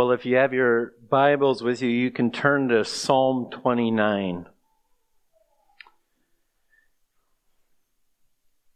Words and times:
Well, 0.00 0.12
if 0.12 0.24
you 0.24 0.36
have 0.36 0.54
your 0.54 0.94
Bibles 1.10 1.62
with 1.62 1.82
you, 1.82 1.90
you 1.90 2.10
can 2.10 2.30
turn 2.30 2.68
to 2.68 2.86
Psalm 2.86 3.50
29. 3.50 4.46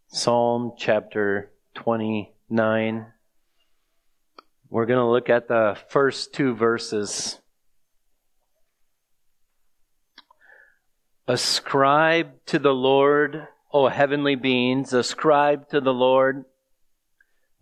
Psalm 0.09 0.73
chapter 0.77 1.51
29. 1.77 3.07
We're 4.69 4.85
going 4.85 4.99
to 4.99 5.11
look 5.11 5.31
at 5.31 5.49
the 5.49 5.79
first 5.89 6.35
two 6.35 6.55
verses. 6.55 7.41
Ascribe 11.27 12.33
to 12.45 12.59
the 12.59 12.75
Lord, 12.75 13.49
O 13.73 13.89
heavenly 13.89 14.35
beings, 14.35 14.93
ascribe 14.93 15.71
to 15.71 15.81
the 15.81 15.95
Lord 15.95 16.45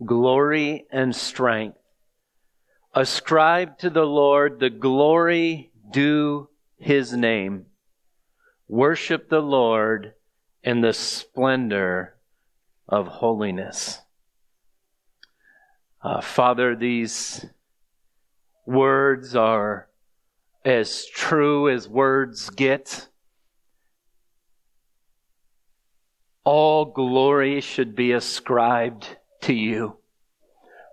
glory 0.05 0.85
and 0.91 1.15
strength. 1.15 1.77
Ascribe 2.95 3.79
to 3.79 3.89
the 3.89 4.05
Lord 4.05 4.59
the 4.59 4.69
glory 4.69 5.71
due 5.91 6.49
his 6.77 7.13
name. 7.13 7.65
Worship 8.67 9.29
the 9.29 9.41
Lord 9.41 10.13
in 10.63 10.81
the 10.81 10.93
splendor 10.93 12.15
of 12.87 13.07
holiness. 13.07 13.99
Uh, 16.03 16.21
Father, 16.21 16.75
these 16.75 17.45
words 18.65 19.35
are 19.35 19.87
as 20.63 21.05
true 21.07 21.69
as 21.69 21.87
words 21.87 22.49
get. 22.51 23.07
All 26.43 26.85
glory 26.85 27.61
should 27.61 27.95
be 27.95 28.11
ascribed 28.11 29.17
to 29.41 29.53
you. 29.53 29.97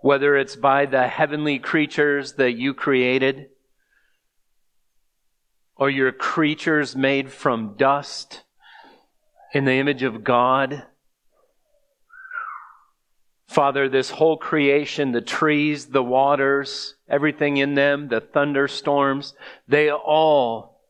Whether 0.01 0.35
it's 0.35 0.55
by 0.55 0.85
the 0.85 1.07
heavenly 1.07 1.59
creatures 1.59 2.33
that 2.33 2.53
you 2.53 2.73
created, 2.73 3.49
or 5.75 5.89
your 5.89 6.11
creatures 6.11 6.95
made 6.95 7.31
from 7.31 7.75
dust 7.75 8.43
in 9.53 9.65
the 9.65 9.73
image 9.73 10.03
of 10.03 10.23
God. 10.23 10.83
Father, 13.47 13.89
this 13.89 14.11
whole 14.11 14.37
creation, 14.37 15.11
the 15.11 15.21
trees, 15.21 15.87
the 15.87 16.03
waters, 16.03 16.95
everything 17.09 17.57
in 17.57 17.73
them, 17.73 18.07
the 18.07 18.21
thunderstorms, 18.21 19.33
they 19.67 19.91
all 19.91 20.81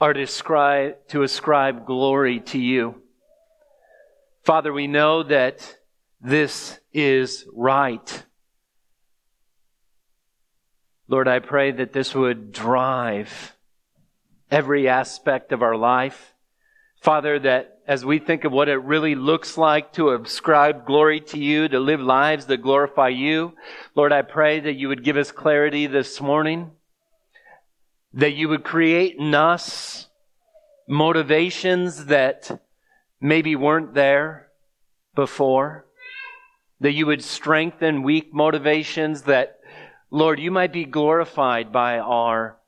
are 0.00 0.14
to 0.14 0.22
ascribe, 0.22 0.94
to 1.08 1.22
ascribe 1.22 1.86
glory 1.86 2.40
to 2.40 2.58
you. 2.58 3.02
Father, 4.42 4.72
we 4.72 4.86
know 4.86 5.22
that 5.22 5.76
this 6.20 6.79
is 6.92 7.46
right. 7.52 8.24
Lord, 11.08 11.28
I 11.28 11.40
pray 11.40 11.72
that 11.72 11.92
this 11.92 12.14
would 12.14 12.52
drive 12.52 13.56
every 14.50 14.88
aspect 14.88 15.52
of 15.52 15.62
our 15.62 15.76
life. 15.76 16.34
Father, 17.00 17.38
that 17.40 17.78
as 17.86 18.04
we 18.04 18.18
think 18.18 18.44
of 18.44 18.52
what 18.52 18.68
it 18.68 18.76
really 18.76 19.14
looks 19.14 19.58
like 19.58 19.92
to 19.94 20.10
ascribe 20.10 20.86
glory 20.86 21.20
to 21.20 21.38
you, 21.38 21.66
to 21.66 21.80
live 21.80 22.00
lives 22.00 22.46
that 22.46 22.58
glorify 22.58 23.08
you, 23.08 23.54
Lord, 23.96 24.12
I 24.12 24.22
pray 24.22 24.60
that 24.60 24.74
you 24.74 24.88
would 24.88 25.02
give 25.02 25.16
us 25.16 25.32
clarity 25.32 25.88
this 25.88 26.20
morning, 26.20 26.70
that 28.12 28.34
you 28.34 28.48
would 28.48 28.62
create 28.62 29.16
in 29.16 29.34
us 29.34 30.06
motivations 30.88 32.06
that 32.06 32.60
maybe 33.20 33.56
weren't 33.56 33.94
there 33.94 34.48
before 35.14 35.86
that 36.80 36.92
you 36.92 37.06
would 37.06 37.22
strengthen 37.22 38.02
weak 38.02 38.32
motivations, 38.32 39.22
that, 39.22 39.58
Lord, 40.10 40.40
you 40.40 40.50
might 40.50 40.72
be 40.72 40.84
glorified 40.84 41.72
by 41.72 41.98
our 41.98 42.58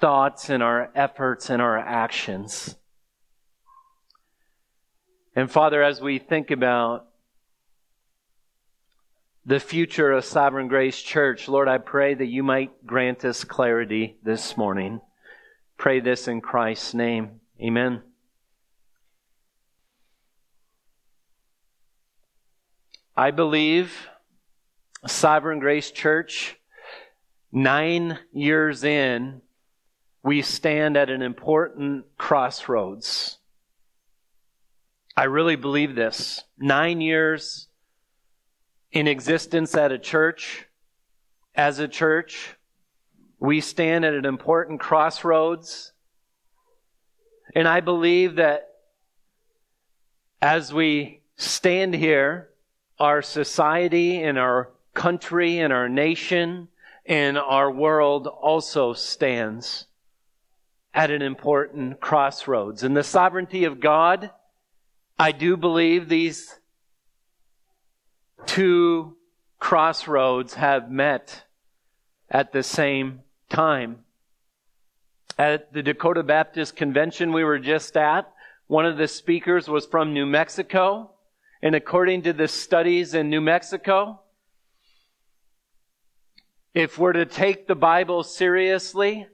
thoughts 0.00 0.48
and 0.48 0.62
our 0.62 0.90
efforts 0.94 1.50
and 1.50 1.60
our 1.60 1.78
actions. 1.78 2.76
And 5.36 5.50
Father, 5.50 5.82
as 5.82 6.00
we 6.00 6.18
think 6.18 6.50
about 6.50 7.06
the 9.44 9.60
future 9.60 10.12
of 10.12 10.24
Sovereign 10.24 10.68
Grace 10.68 11.00
Church, 11.00 11.48
Lord, 11.48 11.68
I 11.68 11.78
pray 11.78 12.14
that 12.14 12.26
you 12.26 12.42
might 12.42 12.86
grant 12.86 13.24
us 13.24 13.44
clarity 13.44 14.18
this 14.22 14.56
morning. 14.56 15.00
Pray 15.76 16.00
this 16.00 16.28
in 16.28 16.40
Christ's 16.40 16.92
name. 16.92 17.40
Amen. 17.62 18.02
I 23.18 23.32
believe 23.32 24.06
Sovereign 25.04 25.58
Grace 25.58 25.90
Church, 25.90 26.56
nine 27.50 28.16
years 28.32 28.84
in, 28.84 29.42
we 30.22 30.40
stand 30.40 30.96
at 30.96 31.10
an 31.10 31.20
important 31.20 32.04
crossroads. 32.16 33.38
I 35.16 35.24
really 35.24 35.56
believe 35.56 35.96
this. 35.96 36.44
Nine 36.60 37.00
years 37.00 37.66
in 38.92 39.08
existence 39.08 39.74
at 39.74 39.90
a 39.90 39.98
church, 39.98 40.66
as 41.56 41.80
a 41.80 41.88
church, 41.88 42.54
we 43.40 43.60
stand 43.60 44.04
at 44.04 44.14
an 44.14 44.26
important 44.26 44.78
crossroads. 44.78 45.92
And 47.52 47.66
I 47.66 47.80
believe 47.80 48.36
that 48.36 48.68
as 50.40 50.72
we 50.72 51.22
stand 51.36 51.96
here, 51.96 52.50
our 52.98 53.22
society 53.22 54.22
and 54.22 54.38
our 54.38 54.70
country 54.94 55.58
and 55.58 55.72
our 55.72 55.88
nation 55.88 56.68
and 57.06 57.38
our 57.38 57.70
world 57.70 58.26
also 58.26 58.92
stands 58.92 59.86
at 60.92 61.10
an 61.10 61.22
important 61.22 62.00
crossroads. 62.00 62.82
In 62.82 62.94
the 62.94 63.04
sovereignty 63.04 63.64
of 63.64 63.80
God, 63.80 64.30
I 65.18 65.32
do 65.32 65.56
believe 65.56 66.08
these 66.08 66.58
two 68.46 69.16
crossroads 69.58 70.54
have 70.54 70.90
met 70.90 71.44
at 72.30 72.52
the 72.52 72.62
same 72.62 73.20
time. 73.48 74.04
At 75.38 75.72
the 75.72 75.82
Dakota 75.82 76.22
Baptist 76.22 76.76
Convention 76.76 77.32
we 77.32 77.44
were 77.44 77.58
just 77.58 77.96
at, 77.96 78.32
one 78.66 78.84
of 78.84 78.98
the 78.98 79.08
speakers 79.08 79.68
was 79.68 79.86
from 79.86 80.12
New 80.12 80.26
Mexico. 80.26 81.12
And 81.62 81.74
according 81.74 82.22
to 82.22 82.32
the 82.32 82.48
studies 82.48 83.14
in 83.14 83.30
New 83.30 83.40
Mexico, 83.40 84.20
if 86.74 86.98
we're 86.98 87.12
to 87.12 87.26
take 87.26 87.66
the 87.66 87.74
Bible 87.74 88.22
seriously, 88.22 89.26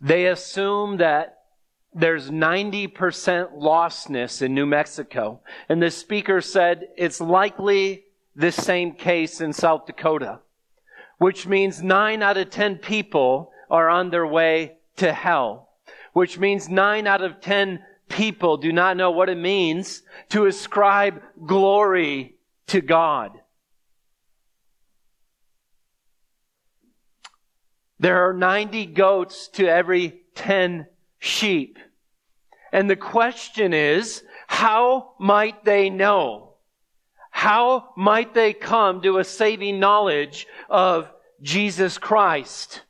they 0.00 0.26
assume 0.26 0.98
that 0.98 1.38
there's 1.94 2.30
90% 2.30 2.92
lostness 3.56 4.42
in 4.42 4.54
New 4.54 4.66
Mexico. 4.66 5.40
And 5.68 5.82
the 5.82 5.90
speaker 5.90 6.40
said 6.40 6.88
it's 6.96 7.20
likely 7.20 8.04
the 8.34 8.52
same 8.52 8.92
case 8.92 9.40
in 9.40 9.52
South 9.52 9.86
Dakota, 9.86 10.40
which 11.18 11.46
means 11.46 11.82
9 11.82 12.22
out 12.22 12.36
of 12.36 12.50
10 12.50 12.78
people 12.78 13.52
are 13.70 13.88
on 13.88 14.10
their 14.10 14.26
way 14.26 14.76
to 14.96 15.12
hell, 15.12 15.70
which 16.12 16.38
means 16.38 16.68
9 16.68 17.06
out 17.06 17.22
of 17.22 17.40
10 17.40 17.82
people 18.12 18.56
do 18.58 18.72
not 18.72 18.96
know 18.96 19.10
what 19.10 19.28
it 19.28 19.38
means 19.38 20.02
to 20.28 20.46
ascribe 20.46 21.20
glory 21.44 22.36
to 22.68 22.80
God. 22.80 23.32
There 27.98 28.28
are 28.28 28.32
90 28.32 28.86
goats 28.86 29.48
to 29.54 29.66
every 29.66 30.22
10 30.34 30.86
sheep. 31.18 31.78
And 32.72 32.88
the 32.88 32.96
question 32.96 33.72
is, 33.72 34.22
how 34.46 35.14
might 35.18 35.64
they 35.64 35.88
know? 35.88 36.54
How 37.30 37.90
might 37.96 38.34
they 38.34 38.52
come 38.52 39.02
to 39.02 39.18
a 39.18 39.24
saving 39.24 39.80
knowledge 39.80 40.46
of 40.68 41.10
Jesus 41.40 41.96
Christ? 41.96 42.82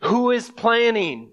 Who 0.00 0.30
is 0.30 0.50
planning? 0.50 1.32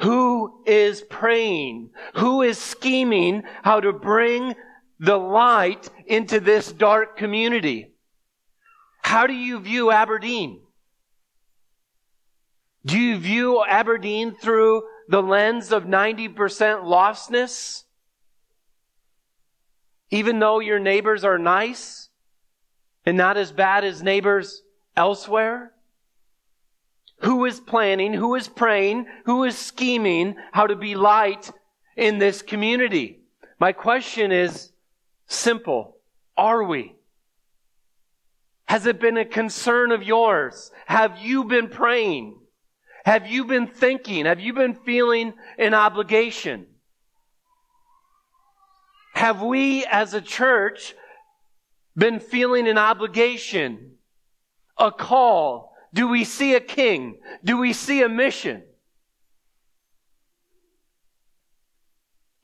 Who 0.00 0.62
is 0.66 1.02
praying? 1.02 1.90
Who 2.16 2.42
is 2.42 2.58
scheming 2.58 3.44
how 3.62 3.80
to 3.80 3.92
bring 3.92 4.54
the 4.98 5.16
light 5.16 5.88
into 6.06 6.40
this 6.40 6.70
dark 6.70 7.16
community? 7.16 7.92
How 9.02 9.26
do 9.26 9.32
you 9.32 9.58
view 9.60 9.90
Aberdeen? 9.90 10.60
Do 12.84 12.98
you 12.98 13.18
view 13.18 13.64
Aberdeen 13.64 14.34
through 14.34 14.82
the 15.08 15.22
lens 15.22 15.72
of 15.72 15.84
90% 15.84 16.34
lostness? 16.84 17.84
Even 20.10 20.38
though 20.38 20.60
your 20.60 20.78
neighbors 20.78 21.24
are 21.24 21.38
nice 21.38 22.10
and 23.04 23.16
not 23.16 23.36
as 23.36 23.50
bad 23.50 23.84
as 23.84 24.02
neighbors 24.02 24.62
elsewhere? 24.96 25.72
Who 27.20 27.44
is 27.46 27.60
planning? 27.60 28.12
Who 28.12 28.34
is 28.34 28.48
praying? 28.48 29.06
Who 29.24 29.44
is 29.44 29.56
scheming 29.56 30.36
how 30.52 30.66
to 30.66 30.76
be 30.76 30.94
light 30.94 31.50
in 31.96 32.18
this 32.18 32.42
community? 32.42 33.20
My 33.58 33.72
question 33.72 34.32
is 34.32 34.72
simple. 35.26 35.96
Are 36.36 36.62
we? 36.62 36.94
Has 38.66 38.86
it 38.86 39.00
been 39.00 39.16
a 39.16 39.24
concern 39.24 39.92
of 39.92 40.02
yours? 40.02 40.70
Have 40.86 41.18
you 41.18 41.44
been 41.44 41.68
praying? 41.68 42.38
Have 43.04 43.26
you 43.26 43.44
been 43.44 43.68
thinking? 43.68 44.26
Have 44.26 44.40
you 44.40 44.52
been 44.52 44.74
feeling 44.74 45.32
an 45.58 45.72
obligation? 45.72 46.66
Have 49.14 49.40
we 49.40 49.86
as 49.86 50.12
a 50.12 50.20
church 50.20 50.94
been 51.96 52.20
feeling 52.20 52.68
an 52.68 52.76
obligation, 52.76 53.92
a 54.76 54.90
call? 54.92 55.65
Do 55.96 56.06
we 56.08 56.24
see 56.24 56.54
a 56.54 56.60
king? 56.60 57.20
Do 57.42 57.56
we 57.56 57.72
see 57.72 58.02
a 58.02 58.08
mission? 58.08 58.62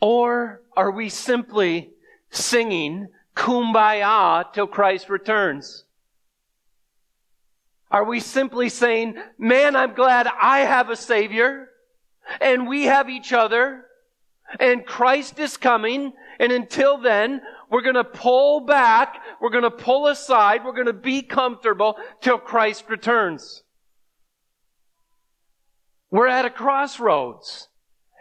Or 0.01 0.63
are 0.75 0.91
we 0.91 1.11
simply 1.11 1.91
singing 2.31 3.09
kumbaya 3.37 4.51
till 4.55 4.67
Christ 4.67 5.11
returns? 5.11 5.85
Are 7.91 8.05
we 8.05 8.21
simply 8.21 8.71
saying, 8.71 9.17
man, 9.37 9.77
I'm 9.77 9.93
glad 9.93 10.27
I 10.27 10.61
have 10.61 10.89
a 10.89 10.97
Savior 10.97 11.69
and 12.41 12.67
we 12.67 12.85
have 12.85 13.11
each 13.11 13.35
other 13.35 13.85
and 14.61 14.87
Christ 14.87 15.39
is 15.39 15.59
coming 15.59 16.15
and 16.39 16.53
until 16.53 16.97
then, 16.97 17.43
we're 17.73 17.81
going 17.81 17.95
to 17.95 18.05
pull 18.05 18.61
back, 18.61 19.23
we're 19.41 19.49
going 19.49 19.63
to 19.63 19.71
pull 19.71 20.07
aside, 20.09 20.63
we're 20.63 20.75
going 20.75 20.87
to 20.87 20.93
be 20.93 21.23
comfortable 21.23 21.97
till 22.21 22.37
Christ 22.37 22.85
returns. 22.91 23.63
We're 26.11 26.29
at 26.29 26.45
a 26.45 26.51
crossroads. 26.51 27.69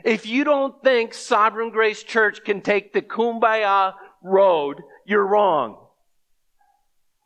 If 0.05 0.25
you 0.25 0.45
don't 0.45 0.81
think 0.81 1.13
Sovereign 1.13 1.69
Grace 1.69 2.01
Church 2.01 2.45
can 2.45 2.61
take 2.61 2.93
the 2.93 3.01
kumbaya 3.01 3.93
road, 4.23 4.77
you're 5.05 5.27
wrong. 5.27 5.77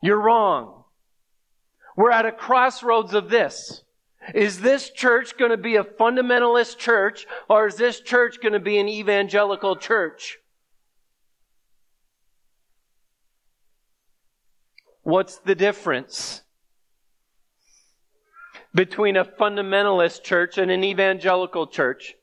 You're 0.02 0.20
wrong. 0.20 0.82
We're 1.96 2.10
at 2.10 2.26
a 2.26 2.32
crossroads 2.32 3.14
of 3.14 3.30
this. 3.30 3.84
Is 4.34 4.60
this 4.60 4.90
church 4.90 5.38
going 5.38 5.52
to 5.52 5.56
be 5.56 5.76
a 5.76 5.84
fundamentalist 5.84 6.76
church 6.76 7.24
or 7.48 7.68
is 7.68 7.76
this 7.76 8.00
church 8.00 8.40
going 8.42 8.54
to 8.54 8.58
be 8.58 8.78
an 8.78 8.88
evangelical 8.88 9.76
church? 9.76 10.38
What's 15.06 15.38
the 15.38 15.54
difference 15.54 16.42
between 18.74 19.16
a 19.16 19.24
fundamentalist 19.24 20.24
church 20.24 20.58
and 20.58 20.68
an 20.68 20.82
evangelical 20.82 21.68
church? 21.68 22.16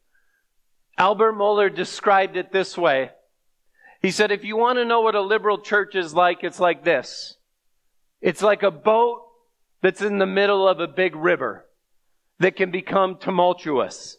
Albert 0.97 1.31
Mohler 1.31 1.73
described 1.73 2.35
it 2.35 2.51
this 2.51 2.77
way. 2.77 3.11
He 4.01 4.11
said, 4.11 4.33
if 4.33 4.43
you 4.43 4.57
want 4.57 4.79
to 4.79 4.85
know 4.85 4.99
what 4.99 5.15
a 5.15 5.21
liberal 5.21 5.59
church 5.59 5.95
is 5.95 6.13
like, 6.13 6.43
it's 6.43 6.59
like 6.59 6.83
this. 6.83 7.37
It's 8.19 8.41
like 8.41 8.63
a 8.63 8.69
boat 8.69 9.21
that's 9.81 10.01
in 10.01 10.17
the 10.17 10.25
middle 10.25 10.67
of 10.67 10.81
a 10.81 10.87
big 10.87 11.15
river 11.15 11.63
that 12.39 12.57
can 12.57 12.69
become 12.69 13.15
tumultuous. 13.15 14.17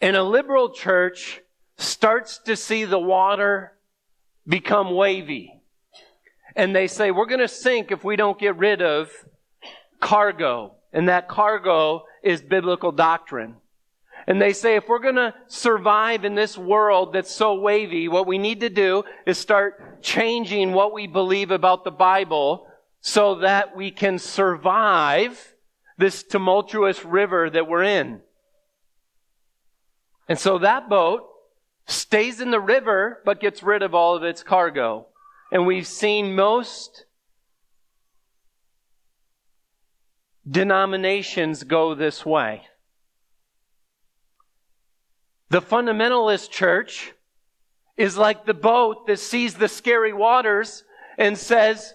And 0.00 0.16
a 0.16 0.24
liberal 0.24 0.72
church 0.72 1.42
starts 1.76 2.38
to 2.46 2.56
see 2.56 2.86
the 2.86 2.98
water 2.98 3.72
become 4.48 4.94
wavy. 4.94 5.59
And 6.56 6.74
they 6.74 6.86
say, 6.86 7.10
we're 7.10 7.26
going 7.26 7.40
to 7.40 7.48
sink 7.48 7.90
if 7.90 8.04
we 8.04 8.16
don't 8.16 8.38
get 8.38 8.56
rid 8.56 8.82
of 8.82 9.10
cargo. 10.00 10.74
And 10.92 11.08
that 11.08 11.28
cargo 11.28 12.04
is 12.22 12.42
biblical 12.42 12.92
doctrine. 12.92 13.56
And 14.26 14.40
they 14.40 14.52
say 14.52 14.76
if 14.76 14.88
we're 14.88 14.98
going 14.98 15.14
to 15.16 15.34
survive 15.46 16.24
in 16.24 16.34
this 16.34 16.58
world 16.58 17.12
that's 17.12 17.30
so 17.30 17.54
wavy, 17.54 18.08
what 18.08 18.26
we 18.26 18.38
need 18.38 18.60
to 18.60 18.68
do 18.68 19.04
is 19.26 19.38
start 19.38 20.02
changing 20.02 20.72
what 20.72 20.92
we 20.92 21.06
believe 21.06 21.50
about 21.50 21.84
the 21.84 21.90
Bible 21.90 22.66
so 23.00 23.36
that 23.36 23.74
we 23.76 23.90
can 23.90 24.18
survive 24.18 25.54
this 25.96 26.22
tumultuous 26.22 27.04
river 27.04 27.48
that 27.50 27.66
we're 27.66 27.82
in. 27.82 28.20
And 30.28 30.38
so 30.38 30.58
that 30.58 30.88
boat 30.88 31.26
stays 31.86 32.40
in 32.40 32.50
the 32.50 32.60
river, 32.60 33.20
but 33.24 33.40
gets 33.40 33.62
rid 33.62 33.82
of 33.82 33.94
all 33.94 34.16
of 34.16 34.22
its 34.22 34.42
cargo. 34.42 35.06
And 35.52 35.66
we've 35.66 35.86
seen 35.86 36.34
most 36.34 37.06
denominations 40.48 41.64
go 41.64 41.94
this 41.94 42.24
way. 42.24 42.62
The 45.50 45.60
fundamentalist 45.60 46.50
church 46.50 47.12
is 47.96 48.16
like 48.16 48.46
the 48.46 48.54
boat 48.54 49.06
that 49.08 49.18
sees 49.18 49.54
the 49.54 49.68
scary 49.68 50.12
waters 50.12 50.84
and 51.18 51.36
says, 51.36 51.92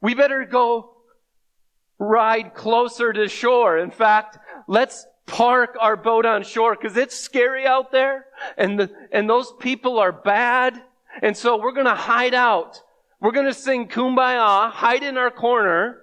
we 0.00 0.14
better 0.14 0.44
go 0.44 0.96
ride 1.98 2.54
closer 2.54 3.12
to 3.12 3.28
shore. 3.28 3.78
In 3.78 3.90
fact, 3.90 4.38
let's 4.66 5.06
park 5.26 5.76
our 5.80 5.96
boat 5.96 6.26
on 6.26 6.42
shore 6.42 6.76
because 6.76 6.96
it's 6.96 7.16
scary 7.16 7.66
out 7.66 7.90
there 7.90 8.26
and 8.58 8.78
the, 8.78 8.90
and 9.12 9.30
those 9.30 9.52
people 9.60 9.98
are 9.98 10.12
bad. 10.12 10.80
And 11.22 11.36
so 11.36 11.56
we're 11.56 11.72
going 11.72 11.86
to 11.86 11.94
hide 11.94 12.34
out. 12.34 12.82
We're 13.20 13.32
going 13.32 13.46
to 13.46 13.54
sing 13.54 13.88
kumbaya, 13.88 14.70
hide 14.70 15.02
in 15.02 15.16
our 15.16 15.30
corner. 15.30 16.02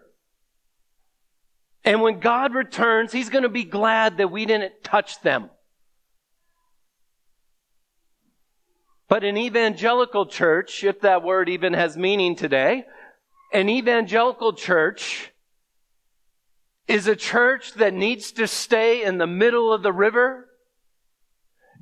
And 1.84 2.02
when 2.02 2.20
God 2.20 2.54
returns, 2.54 3.12
He's 3.12 3.30
going 3.30 3.44
to 3.44 3.50
be 3.50 3.64
glad 3.64 4.18
that 4.18 4.32
we 4.32 4.46
didn't 4.46 4.84
touch 4.84 5.22
them. 5.22 5.50
But 9.08 9.24
an 9.24 9.38
evangelical 9.38 10.26
church, 10.26 10.84
if 10.84 11.02
that 11.02 11.24
word 11.24 11.50
even 11.50 11.74
has 11.74 11.96
meaning 11.96 12.36
today, 12.36 12.86
an 13.52 13.70
evangelical 13.70 14.54
church 14.54 15.32
is 16.88 17.08
a 17.08 17.16
church 17.16 17.74
that 17.76 17.94
needs 17.94 18.32
to 18.34 18.48
stay 18.48 19.04
in 19.04 19.20
the 19.20 19.28
middle 19.28 19.72
of 19.72 19.84
the 19.84 19.94
river. 19.94 20.48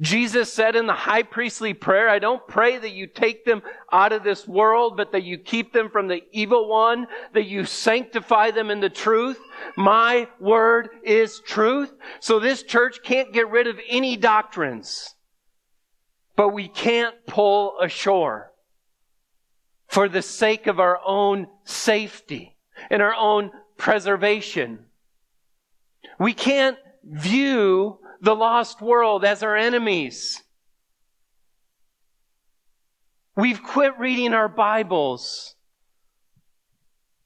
Jesus 0.01 0.51
said 0.51 0.75
in 0.75 0.87
the 0.87 0.93
high 0.93 1.23
priestly 1.23 1.73
prayer, 1.73 2.09
I 2.09 2.19
don't 2.19 2.45
pray 2.47 2.77
that 2.77 2.91
you 2.91 3.05
take 3.05 3.45
them 3.45 3.61
out 3.91 4.11
of 4.11 4.23
this 4.23 4.47
world, 4.47 4.97
but 4.97 5.11
that 5.11 5.23
you 5.23 5.37
keep 5.37 5.73
them 5.73 5.89
from 5.89 6.07
the 6.07 6.23
evil 6.31 6.67
one, 6.67 7.05
that 7.33 7.45
you 7.45 7.65
sanctify 7.65 8.51
them 8.51 8.71
in 8.71 8.79
the 8.79 8.89
truth. 8.89 9.39
My 9.77 10.27
word 10.39 10.89
is 11.03 11.39
truth. 11.39 11.93
So 12.19 12.39
this 12.39 12.63
church 12.63 13.03
can't 13.03 13.31
get 13.31 13.49
rid 13.49 13.67
of 13.67 13.79
any 13.87 14.17
doctrines 14.17 15.13
but 16.41 16.49
we 16.49 16.67
can't 16.67 17.15
pull 17.27 17.77
ashore 17.79 18.51
for 19.87 20.09
the 20.09 20.23
sake 20.23 20.65
of 20.65 20.79
our 20.79 20.99
own 21.05 21.45
safety 21.65 22.57
and 22.89 22.99
our 22.99 23.13
own 23.13 23.51
preservation. 23.77 24.79
We 26.19 26.33
can't 26.33 26.77
view 27.03 27.99
the 28.21 28.35
lost 28.35 28.81
world 28.81 29.25
as 29.25 29.41
our 29.41 29.57
enemies. 29.57 30.41
We've 33.35 33.61
quit 33.61 33.97
reading 33.97 34.33
our 34.33 34.47
Bibles 34.47 35.55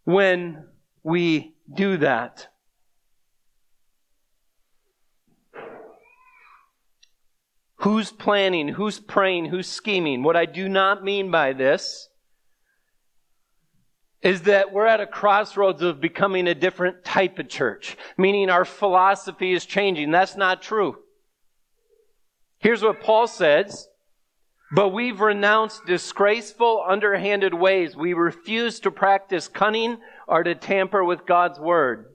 when 0.06 0.68
we 1.04 1.56
do 1.74 1.98
that. 1.98 2.48
Who's 7.80 8.12
planning? 8.12 8.70
Who's 8.70 9.00
praying? 9.00 9.46
Who's 9.46 9.68
scheming? 9.68 10.24
What 10.24 10.36
I 10.36 10.46
do 10.46 10.70
not 10.70 11.04
mean 11.04 11.30
by 11.30 11.54
this 11.54 12.10
is 14.26 14.42
that 14.42 14.74
we're 14.74 14.88
at 14.88 15.00
a 15.00 15.06
crossroads 15.06 15.84
of 15.84 16.02
becoming 16.02 16.48
a 16.48 16.56
different 16.56 17.06
type 17.06 17.38
of 17.38 17.48
church, 17.48 17.96
meaning 18.18 18.50
our 18.50 18.66
philosophy 18.66 19.54
is 19.54 19.68
changing. 19.68 20.10
That's 20.10 20.36
not 20.36 20.64
true. 20.64 20.98
Here's 22.58 22.82
what 22.82 23.02
Paul 23.02 23.28
says. 23.28 23.88
But 24.72 24.90
we've 24.90 25.22
renounced 25.22 25.86
disgraceful, 25.86 26.84
underhanded 26.90 27.54
ways. 27.54 27.96
We 27.96 28.14
refuse 28.14 28.80
to 28.80 28.90
practice 28.90 29.48
cunning 29.48 30.00
or 30.28 30.44
to 30.44 30.56
tamper 30.56 31.04
with 31.04 31.28
God's 31.28 31.60
word. 31.60 32.08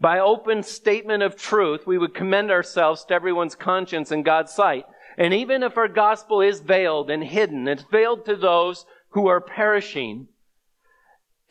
By 0.00 0.18
open 0.18 0.64
statement 0.64 1.22
of 1.22 1.36
truth, 1.36 1.86
we 1.86 1.96
would 1.96 2.12
commend 2.12 2.50
ourselves 2.50 3.04
to 3.04 3.14
everyone's 3.14 3.54
conscience 3.54 4.10
in 4.10 4.24
God's 4.24 4.52
sight. 4.52 4.84
And 5.16 5.32
even 5.32 5.62
if 5.62 5.78
our 5.78 5.86
gospel 5.86 6.40
is 6.40 6.58
veiled 6.58 7.08
and 7.08 7.22
hidden, 7.22 7.68
it's 7.68 7.84
veiled 7.84 8.24
to 8.24 8.34
those 8.34 8.84
who 9.10 9.28
are 9.28 9.40
perishing. 9.40 10.26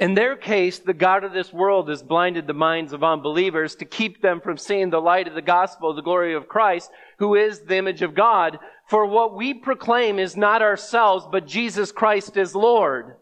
In 0.01 0.15
their 0.15 0.35
case, 0.35 0.79
the 0.79 0.95
God 0.95 1.23
of 1.23 1.31
this 1.31 1.53
world 1.53 1.87
has 1.89 2.01
blinded 2.01 2.47
the 2.47 2.55
minds 2.55 2.91
of 2.91 3.03
unbelievers 3.03 3.75
to 3.75 3.85
keep 3.85 4.19
them 4.19 4.41
from 4.41 4.57
seeing 4.57 4.89
the 4.89 4.99
light 4.99 5.27
of 5.27 5.35
the 5.35 5.43
gospel, 5.43 5.93
the 5.93 6.01
glory 6.01 6.33
of 6.33 6.47
Christ, 6.47 6.89
who 7.19 7.35
is 7.35 7.59
the 7.59 7.77
image 7.77 8.01
of 8.01 8.15
God. 8.15 8.57
For 8.89 9.05
what 9.05 9.35
we 9.35 9.53
proclaim 9.53 10.17
is 10.17 10.35
not 10.35 10.63
ourselves, 10.63 11.27
but 11.31 11.45
Jesus 11.45 11.91
Christ 11.91 12.35
is 12.35 12.55
Lord. 12.55 13.17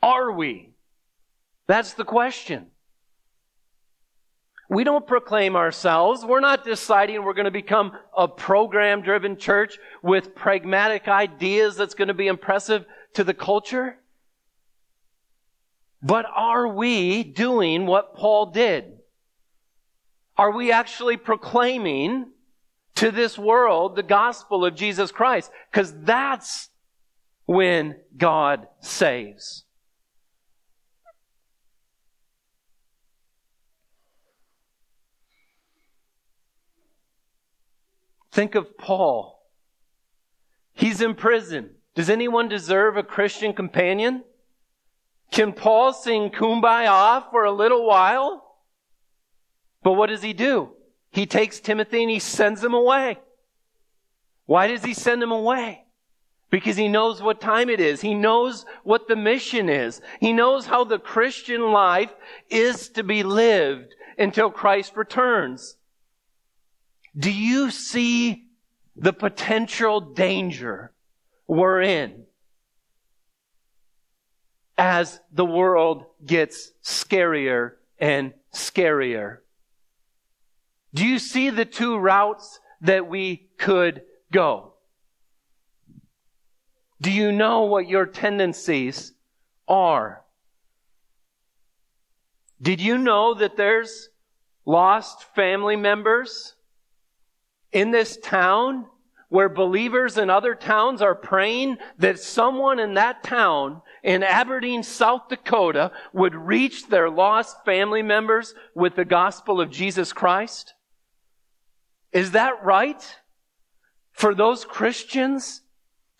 Are 0.00 0.30
we? 0.30 0.74
That's 1.66 1.94
the 1.94 2.04
question. 2.04 2.68
We 4.68 4.84
don't 4.84 5.08
proclaim 5.08 5.56
ourselves. 5.56 6.24
We're 6.24 6.38
not 6.38 6.64
deciding 6.64 7.24
we're 7.24 7.34
going 7.34 7.46
to 7.46 7.50
become 7.50 7.98
a 8.16 8.28
program 8.28 9.02
driven 9.02 9.36
church 9.36 9.76
with 10.04 10.36
pragmatic 10.36 11.08
ideas 11.08 11.74
that's 11.74 11.94
going 11.94 12.06
to 12.06 12.14
be 12.14 12.28
impressive 12.28 12.86
to 13.14 13.24
the 13.24 13.34
culture. 13.34 13.96
But 16.02 16.26
are 16.34 16.66
we 16.68 17.22
doing 17.22 17.86
what 17.86 18.14
Paul 18.14 18.46
did? 18.46 18.84
Are 20.36 20.50
we 20.50 20.72
actually 20.72 21.18
proclaiming 21.18 22.30
to 22.94 23.10
this 23.10 23.38
world 23.38 23.96
the 23.96 24.02
gospel 24.02 24.64
of 24.64 24.74
Jesus 24.74 25.12
Christ? 25.12 25.50
Because 25.70 25.94
that's 26.02 26.70
when 27.44 27.96
God 28.16 28.66
saves. 28.80 29.64
Think 38.32 38.54
of 38.54 38.78
Paul. 38.78 39.42
He's 40.72 41.02
in 41.02 41.14
prison. 41.14 41.70
Does 41.94 42.08
anyone 42.08 42.48
deserve 42.48 42.96
a 42.96 43.02
Christian 43.02 43.52
companion? 43.52 44.22
Can 45.30 45.52
Paul 45.52 45.92
sing 45.92 46.30
kumbaya 46.30 47.30
for 47.30 47.44
a 47.44 47.52
little 47.52 47.86
while? 47.86 48.56
But 49.82 49.92
what 49.92 50.08
does 50.08 50.22
he 50.22 50.32
do? 50.32 50.70
He 51.12 51.26
takes 51.26 51.60
Timothy 51.60 52.02
and 52.02 52.10
he 52.10 52.18
sends 52.18 52.62
him 52.62 52.74
away. 52.74 53.18
Why 54.46 54.66
does 54.66 54.84
he 54.84 54.94
send 54.94 55.22
him 55.22 55.32
away? 55.32 55.84
Because 56.50 56.76
he 56.76 56.88
knows 56.88 57.22
what 57.22 57.40
time 57.40 57.70
it 57.70 57.80
is. 57.80 58.00
He 58.00 58.14
knows 58.14 58.66
what 58.82 59.06
the 59.06 59.14
mission 59.14 59.68
is. 59.68 60.00
He 60.18 60.32
knows 60.32 60.66
how 60.66 60.82
the 60.82 60.98
Christian 60.98 61.70
life 61.70 62.12
is 62.48 62.88
to 62.90 63.04
be 63.04 63.22
lived 63.22 63.94
until 64.18 64.50
Christ 64.50 64.96
returns. 64.96 65.76
Do 67.16 67.32
you 67.32 67.70
see 67.70 68.48
the 68.96 69.12
potential 69.12 70.00
danger 70.00 70.92
we're 71.46 71.82
in 71.82 72.26
as 74.80 75.20
the 75.30 75.44
world 75.44 76.06
gets 76.24 76.72
scarier 76.82 77.72
and 77.98 78.32
scarier? 78.54 79.40
Do 80.94 81.06
you 81.06 81.18
see 81.18 81.50
the 81.50 81.66
two 81.66 81.98
routes 81.98 82.58
that 82.80 83.06
we 83.06 83.50
could 83.58 84.00
go? 84.32 84.72
Do 86.98 87.12
you 87.12 87.30
know 87.30 87.64
what 87.64 87.88
your 87.88 88.06
tendencies 88.06 89.12
are? 89.68 90.22
Did 92.62 92.80
you 92.80 92.96
know 92.96 93.34
that 93.34 93.58
there's 93.58 94.08
lost 94.64 95.24
family 95.34 95.76
members 95.76 96.54
in 97.70 97.90
this 97.90 98.16
town 98.16 98.86
where 99.28 99.50
believers 99.50 100.16
in 100.16 100.30
other 100.30 100.54
towns 100.54 101.02
are 101.02 101.14
praying 101.14 101.76
that 101.98 102.18
someone 102.18 102.78
in 102.78 102.94
that 102.94 103.22
town 103.22 103.82
in 104.02 104.22
Aberdeen, 104.22 104.82
South 104.82 105.28
Dakota 105.28 105.92
would 106.12 106.34
reach 106.34 106.88
their 106.88 107.10
lost 107.10 107.64
family 107.64 108.02
members 108.02 108.54
with 108.74 108.96
the 108.96 109.04
gospel 109.04 109.60
of 109.60 109.70
Jesus 109.70 110.12
Christ? 110.12 110.74
Is 112.12 112.32
that 112.32 112.64
right? 112.64 113.16
For 114.12 114.34
those 114.34 114.64
Christians 114.64 115.62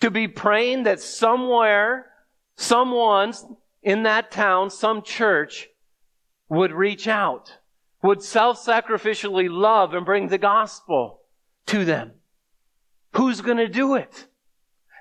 to 0.01 0.11
be 0.11 0.29
praying 0.29 0.85
that 0.85 1.01
somewhere, 1.01 2.07
someone 2.57 3.35
in 3.83 4.05
that 4.05 4.31
town, 4.31 4.71
some 4.71 5.03
church 5.03 5.69
would 6.49 6.73
reach 6.73 7.09
out, 7.09 7.59
would 8.03 8.23
self-sacrificially 8.23 9.49
love 9.51 9.95
and 9.95 10.05
bring 10.07 10.29
the 10.29 10.39
gospel 10.39 11.21
to 11.67 11.85
them. 11.85 12.13
Who's 13.13 13.41
going 13.41 13.59
to 13.59 13.69
do 13.69 13.95
it? 13.95 14.27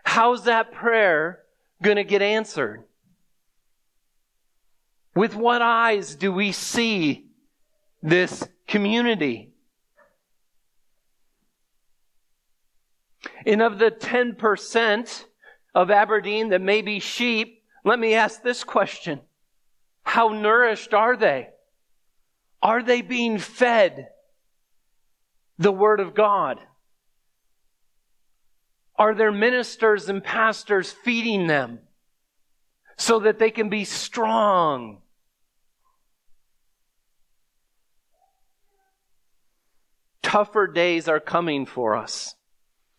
How's 0.04 0.46
that 0.46 0.72
prayer 0.72 1.44
going 1.82 1.96
to 1.96 2.04
get 2.04 2.22
answered? 2.22 2.84
With 5.16 5.36
what 5.36 5.62
eyes 5.62 6.16
do 6.16 6.32
we 6.32 6.52
see 6.52 7.28
this 8.02 8.48
community? 8.68 9.52
And 13.46 13.62
of 13.62 13.80
the 13.80 13.92
10% 13.92 15.26
of 15.76 15.92
Aberdeen 15.92 16.50
that 16.50 16.62
may 16.62 16.82
be 16.82 17.00
sheep, 17.00 17.64
let 17.84 18.00
me 18.00 18.14
ask 18.14 18.42
this 18.42 18.64
question. 18.64 19.22
How 20.04 20.30
nourished 20.30 20.94
are 20.94 21.16
they? 21.16 21.50
Are 22.62 22.84
they 22.84 23.02
being 23.02 23.38
fed 23.38 24.10
the 25.58 25.72
Word 25.72 26.00
of 26.00 26.14
God? 26.14 26.60
Are 29.00 29.16
their 29.16 29.32
ministers 29.32 30.10
and 30.10 30.22
pastors 30.22 30.92
feeding 30.92 31.48
them 31.48 31.80
so 32.98 33.20
that 33.20 33.40
they 33.40 33.50
can 33.50 33.70
be 33.70 33.86
strong? 33.86 35.02
Tougher 40.22 40.68
days 40.68 41.08
are 41.08 41.22
coming 41.22 41.66
for 41.66 41.96
us 41.96 42.36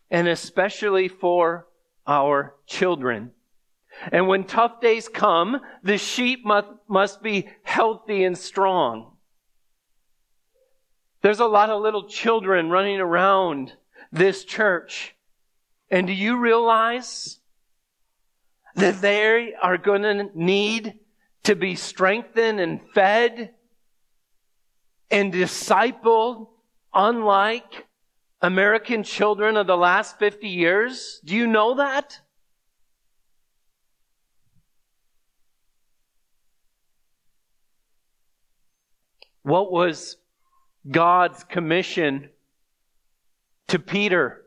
and 0.09 0.27
especially 0.27 1.07
for 1.07 1.67
our 2.07 2.55
children. 2.65 3.31
And 4.11 4.27
when 4.27 4.45
tough 4.45 4.81
days 4.81 5.07
come, 5.07 5.61
the 5.83 5.99
sheep 5.99 6.43
must, 6.43 6.67
must 6.87 7.21
be 7.21 7.47
healthy 7.61 8.23
and 8.23 8.37
strong. 8.37 9.17
There's 11.21 11.39
a 11.39 11.45
lot 11.45 11.69
of 11.69 11.81
little 11.81 12.07
children 12.07 12.71
running 12.71 12.99
around 12.99 13.73
this 14.11 14.43
church. 14.43 15.15
And 15.91 16.07
do 16.07 16.13
you 16.13 16.37
realize 16.37 17.37
that 18.75 19.01
they 19.01 19.53
are 19.61 19.77
going 19.77 20.03
to 20.03 20.29
need 20.33 20.93
to 21.43 21.55
be 21.55 21.75
strengthened 21.75 22.61
and 22.61 22.79
fed 22.93 23.53
and 25.11 25.33
discipled 25.33 26.47
unlike 26.93 27.85
American 28.41 29.03
children 29.03 29.57
of 29.57 29.67
the 29.67 29.75
last 29.75 30.17
50 30.17 30.47
years? 30.47 31.19
Do 31.25 31.35
you 31.35 31.45
know 31.45 31.75
that? 31.75 32.21
What 39.43 39.71
was 39.71 40.15
God's 40.89 41.43
commission 41.43 42.29
to 43.67 43.79
Peter? 43.79 44.40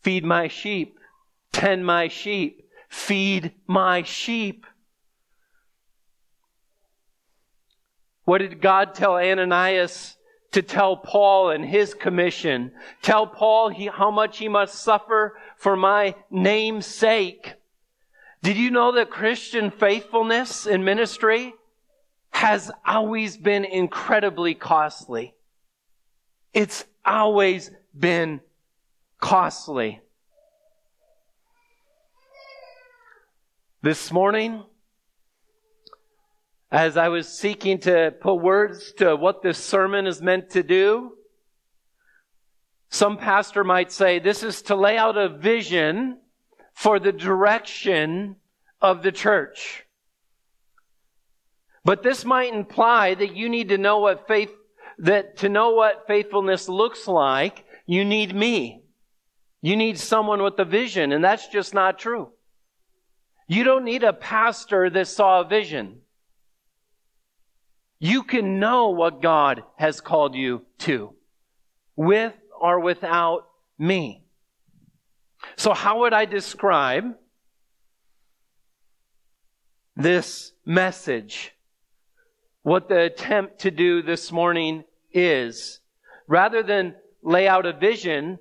Feed 0.00 0.24
my 0.24 0.48
sheep, 0.48 0.98
tend 1.52 1.84
my 1.84 2.08
sheep, 2.08 2.68
feed 2.88 3.52
my 3.66 4.02
sheep. 4.02 4.66
What 8.24 8.38
did 8.38 8.60
God 8.60 8.94
tell 8.94 9.16
Ananias 9.16 10.16
to 10.52 10.62
tell 10.62 10.96
Paul 10.96 11.50
and 11.50 11.64
his 11.64 11.94
commission. 11.94 12.72
Tell 13.02 13.26
Paul 13.26 13.68
he, 13.68 13.86
how 13.86 14.10
much 14.10 14.38
he 14.38 14.48
must 14.48 14.74
suffer 14.74 15.38
for 15.56 15.76
my 15.76 16.14
name's 16.30 16.86
sake. 16.86 17.54
Did 18.42 18.56
you 18.56 18.70
know 18.70 18.92
that 18.92 19.10
Christian 19.10 19.70
faithfulness 19.70 20.66
in 20.66 20.82
ministry 20.82 21.54
has 22.30 22.70
always 22.86 23.36
been 23.36 23.64
incredibly 23.64 24.54
costly? 24.54 25.34
It's 26.52 26.84
always 27.04 27.70
been 27.96 28.40
costly. 29.20 30.00
This 33.82 34.10
morning, 34.10 34.64
as 36.70 36.96
I 36.96 37.08
was 37.08 37.28
seeking 37.28 37.78
to 37.80 38.14
put 38.20 38.34
words 38.36 38.92
to 38.98 39.16
what 39.16 39.42
this 39.42 39.58
sermon 39.58 40.06
is 40.06 40.20
meant 40.20 40.50
to 40.50 40.62
do, 40.62 41.12
some 42.90 43.16
pastor 43.18 43.64
might 43.64 43.92
say 43.92 44.18
this 44.18 44.42
is 44.42 44.62
to 44.62 44.74
lay 44.74 44.96
out 44.96 45.16
a 45.16 45.28
vision 45.28 46.18
for 46.74 46.98
the 46.98 47.12
direction 47.12 48.36
of 48.80 49.02
the 49.02 49.12
church. 49.12 49.84
But 51.84 52.02
this 52.02 52.24
might 52.24 52.52
imply 52.52 53.14
that 53.14 53.34
you 53.34 53.48
need 53.48 53.68
to 53.70 53.78
know 53.78 54.00
what 54.00 54.26
faith, 54.28 54.52
that 54.98 55.38
to 55.38 55.48
know 55.48 55.70
what 55.70 56.06
faithfulness 56.06 56.68
looks 56.68 57.06
like, 57.08 57.64
you 57.86 58.04
need 58.04 58.34
me. 58.34 58.82
You 59.62 59.76
need 59.76 59.98
someone 59.98 60.42
with 60.42 60.58
a 60.58 60.64
vision, 60.64 61.12
and 61.12 61.22
that's 61.22 61.48
just 61.48 61.74
not 61.74 61.98
true. 61.98 62.30
You 63.46 63.64
don't 63.64 63.84
need 63.84 64.04
a 64.04 64.12
pastor 64.12 64.88
that 64.90 65.08
saw 65.08 65.40
a 65.40 65.48
vision. 65.48 66.00
You 67.98 68.22
can 68.22 68.58
know 68.58 68.90
what 68.90 69.20
God 69.20 69.62
has 69.76 70.00
called 70.00 70.34
you 70.34 70.64
to, 70.78 71.14
with 71.94 72.32
or 72.58 72.80
without 72.80 73.48
me. 73.78 74.24
So, 75.56 75.74
how 75.74 76.00
would 76.00 76.14
I 76.14 76.24
describe 76.24 77.04
this 79.96 80.52
message? 80.64 81.52
What 82.62 82.88
the 82.88 83.00
attempt 83.00 83.60
to 83.60 83.70
do 83.70 84.02
this 84.02 84.30
morning 84.30 84.84
is, 85.12 85.80
rather 86.26 86.62
than 86.62 86.94
lay 87.22 87.48
out 87.48 87.66
a 87.66 87.72
vision, 87.72 88.38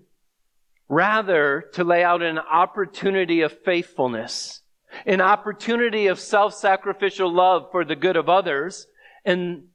rather 0.89 1.65
to 1.73 1.83
lay 1.83 2.03
out 2.03 2.21
an 2.21 2.39
opportunity 2.39 3.41
of 3.41 3.57
faithfulness 3.63 4.61
an 5.05 5.21
opportunity 5.21 6.07
of 6.07 6.19
self 6.19 6.53
sacrificial 6.53 7.31
love 7.31 7.67
for 7.71 7.85
the 7.85 7.95
good 7.95 8.15
of 8.15 8.29
others, 8.29 8.87
and 9.25 9.65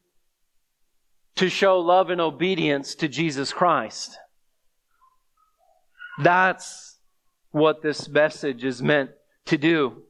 to 1.36 1.48
show 1.48 1.80
love 1.80 2.10
and 2.10 2.20
obedience 2.20 2.94
to 2.96 3.08
Jesus 3.08 3.52
Christ. 3.52 4.16
That's 6.22 6.98
what 7.50 7.82
this 7.82 8.08
message 8.08 8.64
is 8.64 8.82
meant 8.82 9.10
to 9.46 9.58
do. 9.58 10.02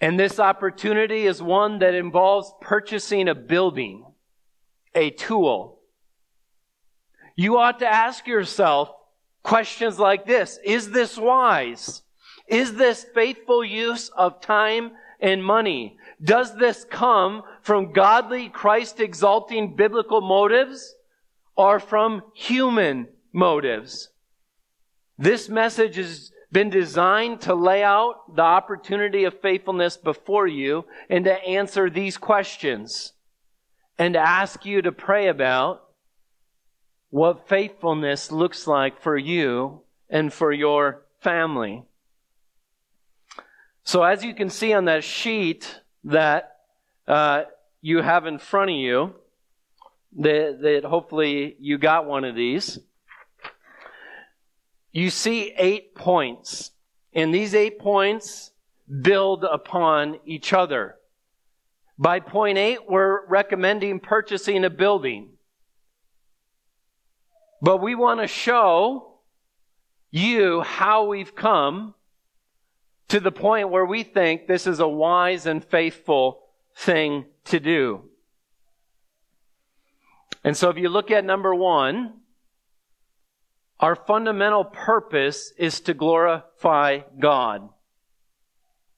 And 0.00 0.18
this 0.18 0.38
opportunity 0.38 1.26
is 1.26 1.42
one 1.42 1.78
that 1.78 1.94
involves 1.94 2.52
purchasing 2.60 3.28
a 3.28 3.34
building, 3.34 4.04
a 4.94 5.10
tool. 5.10 5.80
You 7.36 7.58
ought 7.58 7.80
to 7.80 7.86
ask 7.86 8.26
yourself 8.26 8.90
questions 9.42 9.98
like 9.98 10.26
this 10.26 10.58
Is 10.64 10.90
this 10.90 11.16
wise? 11.16 12.02
Is 12.46 12.74
this 12.74 13.04
faithful 13.14 13.64
use 13.64 14.10
of 14.10 14.40
time 14.40 14.92
and 15.20 15.42
money? 15.42 15.96
Does 16.22 16.54
this 16.56 16.84
come 16.84 17.42
from 17.62 17.92
godly, 17.92 18.48
Christ 18.50 19.00
exalting 19.00 19.76
biblical 19.76 20.20
motives 20.20 20.94
or 21.56 21.80
from 21.80 22.22
human 22.34 23.08
motives? 23.32 24.10
This 25.16 25.48
message 25.48 25.96
has 25.96 26.32
been 26.52 26.70
designed 26.70 27.40
to 27.42 27.54
lay 27.54 27.82
out 27.82 28.36
the 28.36 28.42
opportunity 28.42 29.24
of 29.24 29.40
faithfulness 29.40 29.96
before 29.96 30.46
you 30.46 30.84
and 31.08 31.24
to 31.24 31.42
answer 31.44 31.88
these 31.88 32.18
questions 32.18 33.12
and 33.98 34.14
to 34.14 34.20
ask 34.20 34.64
you 34.64 34.82
to 34.82 34.92
pray 34.92 35.28
about 35.28 35.83
what 37.14 37.48
faithfulness 37.48 38.32
looks 38.32 38.66
like 38.66 39.00
for 39.00 39.16
you 39.16 39.80
and 40.10 40.32
for 40.32 40.50
your 40.50 41.04
family. 41.20 41.80
So, 43.84 44.02
as 44.02 44.24
you 44.24 44.34
can 44.34 44.50
see 44.50 44.72
on 44.72 44.86
that 44.86 45.04
sheet 45.04 45.80
that 46.02 46.56
uh, 47.06 47.44
you 47.80 48.02
have 48.02 48.26
in 48.26 48.40
front 48.40 48.72
of 48.72 48.76
you, 48.76 49.14
that, 50.18 50.58
that 50.62 50.84
hopefully 50.84 51.54
you 51.60 51.78
got 51.78 52.04
one 52.04 52.24
of 52.24 52.34
these, 52.34 52.80
you 54.90 55.08
see 55.08 55.54
eight 55.56 55.94
points. 55.94 56.72
And 57.12 57.32
these 57.32 57.54
eight 57.54 57.78
points 57.78 58.50
build 58.90 59.44
upon 59.44 60.18
each 60.26 60.52
other. 60.52 60.96
By 61.96 62.18
point 62.18 62.58
eight, 62.58 62.80
we're 62.88 63.24
recommending 63.28 64.00
purchasing 64.00 64.64
a 64.64 64.70
building. 64.70 65.33
But 67.60 67.78
we 67.78 67.94
want 67.94 68.20
to 68.20 68.26
show 68.26 69.14
you 70.10 70.60
how 70.60 71.06
we've 71.06 71.34
come 71.34 71.94
to 73.08 73.20
the 73.20 73.32
point 73.32 73.70
where 73.70 73.84
we 73.84 74.02
think 74.02 74.46
this 74.46 74.66
is 74.66 74.80
a 74.80 74.88
wise 74.88 75.46
and 75.46 75.64
faithful 75.64 76.42
thing 76.76 77.26
to 77.44 77.60
do. 77.60 78.02
And 80.42 80.56
so 80.56 80.68
if 80.68 80.76
you 80.76 80.88
look 80.88 81.10
at 81.10 81.24
number 81.24 81.54
one, 81.54 82.20
our 83.80 83.96
fundamental 83.96 84.64
purpose 84.64 85.52
is 85.58 85.80
to 85.80 85.94
glorify 85.94 87.00
God. 87.18 87.68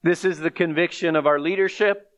This 0.02 0.24
is 0.24 0.38
the 0.38 0.50
conviction 0.50 1.16
of 1.16 1.26
our 1.26 1.40
leadership. 1.40 2.10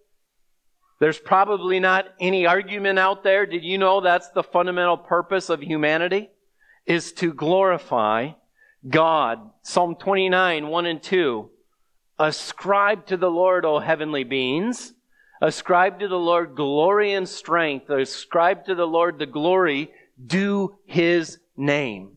There's 1.01 1.19
probably 1.19 1.79
not 1.79 2.07
any 2.21 2.47
argument 2.47 2.99
out 2.99 3.23
there. 3.23 3.47
Did 3.47 3.63
you 3.63 3.79
know 3.79 4.01
that's 4.01 4.31
the 4.31 4.43
fundamental 4.43 4.97
purpose 4.97 5.49
of 5.49 5.61
humanity? 5.61 6.31
Is 6.87 7.13
to 7.15 7.33
glorify 7.33 8.31
God. 8.89 9.39
Psalm 9.63 9.95
29, 9.95 10.69
1 10.69 10.87
and 10.87 11.03
2. 11.03 11.51
Ascribe 12.19 13.07
to 13.07 13.17
the 13.17 13.31
Lord, 13.31 13.65
O 13.65 13.79
heavenly 13.79 14.25
beings. 14.25 14.93
Ascribe 15.41 16.01
to 16.01 16.09
the 16.09 16.19
Lord 16.19 16.57
glory 16.57 17.13
and 17.13 17.29
strength. 17.29 17.91
Ascribe 17.91 18.65
to 18.67 18.75
the 18.75 18.87
Lord 18.87 19.19
the 19.19 19.27
glory 19.27 19.93
due 20.25 20.79
his 20.85 21.39
name. 21.57 22.17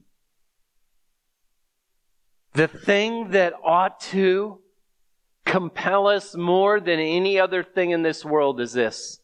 The 2.53 2.67
thing 2.67 3.31
that 3.31 3.53
ought 3.63 3.99
to 4.11 4.60
compel 5.45 6.07
us 6.07 6.35
more 6.35 6.79
than 6.79 6.99
any 6.99 7.39
other 7.39 7.63
thing 7.63 7.91
in 7.91 8.03
this 8.03 8.23
world 8.23 8.59
is 8.61 8.73
this 8.73 9.19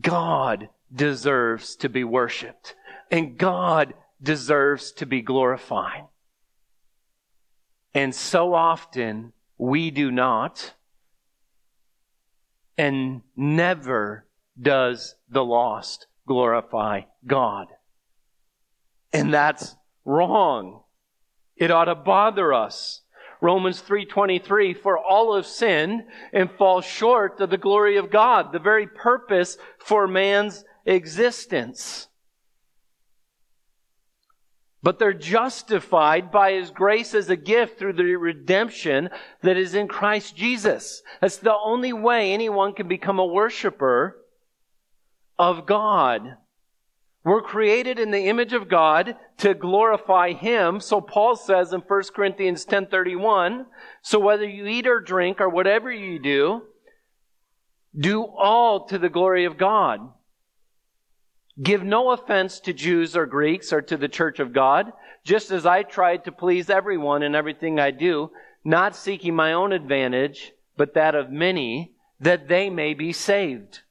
God 0.00 0.68
deserves 0.92 1.76
to 1.76 1.88
be 1.88 2.04
worshiped, 2.04 2.74
and 3.10 3.36
God 3.36 3.94
deserves 4.22 4.92
to 4.92 5.06
be 5.06 5.22
glorified. 5.22 6.04
And 7.94 8.14
so 8.14 8.54
often 8.54 9.32
we 9.58 9.90
do 9.90 10.10
not, 10.10 10.74
and 12.78 13.22
never 13.36 14.26
does 14.60 15.16
the 15.28 15.44
lost 15.44 16.06
glorify 16.26 17.02
God. 17.26 17.66
And 19.12 19.34
that's 19.34 19.74
wrong. 20.04 20.82
It 21.56 21.70
ought 21.70 21.86
to 21.86 21.94
bother 21.94 22.54
us. 22.54 23.02
Romans 23.40 23.80
3:23 23.80 24.74
for 24.74 24.98
all 24.98 25.34
have 25.34 25.46
sinned 25.46 26.04
and 26.32 26.50
fall 26.50 26.80
short 26.80 27.40
of 27.40 27.50
the 27.50 27.56
glory 27.56 27.96
of 27.96 28.10
God, 28.10 28.52
the 28.52 28.58
very 28.58 28.86
purpose 28.86 29.56
for 29.78 30.06
man's 30.06 30.64
existence. 30.84 32.08
But 34.82 34.98
they're 34.98 35.12
justified 35.12 36.30
by 36.30 36.52
his 36.52 36.70
grace 36.70 37.14
as 37.14 37.28
a 37.28 37.36
gift 37.36 37.78
through 37.78 37.94
the 37.94 38.16
redemption 38.16 39.10
that 39.42 39.58
is 39.58 39.74
in 39.74 39.88
Christ 39.88 40.36
Jesus. 40.36 41.02
That's 41.20 41.36
the 41.36 41.56
only 41.56 41.92
way 41.92 42.32
anyone 42.32 42.72
can 42.72 42.88
become 42.88 43.18
a 43.18 43.26
worshiper 43.26 44.16
of 45.38 45.66
God. 45.66 46.36
We're 47.30 47.42
created 47.42 48.00
in 48.00 48.10
the 48.10 48.26
image 48.26 48.52
of 48.54 48.68
God 48.68 49.14
to 49.36 49.54
glorify 49.54 50.32
Him. 50.32 50.80
So 50.80 51.00
Paul 51.00 51.36
says 51.36 51.72
in 51.72 51.80
1 51.80 52.02
Corinthians 52.12 52.64
10:31, 52.64 53.66
so 54.02 54.18
whether 54.18 54.44
you 54.44 54.66
eat 54.66 54.88
or 54.88 54.98
drink 54.98 55.40
or 55.40 55.48
whatever 55.48 55.92
you 55.92 56.18
do, 56.18 56.62
do 57.96 58.24
all 58.24 58.84
to 58.86 58.98
the 58.98 59.08
glory 59.08 59.44
of 59.44 59.56
God. 59.56 60.00
Give 61.62 61.84
no 61.84 62.10
offense 62.10 62.58
to 62.58 62.72
Jews 62.72 63.16
or 63.16 63.26
Greeks 63.26 63.72
or 63.72 63.80
to 63.80 63.96
the 63.96 64.08
church 64.08 64.40
of 64.40 64.52
God, 64.52 64.92
just 65.22 65.52
as 65.52 65.64
I 65.64 65.84
tried 65.84 66.24
to 66.24 66.32
please 66.32 66.68
everyone 66.68 67.22
in 67.22 67.36
everything 67.36 67.78
I 67.78 67.92
do, 67.92 68.32
not 68.64 68.96
seeking 68.96 69.36
my 69.36 69.52
own 69.52 69.70
advantage, 69.70 70.50
but 70.76 70.94
that 70.94 71.14
of 71.14 71.30
many, 71.30 71.92
that 72.18 72.48
they 72.48 72.68
may 72.70 72.92
be 72.92 73.12
saved. 73.12 73.82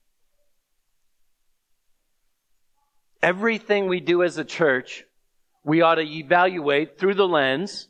Everything 3.22 3.88
we 3.88 4.00
do 4.00 4.24
as 4.24 4.38
a 4.38 4.46
church, 4.46 5.04
we 5.64 5.82
ought 5.82 5.96
to 5.96 6.08
evaluate 6.08 6.98
through 6.98 7.16
the 7.16 7.28
lens. 7.28 7.90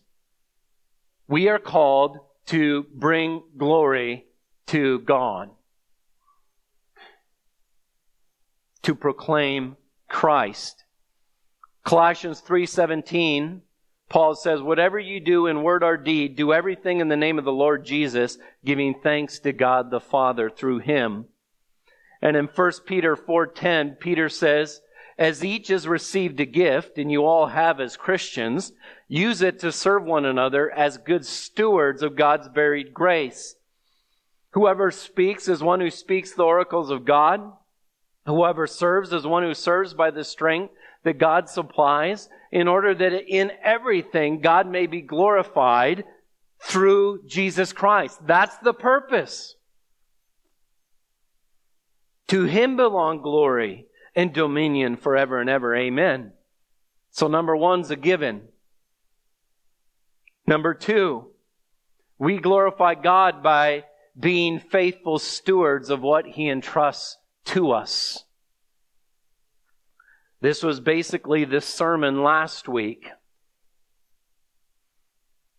We 1.28 1.50
are 1.50 1.60
called 1.60 2.18
to 2.48 2.84
bring 2.94 3.44
glory 3.58 4.26
to 4.68 5.00
God, 5.00 5.52
to 8.82 8.96
proclaim 8.96 9.78
Christ. 10.08 10.84
Colossians 11.84 12.42
3:17 12.42 13.62
Paul 14.10 14.34
says, 14.34 14.62
Whatever 14.62 15.00
you 15.00 15.20
do 15.20 15.46
in 15.46 15.62
word 15.62 15.84
or 15.84 15.96
deed, 15.96 16.36
do 16.36 16.52
everything 16.52 17.00
in 17.00 17.08
the 17.08 17.16
name 17.16 17.38
of 17.38 17.46
the 17.46 17.52
Lord 17.52 17.86
Jesus, 17.86 18.40
giving 18.66 18.96
thanks 18.96 19.40
to 19.40 19.54
God 19.54 19.92
the 19.92 20.00
Father 20.00 20.50
through 20.50 20.80
him. 20.80 21.26
And 22.22 22.36
in 22.36 22.48
1 22.48 22.72
Peter 22.86 23.16
4.10, 23.16 24.00
Peter 24.00 24.28
says, 24.28 24.82
as 25.20 25.44
each 25.44 25.68
has 25.68 25.86
received 25.86 26.40
a 26.40 26.46
gift, 26.46 26.98
and 26.98 27.12
you 27.12 27.26
all 27.26 27.48
have 27.48 27.82
as 27.82 27.98
Christians, 27.98 28.72
use 29.10 29.42
it 29.42 29.60
to 29.60 29.70
serve 29.70 30.06
one 30.06 30.24
another 30.24 30.72
as 30.72 30.98
good 30.98 31.26
stewards 31.26 32.02
of 32.02 32.16
God's 32.16 32.48
varied 32.48 32.94
grace. 32.94 33.56
Whoever 34.52 34.92
speaks 34.92 35.50
is 35.50 35.62
one 35.62 35.82
who 35.82 35.92
speaks 35.92 36.32
the 36.32 36.44
oracles 36.44 36.90
of 36.90 37.04
God. 37.04 37.42
Whoever 38.28 38.66
serves 38.66 39.12
is 39.12 39.28
one 39.28 39.44
who 39.44 39.54
serves 39.54 39.94
by 39.94 40.10
the 40.10 40.24
strength 40.24 40.74
that 41.04 41.18
God 41.18 41.50
supplies, 41.50 42.30
in 42.50 42.70
order 42.70 42.96
that 42.96 43.14
in 43.28 43.52
everything 43.62 44.40
God 44.40 44.72
may 44.72 44.88
be 44.88 45.02
glorified 45.02 46.06
through 46.62 47.24
Jesus 47.28 47.74
Christ. 47.74 48.26
That's 48.26 48.58
the 48.60 48.74
purpose. 48.74 49.56
To 52.30 52.46
him 52.46 52.78
belong 52.78 53.22
glory 53.22 53.89
and 54.20 54.34
dominion 54.34 54.98
forever 54.98 55.40
and 55.40 55.50
ever. 55.50 55.74
Amen. 55.74 56.34
So 57.10 57.28
number 57.28 57.56
one's 57.56 57.90
a 57.90 57.96
given. 57.96 58.42
Number 60.46 60.74
two, 60.74 61.28
we 62.18 62.38
glorify 62.38 62.96
God 62.96 63.42
by 63.42 63.86
being 64.20 64.60
faithful 64.60 65.20
stewards 65.20 65.90
of 65.90 66.02
what 66.02 66.26
He 66.26 66.50
entrusts 66.50 67.18
to 67.46 67.72
us. 67.72 68.26
This 70.42 70.64
was 70.64 70.82
basically 70.82 71.46
this 71.46 71.66
sermon 71.66 72.22
last 72.22 72.68
week. 72.68 73.08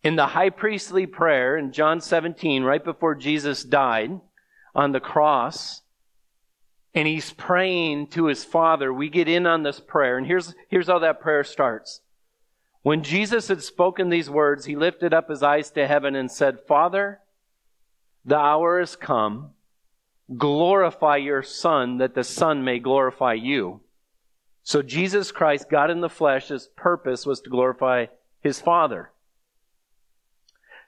in 0.03 0.15
the 0.15 0.27
high 0.27 0.49
priestly 0.49 1.05
prayer 1.05 1.57
in 1.57 1.71
John 1.71 2.01
17, 2.01 2.63
right 2.63 2.83
before 2.83 3.15
Jesus 3.15 3.63
died 3.63 4.19
on 4.73 4.91
the 4.91 4.99
cross, 4.99 5.80
and 6.93 7.07
he's 7.07 7.31
praying 7.31 8.07
to 8.07 8.25
his 8.25 8.43
Father, 8.43 8.91
we 8.93 9.09
get 9.09 9.27
in 9.27 9.47
on 9.47 9.63
this 9.63 9.79
prayer. 9.79 10.17
And 10.17 10.27
here's, 10.27 10.53
here's 10.67 10.87
how 10.87 10.99
that 10.99 11.21
prayer 11.21 11.43
starts. 11.43 12.01
When 12.81 13.03
Jesus 13.03 13.47
had 13.47 13.61
spoken 13.61 14.09
these 14.09 14.29
words, 14.29 14.65
he 14.65 14.75
lifted 14.75 15.13
up 15.13 15.29
his 15.29 15.43
eyes 15.43 15.71
to 15.71 15.87
heaven 15.87 16.15
and 16.15 16.31
said, 16.31 16.59
Father, 16.67 17.19
the 18.25 18.37
hour 18.37 18.79
has 18.79 18.95
come. 18.95 19.51
Glorify 20.37 21.17
your 21.17 21.43
Son, 21.43 21.97
that 21.97 22.15
the 22.15 22.23
Son 22.23 22.63
may 22.63 22.79
glorify 22.79 23.33
you. 23.33 23.81
So 24.63 24.81
Jesus 24.81 25.31
Christ, 25.31 25.69
God 25.69 25.89
in 25.89 26.01
the 26.01 26.09
flesh, 26.09 26.47
his 26.47 26.69
purpose 26.75 27.25
was 27.25 27.41
to 27.41 27.49
glorify 27.49 28.07
his 28.41 28.59
Father. 28.59 29.11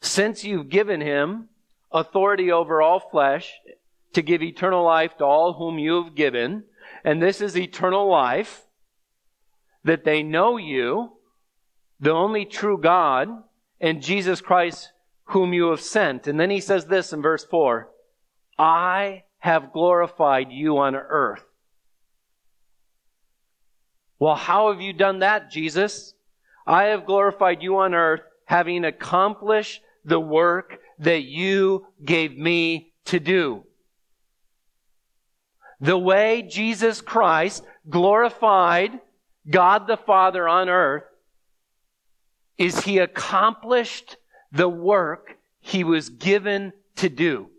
Since 0.02 0.44
you've 0.44 0.70
given 0.70 1.02
him 1.02 1.50
authority 1.92 2.52
over 2.52 2.82
all 2.82 3.00
flesh 3.00 3.54
to 4.14 4.22
give 4.22 4.42
eternal 4.42 4.84
life 4.84 5.18
to 5.18 5.26
all 5.26 5.54
whom 5.54 5.80
you 5.80 6.04
have 6.04 6.16
given, 6.16 6.64
and 7.04 7.22
this 7.22 7.42
is 7.42 7.58
eternal 7.58 8.10
life, 8.10 8.62
that 9.84 10.06
they 10.06 10.24
know 10.24 10.58
you, 10.58 11.14
the 12.00 12.12
only 12.12 12.46
true 12.46 12.78
God, 12.78 13.30
and 13.82 14.02
Jesus 14.02 14.42
Christ, 14.42 14.92
whom 15.26 15.54
you 15.54 15.70
have 15.70 15.82
sent. 15.82 16.28
And 16.28 16.40
then 16.40 16.50
he 16.50 16.60
says 16.60 16.86
this 16.86 17.14
in 17.14 17.22
verse 17.22 17.44
4 17.46 17.90
I 18.58 19.24
have 19.40 19.74
glorified 19.74 20.52
you 20.52 20.78
on 20.78 20.96
earth. 20.96 21.44
Well, 24.20 24.36
how 24.36 24.72
have 24.72 24.80
you 24.80 24.94
done 24.94 25.20
that, 25.20 25.52
Jesus? 25.52 26.14
I 26.66 26.86
have 26.86 27.06
glorified 27.06 27.62
you 27.62 27.78
on 27.78 27.94
earth, 27.94 28.22
having 28.46 28.86
accomplished 28.86 29.82
the 30.06 30.20
work 30.20 30.80
that 31.00 31.24
you 31.24 31.88
gave 32.04 32.38
me 32.38 32.94
to 33.06 33.20
do. 33.20 33.66
The 35.82 35.98
way 35.98 36.42
Jesus 36.44 37.02
Christ 37.02 37.64
glorified 37.90 39.00
God 39.50 39.88
the 39.88 39.98
Father 39.98 40.48
on 40.48 40.70
earth 40.70 41.04
is 42.58 42.82
he 42.82 43.00
accomplished 43.00 44.18
the 44.52 44.70
work 44.70 45.38
he 45.60 45.84
was 45.84 46.10
given 46.10 46.74
to 46.98 47.10
do. 47.10 47.50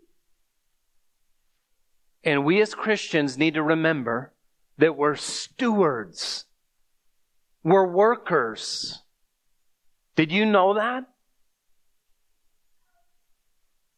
And 2.23 2.43
we 2.43 2.61
as 2.61 2.73
Christians 2.73 3.37
need 3.37 3.53
to 3.53 3.63
remember 3.63 4.33
that 4.77 4.95
we're 4.95 5.15
stewards. 5.15 6.45
We're 7.63 7.87
workers. 7.87 9.01
Did 10.15 10.31
you 10.31 10.45
know 10.45 10.75
that? 10.75 11.05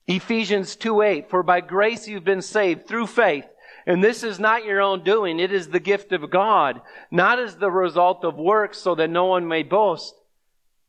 Ephesians 0.08 0.76
2 0.78 1.02
8, 1.02 1.30
for 1.30 1.44
by 1.44 1.62
grace 1.62 2.08
you've 2.08 2.24
been 2.24 2.42
saved 2.42 2.88
through 2.88 3.08
faith. 3.08 3.46
And 3.88 4.04
this 4.04 4.22
is 4.22 4.38
not 4.38 4.66
your 4.66 4.82
own 4.82 5.06
doing, 5.06 5.40
it 5.40 5.54
is 5.54 5.70
the 5.70 5.80
gift 5.80 6.12
of 6.12 6.30
God, 6.30 6.82
not 7.10 7.40
as 7.40 7.56
the 7.56 7.72
result 7.72 8.26
of 8.26 8.36
works, 8.36 8.78
so 8.78 8.94
that 8.96 9.10
no 9.10 9.26
one 9.26 9.48
may 9.48 9.64
boast. 9.64 10.14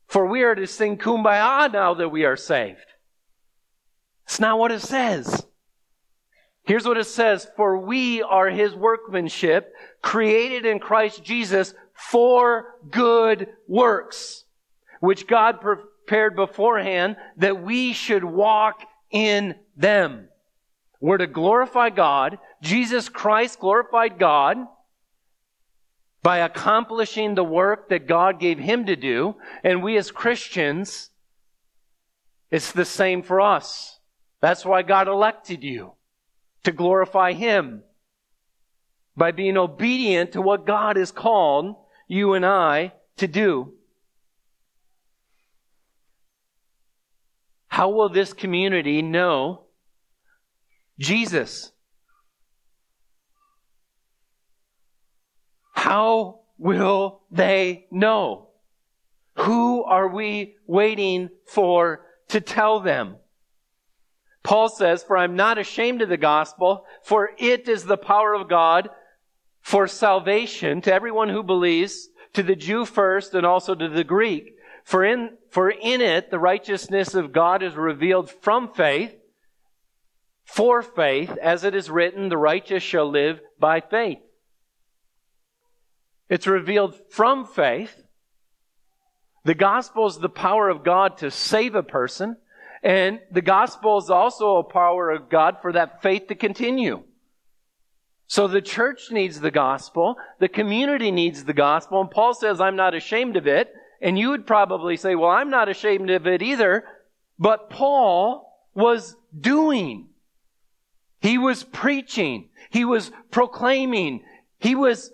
For 0.07 0.25
we 0.25 0.43
are 0.43 0.53
to 0.53 0.67
sing 0.67 0.97
kumbaya 0.97 1.71
now 1.71 1.93
that 1.93 2.09
we 2.09 2.25
are 2.25 2.35
saved. 2.35 2.85
It's 4.25 4.41
not 4.41 4.59
what 4.59 4.71
it 4.71 4.81
says. 4.81 5.45
Here's 6.63 6.85
what 6.85 6.97
it 6.97 7.07
says 7.07 7.49
For 7.55 7.77
we 7.77 8.21
are 8.21 8.49
his 8.49 8.75
workmanship, 8.75 9.73
created 10.01 10.65
in 10.65 10.79
Christ 10.79 11.23
Jesus 11.23 11.73
for 11.93 12.75
good 12.91 13.47
works, 13.65 14.43
which 14.99 15.25
God 15.25 15.61
prepared 15.61 16.35
beforehand 16.35 17.15
that 17.37 17.63
we 17.63 17.93
should 17.93 18.25
walk 18.25 18.81
in 19.09 19.55
them. 19.77 20.28
We're 20.99 21.17
to 21.17 21.27
glorify 21.27 21.89
God. 21.89 22.39
Jesus 22.61 23.07
Christ 23.07 23.59
glorified 23.59 24.19
God 24.19 24.57
by 26.21 26.39
accomplishing 26.39 27.35
the 27.35 27.43
work 27.43 27.89
that 27.89 28.07
God 28.07 28.39
gave 28.39 28.59
him 28.59 28.85
to 28.87 28.95
do. 28.95 29.35
And 29.63 29.81
we 29.81 29.97
as 29.97 30.11
Christians, 30.11 31.09
it's 32.51 32.71
the 32.71 32.85
same 32.85 33.23
for 33.23 33.39
us. 33.39 33.99
That's 34.41 34.65
why 34.65 34.81
God 34.81 35.07
elected 35.07 35.63
you 35.63 35.93
to 36.63 36.71
glorify 36.71 37.33
him 37.33 37.83
by 39.15 39.31
being 39.31 39.57
obedient 39.57 40.33
to 40.33 40.41
what 40.41 40.65
God 40.67 40.97
has 40.97 41.11
called 41.11 41.75
you 42.07 42.33
and 42.33 42.45
I 42.45 42.93
to 43.17 43.27
do. 43.27 43.73
How 47.67 47.89
will 47.89 48.09
this 48.09 48.33
community 48.33 49.01
know 49.01 49.68
Jesus? 50.99 51.71
How 55.73 56.41
will 56.57 57.21
they 57.31 57.87
know? 57.89 58.49
Who 59.35 59.83
are 59.83 60.07
we 60.07 60.57
waiting 60.67 61.29
for 61.47 62.05
to 62.27 62.41
tell 62.41 62.81
them? 62.81 63.15
Paul 64.43 64.69
says, 64.69 65.03
For 65.03 65.17
I'm 65.17 65.35
not 65.35 65.57
ashamed 65.57 66.01
of 66.01 66.09
the 66.09 66.17
gospel, 66.17 66.85
for 67.03 67.31
it 67.37 67.69
is 67.69 67.85
the 67.85 67.97
power 67.97 68.33
of 68.33 68.49
God 68.49 68.89
for 69.61 69.87
salvation 69.87 70.81
to 70.81 70.93
everyone 70.93 71.29
who 71.29 71.43
believes, 71.43 72.09
to 72.33 72.43
the 72.43 72.55
Jew 72.55 72.85
first 72.85 73.33
and 73.33 73.45
also 73.45 73.73
to 73.73 73.87
the 73.87 74.03
Greek. 74.03 74.55
For 74.83 75.03
in, 75.03 75.37
for 75.49 75.69
in 75.69 76.01
it 76.01 76.31
the 76.31 76.39
righteousness 76.39 77.13
of 77.13 77.31
God 77.31 77.63
is 77.63 77.75
revealed 77.75 78.29
from 78.29 78.73
faith, 78.73 79.15
for 80.51 80.81
faith, 80.81 81.29
as 81.41 81.63
it 81.63 81.75
is 81.75 81.91
written, 81.91 82.27
the 82.27 82.37
righteous 82.37 82.81
shall 82.81 83.09
live 83.09 83.39
by 83.59 83.81
faith. 83.81 84.17
It's 86.27 86.47
revealed 86.47 86.95
from 87.11 87.45
faith. 87.45 87.95
The 89.45 89.53
gospel 89.53 90.07
is 90.07 90.17
the 90.17 90.27
power 90.27 90.67
of 90.67 90.83
God 90.83 91.19
to 91.19 91.29
save 91.29 91.75
a 91.75 91.83
person. 91.83 92.35
And 92.81 93.19
the 93.31 93.43
gospel 93.43 93.99
is 93.99 94.09
also 94.09 94.57
a 94.57 94.63
power 94.63 95.11
of 95.11 95.29
God 95.29 95.57
for 95.61 95.71
that 95.73 96.01
faith 96.01 96.27
to 96.27 96.35
continue. 96.35 97.03
So 98.25 98.47
the 98.47 98.61
church 98.61 99.11
needs 99.11 99.39
the 99.39 99.51
gospel. 99.51 100.15
The 100.39 100.49
community 100.49 101.11
needs 101.11 101.43
the 101.43 101.53
gospel. 101.53 102.01
And 102.01 102.11
Paul 102.11 102.33
says, 102.33 102.59
I'm 102.59 102.75
not 102.75 102.95
ashamed 102.95 103.37
of 103.37 103.47
it. 103.47 103.71
And 104.01 104.17
you 104.17 104.29
would 104.29 104.47
probably 104.47 104.97
say, 104.97 105.13
well, 105.13 105.29
I'm 105.29 105.51
not 105.51 105.69
ashamed 105.69 106.09
of 106.09 106.25
it 106.25 106.41
either. 106.41 106.85
But 107.37 107.69
Paul 107.69 108.51
was 108.73 109.15
doing. 109.39 110.08
He 111.19 111.37
was 111.37 111.63
preaching. 111.63 112.49
He 112.69 112.85
was 112.85 113.11
proclaiming. 113.31 114.23
He 114.59 114.75
was 114.75 115.11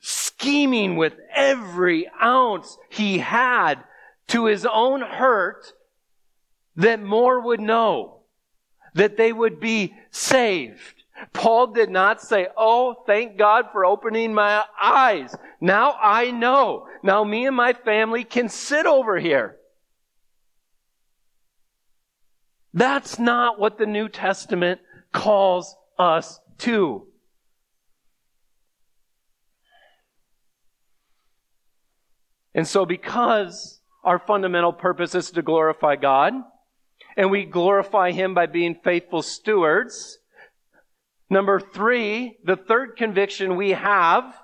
scheming 0.00 0.96
with 0.96 1.14
every 1.34 2.10
ounce 2.20 2.76
he 2.90 3.18
had 3.18 3.84
to 4.28 4.46
his 4.46 4.66
own 4.66 5.00
hurt 5.00 5.72
that 6.76 7.02
more 7.02 7.40
would 7.40 7.60
know, 7.60 8.22
that 8.94 9.16
they 9.16 9.32
would 9.32 9.60
be 9.60 9.94
saved. 10.10 11.04
Paul 11.32 11.68
did 11.68 11.90
not 11.90 12.20
say, 12.20 12.48
Oh, 12.56 13.04
thank 13.06 13.36
God 13.36 13.66
for 13.72 13.84
opening 13.84 14.34
my 14.34 14.64
eyes. 14.80 15.34
Now 15.60 15.96
I 16.00 16.30
know. 16.30 16.88
Now 17.02 17.22
me 17.22 17.46
and 17.46 17.54
my 17.54 17.74
family 17.74 18.24
can 18.24 18.48
sit 18.48 18.86
over 18.86 19.18
here. 19.18 19.56
That's 22.74 23.18
not 23.18 23.60
what 23.60 23.78
the 23.78 23.86
New 23.86 24.08
Testament 24.08 24.80
calls 25.12 25.76
us 25.98 26.40
to. 26.58 27.06
And 32.54 32.66
so, 32.66 32.84
because 32.84 33.80
our 34.04 34.18
fundamental 34.18 34.72
purpose 34.72 35.14
is 35.14 35.30
to 35.30 35.42
glorify 35.42 35.96
God, 35.96 36.34
and 37.16 37.30
we 37.30 37.44
glorify 37.44 38.10
Him 38.12 38.34
by 38.34 38.46
being 38.46 38.78
faithful 38.82 39.22
stewards, 39.22 40.18
number 41.30 41.60
three, 41.60 42.38
the 42.44 42.56
third 42.56 42.96
conviction 42.96 43.56
we 43.56 43.70
have 43.70 44.34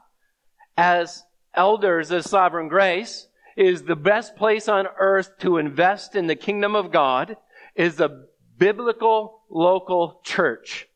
as 0.76 1.24
elders 1.54 2.12
as 2.12 2.30
sovereign 2.30 2.68
grace 2.68 3.26
is 3.56 3.82
the 3.82 3.96
best 3.96 4.36
place 4.36 4.68
on 4.68 4.86
earth 4.98 5.36
to 5.40 5.58
invest 5.58 6.14
in 6.14 6.28
the 6.28 6.36
kingdom 6.36 6.76
of 6.76 6.92
God 6.92 7.36
is 7.74 8.00
a 8.00 8.22
biblical 8.58 9.42
local 9.48 10.20
church. 10.24 10.88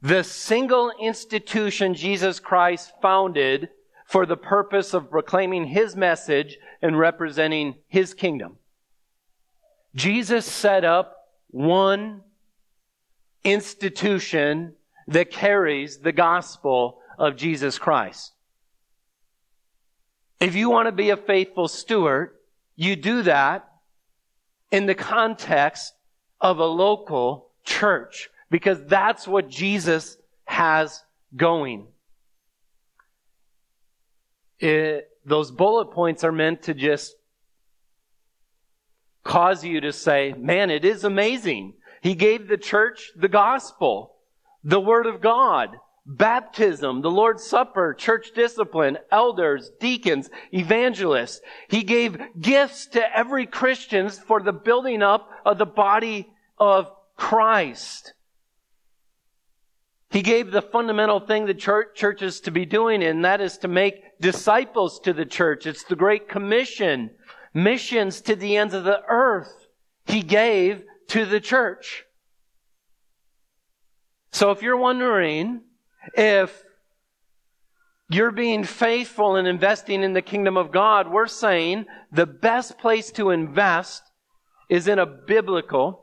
The 0.00 0.24
single 0.24 0.92
institution 1.00 1.94
Jesus 1.94 2.40
Christ 2.40 2.92
founded 3.00 3.68
for 4.06 4.26
the 4.26 4.36
purpose 4.36 4.92
of 4.94 5.10
proclaiming 5.10 5.66
his 5.66 5.96
message 5.96 6.58
and 6.82 6.98
representing 6.98 7.76
his 7.88 8.12
kingdom. 8.12 8.58
Jesus 9.94 10.44
set 10.44 10.84
up 10.84 11.16
one 11.48 12.22
institution 13.44 14.74
that 15.06 15.30
carries 15.30 15.98
the 15.98 16.12
gospel 16.12 17.00
of 17.18 17.36
Jesus 17.36 17.78
Christ. 17.78 18.32
If 20.40 20.54
you 20.56 20.70
want 20.70 20.88
to 20.88 20.92
be 20.92 21.10
a 21.10 21.16
faithful 21.16 21.68
steward, 21.68 22.30
you 22.74 22.96
do 22.96 23.22
that 23.22 23.68
in 24.70 24.86
the 24.86 24.94
context 24.94 25.92
of 26.42 26.58
a 26.58 26.66
local 26.66 27.48
church 27.64 28.28
because 28.50 28.84
that's 28.84 29.26
what 29.26 29.48
Jesus 29.48 30.18
has 30.44 31.02
going. 31.34 31.86
It, 34.58 35.08
those 35.24 35.50
bullet 35.50 35.92
points 35.92 36.24
are 36.24 36.32
meant 36.32 36.64
to 36.64 36.74
just 36.74 37.14
cause 39.24 39.64
you 39.64 39.80
to 39.80 39.92
say, 39.92 40.34
man, 40.36 40.70
it 40.70 40.84
is 40.84 41.04
amazing. 41.04 41.74
He 42.02 42.14
gave 42.14 42.48
the 42.48 42.56
church 42.56 43.12
the 43.16 43.28
gospel, 43.28 44.16
the 44.64 44.80
word 44.80 45.06
of 45.06 45.20
God, 45.20 45.76
baptism, 46.04 47.00
the 47.00 47.10
Lord's 47.10 47.44
Supper, 47.44 47.94
church 47.94 48.32
discipline, 48.34 48.98
elders, 49.10 49.70
deacons, 49.80 50.28
evangelists. 50.52 51.40
He 51.68 51.84
gave 51.84 52.18
gifts 52.40 52.86
to 52.88 53.16
every 53.16 53.46
Christian 53.46 54.08
for 54.08 54.40
the 54.40 54.52
building 54.52 55.02
up 55.02 55.30
of 55.44 55.58
the 55.58 55.66
body 55.66 56.31
of 56.62 56.92
Christ. 57.16 58.14
He 60.10 60.22
gave 60.22 60.52
the 60.52 60.62
fundamental 60.62 61.18
thing 61.18 61.46
the 61.46 61.54
church, 61.54 61.88
church 61.96 62.22
is 62.22 62.38
to 62.42 62.52
be 62.52 62.64
doing, 62.64 63.02
and 63.02 63.24
that 63.24 63.40
is 63.40 63.58
to 63.58 63.68
make 63.68 64.20
disciples 64.20 65.00
to 65.00 65.12
the 65.12 65.26
church. 65.26 65.66
It's 65.66 65.82
the 65.82 65.96
Great 65.96 66.28
Commission. 66.28 67.10
Missions 67.52 68.20
to 68.22 68.36
the 68.36 68.56
ends 68.56 68.74
of 68.74 68.84
the 68.84 69.02
earth. 69.08 69.66
He 70.06 70.22
gave 70.22 70.84
to 71.08 71.26
the 71.26 71.40
church. 71.40 72.04
So 74.30 74.52
if 74.52 74.62
you're 74.62 74.76
wondering 74.76 75.62
if 76.14 76.62
you're 78.08 78.30
being 78.30 78.62
faithful 78.62 79.34
and 79.34 79.48
investing 79.48 80.04
in 80.04 80.12
the 80.12 80.22
kingdom 80.22 80.56
of 80.56 80.70
God, 80.70 81.10
we're 81.10 81.26
saying 81.26 81.86
the 82.12 82.26
best 82.26 82.78
place 82.78 83.10
to 83.12 83.30
invest 83.30 84.04
is 84.68 84.86
in 84.86 85.00
a 85.00 85.06
biblical, 85.06 86.01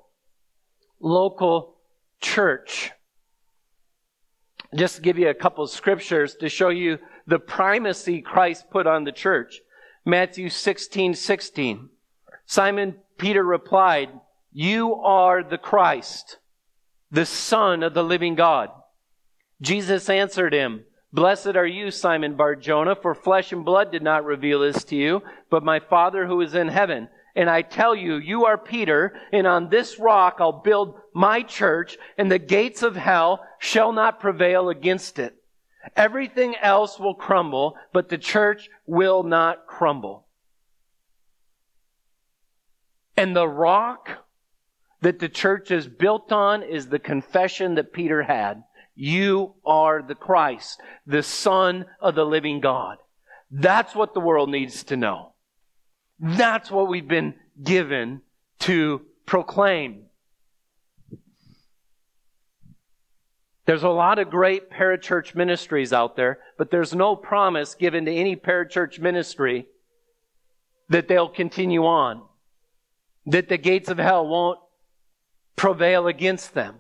local 1.00 1.76
church. 2.22 2.92
Just 4.76 4.98
to 4.98 5.02
give 5.02 5.18
you 5.18 5.30
a 5.30 5.34
couple 5.34 5.66
scriptures 5.68 6.36
to 6.36 6.50
show 6.50 6.70
you 6.70 7.00
the 7.26 7.40
primacy 7.40 8.22
Christ 8.22 8.70
put 8.70 8.86
on 8.86 9.04
the 9.04 9.12
church. 9.12 9.62
Matthew 10.06 10.50
16, 10.50 11.16
16. 11.16 11.90
Simon 12.46 12.96
Peter 13.18 13.44
replied, 13.44 14.10
You 14.52 14.96
are 14.96 15.44
the 15.44 15.58
Christ, 15.58 16.38
the 17.12 17.26
Son 17.26 17.84
of 17.84 17.94
the 17.94 18.04
living 18.04 18.36
God. 18.36 18.70
Jesus 19.62 20.10
answered 20.10 20.54
him, 20.54 20.86
Blessed 21.12 21.56
are 21.56 21.66
you, 21.66 21.90
Simon 21.90 22.36
Barjona, 22.36 22.96
for 22.96 23.16
flesh 23.16 23.52
and 23.52 23.66
blood 23.66 23.92
did 23.92 24.04
not 24.04 24.26
reveal 24.26 24.60
this 24.60 24.84
to 24.86 24.96
you, 24.96 25.24
but 25.50 25.64
my 25.64 25.80
Father 25.80 26.28
who 26.28 26.40
is 26.42 26.54
in 26.54 26.68
heaven. 26.68 27.10
And 27.36 27.50
I 27.50 27.62
tell 27.62 27.96
you, 27.96 28.16
you 28.16 28.46
are 28.46 28.58
Peter, 28.58 29.16
and 29.32 29.46
on 29.46 29.70
this 29.70 30.00
rock 30.00 30.38
I'll 30.40 30.62
build 30.64 30.96
my 31.14 31.42
church, 31.42 31.98
and 32.18 32.32
the 32.32 32.40
gates 32.40 32.84
of 32.84 32.96
hell 32.96 33.46
shall 33.60 33.92
not 33.94 34.20
prevail 34.20 34.70
against 34.70 35.20
it. 35.20 35.36
Everything 35.96 36.56
else 36.62 37.00
will 37.00 37.16
crumble, 37.16 37.76
but 37.94 38.10
the 38.10 38.18
church 38.18 38.70
will 38.86 39.24
not 39.24 39.68
crumble. 39.68 40.28
And 43.16 43.36
the 43.36 43.48
rock 43.48 44.26
that 45.02 45.20
the 45.20 45.30
church 45.30 45.72
is 45.72 45.88
built 45.88 46.32
on 46.32 46.64
is 46.64 46.88
the 46.88 47.00
confession 47.00 47.76
that 47.76 47.94
Peter 47.94 48.24
had. 48.24 48.64
You 48.96 49.56
are 49.66 50.02
the 50.02 50.16
Christ, 50.16 50.82
the 51.06 51.24
Son 51.24 51.86
of 52.02 52.16
the 52.16 52.26
living 52.26 52.60
God. 52.60 52.98
That's 53.52 53.96
what 53.96 54.14
the 54.14 54.20
world 54.20 54.50
needs 54.50 54.84
to 54.86 54.98
know. 54.98 55.29
That's 56.20 56.70
what 56.70 56.88
we've 56.88 57.08
been 57.08 57.36
given 57.62 58.22
to 58.60 59.02
proclaim. 59.26 60.06
There's 63.66 63.84
a 63.84 63.90
lot 63.90 64.20
of 64.20 64.30
great 64.30 64.72
parachurch 64.72 65.36
ministries 65.36 65.94
out 65.94 66.16
there, 66.16 66.40
but 66.58 66.72
there's 66.72 66.96
no 66.96 67.16
promise 67.16 67.76
given 67.76 68.06
to 68.06 68.12
any 68.12 68.36
parachurch 68.36 69.00
ministry 69.00 69.68
that 70.90 71.08
they'll 71.08 71.30
continue 71.30 71.86
on, 71.86 72.24
that 73.28 73.48
the 73.48 73.58
gates 73.58 73.90
of 73.90 74.00
hell 74.00 74.28
won't 74.28 74.60
prevail 75.56 76.08
against 76.08 76.56
them. 76.56 76.78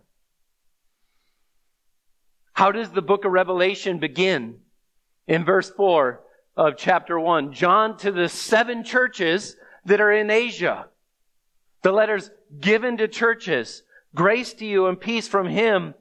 How 2.53 2.71
does 2.71 2.89
the 2.89 3.03
book 3.03 3.23
of 3.23 3.31
Revelation 3.31 3.99
begin? 3.99 4.59
In 5.27 5.45
verse 5.45 5.69
4 5.69 6.21
of 6.59 6.75
chapter 6.75 7.17
1, 7.17 7.53
John 7.53 7.95
to 7.99 8.11
the 8.11 8.27
seven 8.27 8.83
churches 8.83 9.55
that 9.85 10.01
are 10.01 10.11
in 10.11 10.29
Asia. 10.29 10.89
The 11.83 11.93
letters 11.93 12.31
given 12.59 12.97
to 12.97 13.07
churches. 13.07 13.83
Grace 14.13 14.53
to 14.55 14.65
you 14.65 14.87
and 14.87 14.99
peace 14.99 15.25
from 15.25 15.47
him 15.47 15.93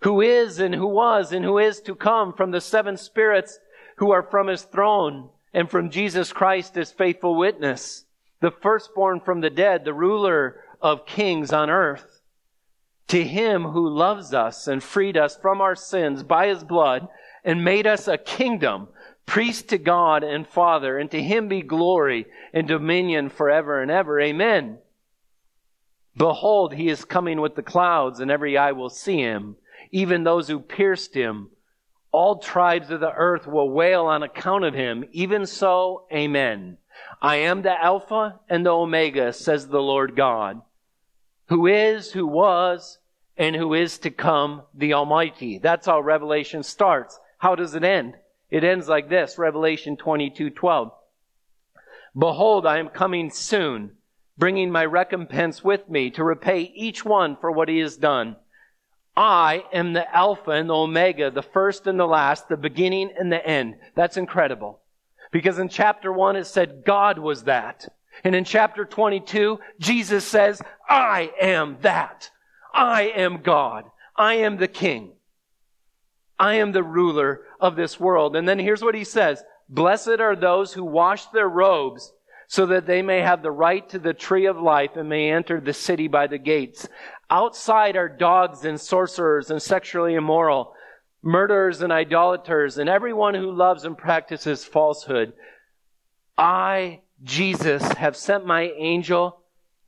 who 0.00 0.22
is 0.22 0.58
and 0.58 0.74
who 0.74 0.88
was 0.88 1.30
and 1.30 1.44
who 1.44 1.58
is 1.58 1.80
to 1.82 1.94
come 1.94 2.32
from 2.32 2.50
the 2.50 2.60
seven 2.60 2.96
spirits 2.96 3.60
who 3.98 4.10
are 4.10 4.24
from 4.24 4.48
his 4.48 4.62
throne 4.62 5.28
and 5.54 5.70
from 5.70 5.90
Jesus 5.90 6.32
Christ 6.32 6.74
his 6.74 6.90
faithful 6.90 7.36
witness, 7.36 8.06
the 8.40 8.50
firstborn 8.50 9.20
from 9.20 9.40
the 9.40 9.50
dead, 9.50 9.84
the 9.84 9.94
ruler 9.94 10.64
of 10.80 11.06
kings 11.06 11.52
on 11.52 11.70
earth 11.70 12.20
to 13.10 13.24
him 13.24 13.64
who 13.64 13.88
loves 13.88 14.32
us 14.32 14.68
and 14.68 14.82
freed 14.82 15.16
us 15.16 15.36
from 15.36 15.60
our 15.60 15.74
sins 15.74 16.22
by 16.22 16.46
his 16.46 16.62
blood 16.62 17.08
and 17.44 17.64
made 17.64 17.86
us 17.86 18.06
a 18.06 18.16
kingdom, 18.16 18.88
priest 19.30 19.68
to 19.68 19.78
God 19.78 20.24
and 20.24 20.44
Father, 20.44 20.98
and 20.98 21.08
to 21.12 21.22
him 21.22 21.46
be 21.46 21.62
glory 21.62 22.26
and 22.52 22.66
dominion 22.66 23.28
forever 23.28 23.80
and 23.80 23.88
ever. 23.88 24.20
Amen. 24.20 24.78
Behold, 26.16 26.74
he 26.74 26.88
is 26.88 27.04
coming 27.04 27.40
with 27.40 27.54
the 27.54 27.62
clouds, 27.62 28.18
and 28.18 28.28
every 28.28 28.58
eye 28.58 28.72
will 28.72 28.90
see 28.90 29.18
him, 29.18 29.54
even 29.92 30.24
those 30.24 30.48
who 30.48 30.58
pierced 30.58 31.14
him. 31.14 31.48
All 32.10 32.40
tribes 32.40 32.90
of 32.90 32.98
the 32.98 33.12
earth 33.12 33.46
will 33.46 33.70
wail 33.70 34.06
on 34.06 34.24
account 34.24 34.64
of 34.64 34.74
him. 34.74 35.04
Even 35.12 35.46
so, 35.46 36.06
amen. 36.12 36.78
I 37.22 37.36
am 37.36 37.62
the 37.62 37.80
Alpha 37.80 38.40
and 38.48 38.66
the 38.66 38.70
Omega, 38.70 39.32
says 39.32 39.68
the 39.68 39.80
Lord 39.80 40.16
God, 40.16 40.60
who 41.46 41.68
is, 41.68 42.10
who 42.10 42.26
was, 42.26 42.98
and 43.36 43.54
who 43.54 43.74
is 43.74 43.96
to 43.98 44.10
come, 44.10 44.62
the 44.74 44.94
Almighty. 44.94 45.58
That's 45.58 45.86
how 45.86 46.00
Revelation 46.00 46.64
starts. 46.64 47.20
How 47.38 47.54
does 47.54 47.76
it 47.76 47.84
end? 47.84 48.16
It 48.50 48.64
ends 48.64 48.88
like 48.88 49.08
this, 49.08 49.38
Revelation 49.38 49.96
22, 49.96 50.50
12. 50.50 50.90
Behold, 52.18 52.66
I 52.66 52.78
am 52.78 52.88
coming 52.88 53.30
soon, 53.30 53.92
bringing 54.36 54.70
my 54.70 54.84
recompense 54.84 55.62
with 55.62 55.88
me 55.88 56.10
to 56.10 56.24
repay 56.24 56.62
each 56.74 57.04
one 57.04 57.36
for 57.36 57.52
what 57.52 57.68
he 57.68 57.78
has 57.78 57.96
done. 57.96 58.36
I 59.16 59.64
am 59.72 59.92
the 59.92 60.12
Alpha 60.14 60.50
and 60.52 60.68
the 60.68 60.74
Omega, 60.74 61.30
the 61.30 61.42
first 61.42 61.86
and 61.86 61.98
the 62.00 62.06
last, 62.06 62.48
the 62.48 62.56
beginning 62.56 63.12
and 63.18 63.30
the 63.30 63.44
end. 63.44 63.76
That's 63.94 64.16
incredible. 64.16 64.80
Because 65.30 65.58
in 65.58 65.68
chapter 65.68 66.12
1 66.12 66.36
it 66.36 66.46
said 66.46 66.82
God 66.84 67.18
was 67.18 67.44
that. 67.44 67.86
And 68.24 68.34
in 68.34 68.44
chapter 68.44 68.84
22, 68.84 69.60
Jesus 69.78 70.24
says, 70.24 70.60
I 70.88 71.30
am 71.40 71.78
that. 71.82 72.30
I 72.74 73.02
am 73.14 73.42
God. 73.42 73.84
I 74.16 74.34
am 74.34 74.56
the 74.56 74.68
king. 74.68 75.12
I 76.38 76.54
am 76.54 76.72
the 76.72 76.82
ruler 76.82 77.42
of 77.60 77.76
this 77.76 78.00
world. 78.00 78.36
And 78.36 78.48
then 78.48 78.58
here's 78.58 78.82
what 78.82 78.94
he 78.94 79.04
says. 79.04 79.42
Blessed 79.68 80.20
are 80.20 80.36
those 80.36 80.72
who 80.72 80.84
wash 80.84 81.26
their 81.26 81.48
robes 81.48 82.12
so 82.48 82.66
that 82.66 82.86
they 82.86 83.00
may 83.00 83.20
have 83.20 83.42
the 83.42 83.50
right 83.50 83.88
to 83.88 83.98
the 83.98 84.12
tree 84.12 84.46
of 84.46 84.60
life 84.60 84.96
and 84.96 85.08
may 85.08 85.30
enter 85.30 85.60
the 85.60 85.72
city 85.72 86.08
by 86.08 86.26
the 86.26 86.38
gates. 86.38 86.88
Outside 87.30 87.94
are 87.94 88.08
dogs 88.08 88.64
and 88.64 88.80
sorcerers 88.80 89.50
and 89.52 89.62
sexually 89.62 90.14
immoral, 90.14 90.74
murderers 91.22 91.80
and 91.80 91.92
idolaters 91.92 92.78
and 92.78 92.88
everyone 92.88 93.34
who 93.34 93.52
loves 93.52 93.84
and 93.84 93.96
practices 93.96 94.64
falsehood. 94.64 95.32
I, 96.36 97.02
Jesus, 97.22 97.86
have 97.92 98.16
sent 98.16 98.44
my 98.44 98.72
angel 98.76 99.40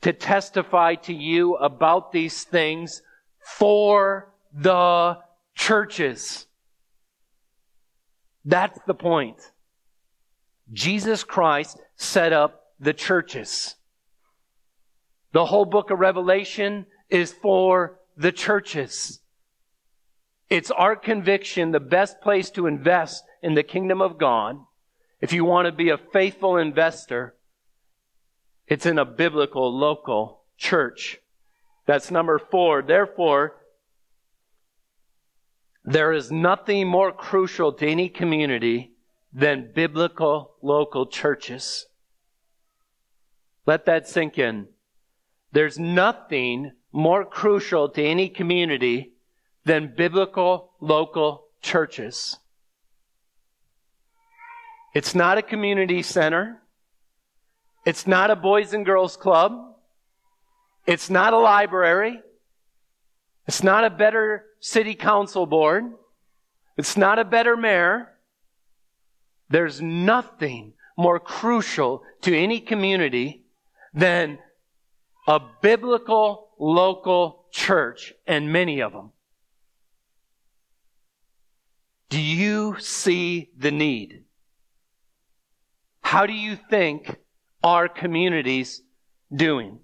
to 0.03 0.13
testify 0.13 0.95
to 0.97 1.13
you 1.13 1.57
about 1.57 2.13
these 2.13 2.45
things 2.45 3.03
for 3.41 4.33
the 4.53 5.19
churches. 5.57 6.47
That's 8.45 8.79
the 8.87 8.95
point. 8.95 9.37
Jesus 10.73 11.25
Christ 11.25 11.79
set 11.97 12.33
up 12.33 12.65
the 12.81 12.93
churches. 12.93 13.77
The 15.33 15.47
whole 15.47 15.65
book 15.65 15.91
of 15.91 15.99
Revelation 15.99 16.87
is 17.09 17.33
for 17.33 17.99
the 18.17 18.33
churches. 18.33 19.21
It's 20.51 20.71
our 20.71 20.97
conviction 20.97 21.71
the 21.71 21.81
best 21.81 22.21
place 22.21 22.51
to 22.51 22.67
invest 22.67 23.25
in 23.43 23.55
the 23.55 23.63
kingdom 23.63 24.01
of 24.01 24.19
God, 24.19 24.59
if 25.21 25.33
you 25.33 25.45
want 25.45 25.67
to 25.67 25.73
be 25.73 25.91
a 25.91 25.99
faithful 25.99 26.57
investor, 26.57 27.35
it's 28.67 28.87
in 28.87 28.99
a 28.99 29.05
biblical 29.05 29.77
local 29.77 30.43
church. 30.57 31.19
That's 31.87 32.11
number 32.11 32.39
four. 32.39 32.83
Therefore, 32.83 33.57
there 35.85 36.13
is 36.13 36.31
nothing 36.31 36.87
more 36.87 37.13
crucial 37.13 37.73
to 37.73 37.87
any 37.87 38.09
community 38.09 38.93
than 39.33 39.73
biblical 39.75 40.55
local 40.63 41.07
churches. 41.07 41.87
Let 43.67 43.87
that 43.87 44.09
sink 44.09 44.39
in. 44.39 44.69
There's 45.53 45.79
nothing 45.79 46.73
more 46.93 47.25
crucial 47.25 47.89
to 47.91 48.03
any 48.03 48.29
community 48.29 49.13
than 49.65 49.95
biblical 49.97 50.73
local 50.81 51.45
churches. 51.63 52.39
It's 54.95 55.15
not 55.15 55.39
a 55.39 55.43
community 55.43 56.03
center. 56.03 56.63
It's 57.87 58.07
not 58.07 58.31
a 58.31 58.37
boys 58.37 58.75
and 58.75 58.85
girls 58.85 59.17
club. 59.17 59.53
It's 60.87 61.09
not 61.09 61.33
a 61.33 61.39
library. 61.39 62.21
It's 63.47 63.63
not 63.63 63.85
a 63.85 63.91
better 63.91 64.45
city 64.63 64.95
council 64.95 65.45
board. 65.45 65.85
It's 66.79 66.97
not 66.97 67.19
a 67.19 67.25
better 67.25 67.57
mayor. 67.57 68.09
There's 69.51 69.83
nothing 69.83 70.73
more 70.97 71.21
crucial 71.21 72.05
to 72.23 72.35
any 72.35 72.61
community 72.61 73.45
than 73.93 74.39
a 75.27 75.41
biblical 75.61 76.49
local 76.59 77.47
church, 77.51 78.15
and 78.27 78.53
many 78.53 78.81
of 78.81 78.93
them. 78.93 79.11
Do 82.09 82.21
you 82.21 82.77
see 82.79 83.51
the 83.59 83.71
need? 83.71 84.25
How 86.03 86.25
do 86.27 86.33
you 86.33 86.57
think 86.57 87.17
our 87.65 87.89
communities 87.89 88.83
doing? 89.35 89.81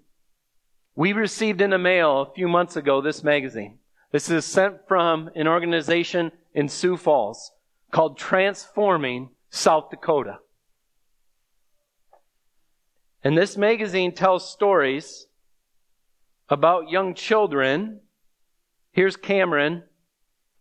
We 0.95 1.13
received 1.13 1.59
in 1.59 1.71
the 1.71 1.77
mail 1.77 2.21
a 2.21 2.33
few 2.33 2.47
months 2.47 2.75
ago 2.75 3.01
this 3.01 3.23
magazine. 3.23 3.78
This 4.11 4.29
is 4.29 4.45
sent 4.45 4.87
from 4.87 5.29
an 5.35 5.47
organization 5.47 6.31
in 6.53 6.67
Sioux 6.67 6.97
Falls 6.97 7.51
called 7.91 8.17
Transforming 8.17 9.29
South 9.49 9.89
Dakota. 9.89 10.39
And 13.23 13.37
this 13.37 13.57
magazine 13.57 14.13
tells 14.13 14.49
stories 14.49 15.27
about 16.49 16.89
young 16.89 17.13
children. 17.13 17.99
Here's 18.91 19.15
Cameron 19.15 19.83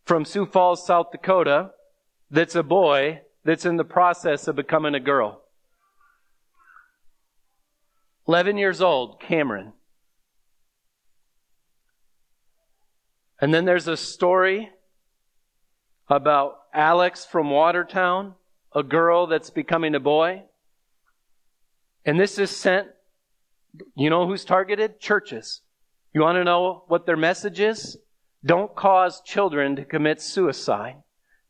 from 0.04 0.24
Sioux 0.24 0.46
Falls, 0.46 0.86
South 0.86 1.12
Dakota, 1.12 1.70
that's 2.30 2.54
a 2.54 2.62
boy 2.62 3.20
that's 3.44 3.64
in 3.64 3.76
the 3.76 3.84
process 3.84 4.48
of 4.48 4.56
becoming 4.56 4.94
a 4.94 5.00
girl. 5.00 5.42
11 8.26 8.58
years 8.58 8.82
old, 8.82 9.20
Cameron. 9.20 9.72
And 13.40 13.54
then 13.54 13.64
there's 13.64 13.88
a 13.88 13.96
story 13.96 14.70
about 16.08 16.58
Alex 16.74 17.24
from 17.24 17.50
Watertown, 17.50 18.34
a 18.74 18.82
girl 18.82 19.26
that's 19.26 19.50
becoming 19.50 19.94
a 19.94 20.00
boy. 20.00 20.42
And 22.04 22.18
this 22.18 22.38
is 22.38 22.50
sent, 22.50 22.88
you 23.94 24.10
know 24.10 24.26
who's 24.26 24.44
targeted? 24.44 24.98
Churches. 24.98 25.60
You 26.14 26.22
want 26.22 26.36
to 26.36 26.44
know 26.44 26.84
what 26.88 27.06
their 27.06 27.16
message 27.16 27.60
is? 27.60 27.96
Don't 28.44 28.74
cause 28.74 29.20
children 29.20 29.76
to 29.76 29.84
commit 29.84 30.20
suicide 30.20 30.96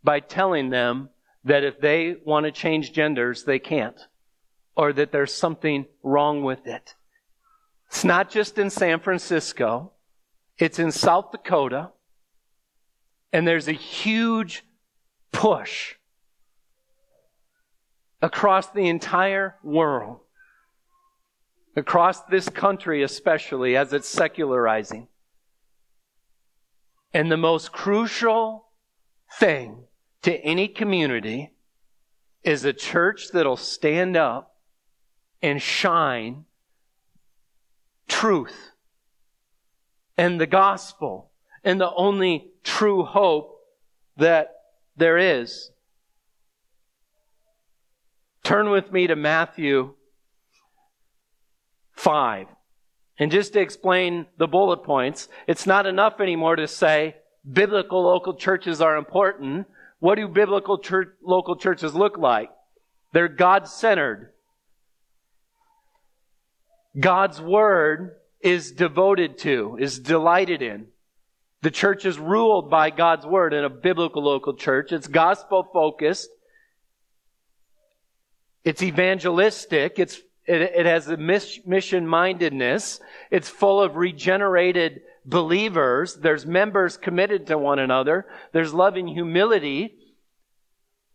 by 0.03 0.21
telling 0.21 0.71
them 0.71 1.11
that 1.45 1.65
if 1.65 1.81
they 1.81 2.17
want 2.25 2.45
to 2.45 2.53
change 2.53 2.93
genders, 2.93 3.45
they 3.45 3.59
can't, 3.59 3.99
or 4.77 4.93
that 4.93 5.13
there's 5.13 5.33
something 5.33 5.87
wrong 6.03 6.43
with 6.43 6.67
it. 6.67 6.95
It's 7.87 8.05
not 8.05 8.31
just 8.31 8.59
in 8.59 8.69
San 8.69 9.01
Francisco, 9.01 9.93
it's 10.59 10.79
in 10.79 10.93
South 10.93 11.31
Dakota, 11.31 11.91
and 13.33 13.47
there's 13.47 13.69
a 13.69 13.73
huge 13.73 14.65
push 15.33 15.95
across 18.21 18.69
the 18.71 18.89
entire 18.89 19.57
world 19.63 20.21
across 21.79 22.23
this 22.23 22.49
country, 22.49 23.03
especially 23.03 23.77
as 23.77 23.93
it's 23.93 24.09
secularizing. 24.09 25.09
And 27.15 27.31
the 27.31 27.37
most 27.37 27.73
crucial 27.73 28.67
thing 29.39 29.85
to 30.23 30.35
any 30.41 30.69
community 30.69 31.55
is 32.43 32.65
a 32.65 32.73
church 32.73 33.29
that'll 33.33 33.57
stand 33.57 34.17
up 34.17 34.57
and 35.41 35.63
shine 35.63 36.45
truth 38.09 38.73
and 40.19 40.41
the 40.41 40.47
gospel 40.47 41.31
and 41.65 41.81
the 41.81 41.95
only 41.95 42.51
true 42.65 43.05
hope 43.05 43.61
that 44.17 44.51
there 44.97 45.17
is. 45.17 45.71
Turn 48.43 48.71
with 48.71 48.91
me 48.91 49.07
to 49.07 49.17
Matthew 49.17 49.95
5. 51.93 52.49
And 53.21 53.31
just 53.31 53.53
to 53.53 53.61
explain 53.61 54.27
the 54.39 54.47
bullet 54.49 54.83
points, 54.83 55.29
it's 55.47 55.67
not 55.67 55.87
enough 55.87 56.21
anymore 56.21 56.57
to 56.57 56.67
say 56.67 57.17
biblical 57.51 58.03
local 58.03 58.35
churches 58.35 58.81
are 58.81 58.97
important. 58.97 59.67
What 60.01 60.17
do 60.17 60.29
biblical 60.29 60.79
church, 60.79 61.09
local 61.23 61.57
churches 61.57 61.95
look 61.95 62.17
like? 62.17 62.51
They're 63.13 63.29
God 63.29 63.69
centered. 63.69 64.33
God's 66.99 67.41
word 67.41 68.18
is 68.41 68.73
devoted 68.73 69.39
to, 69.39 69.77
is 69.81 69.99
delighted 69.99 70.63
in. 70.63 70.87
The 71.63 71.71
church 71.71 72.05
is 72.05 72.19
ruled 72.19 72.71
by 72.71 72.91
God's 72.91 73.27
word 73.27 73.53
in 73.53 73.65
a 73.65 73.71
biblical 73.71 74.23
local 74.23 74.55
church. 74.55 74.93
It's 74.93 75.09
gospel 75.09 75.69
focused. 75.73 76.31
It's 78.65 78.83
evangelistic. 78.83 79.99
It's 79.99 80.21
it, 80.49 80.63
it 80.63 80.87
has 80.87 81.09
a 81.09 81.17
mission 81.17 82.07
mindedness. 82.07 83.01
It's 83.31 83.49
full 83.49 83.83
of 83.83 83.97
regenerated 83.97 85.03
believers. 85.25 86.15
There's 86.15 86.47
members 86.47 86.97
committed 86.97 87.49
to 87.49 87.59
one 87.59 87.79
another. 87.79 88.27
There's 88.53 88.73
loving 88.73 89.07
humility. 89.09 89.97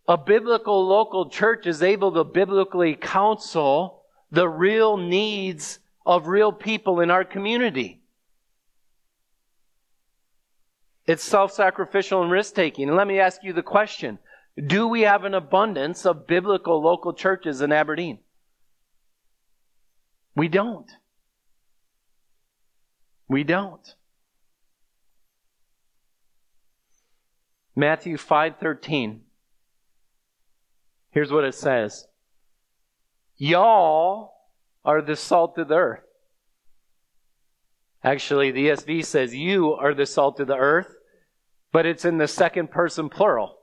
A 0.08 0.18
biblical 0.18 0.88
local 0.88 1.30
church 1.30 1.66
is 1.66 1.82
able 1.82 2.12
to 2.14 2.24
biblically 2.24 2.96
counsel 2.96 4.04
the 4.30 4.48
real 4.48 4.98
needs 4.98 5.80
of 6.06 6.28
real 6.28 6.52
people 6.52 7.00
in 7.00 7.10
our 7.10 7.24
community. 7.24 8.02
It's 11.06 11.24
self-sacrificial 11.24 12.22
and 12.22 12.32
risk-taking. 12.32 12.88
And 12.88 12.98
let 12.98 13.08
me 13.08 13.20
ask 13.20 13.44
you 13.44 13.54
the 13.54 13.64
question. 13.64 14.20
Do 14.56 14.88
we 14.88 15.02
have 15.02 15.26
an 15.26 15.34
abundance 15.34 16.06
of 16.06 16.28
biblical 16.28 16.82
local 16.82 17.14
churches 17.14 17.62
in 17.62 17.72
Aberdeen? 17.72 18.20
We 20.36 20.48
don't. 20.48 20.90
We 23.28 23.44
don't. 23.44 23.96
Matthew 27.76 28.18
5:13 28.18 29.22
Here's 31.14 31.32
what 31.32 31.44
it 31.44 31.54
says. 31.54 32.08
Y'all 33.38 34.33
are 34.86 35.02
the 35.02 35.16
salt 35.16 35.58
of 35.58 35.68
the 35.68 35.76
earth. 35.76 36.04
Actually, 38.04 38.52
the 38.52 38.68
ESV 38.68 39.06
says 39.06 39.34
you 39.34 39.74
are 39.74 39.94
the 39.94 40.06
salt 40.06 40.40
of 40.40 40.48
the 40.48 40.58
earth, 40.58 40.94
but 41.72 41.86
it's 41.86 42.06
in 42.06 42.18
the 42.18 42.28
second 42.28 42.70
person 42.70 43.10
plural. 43.10 43.58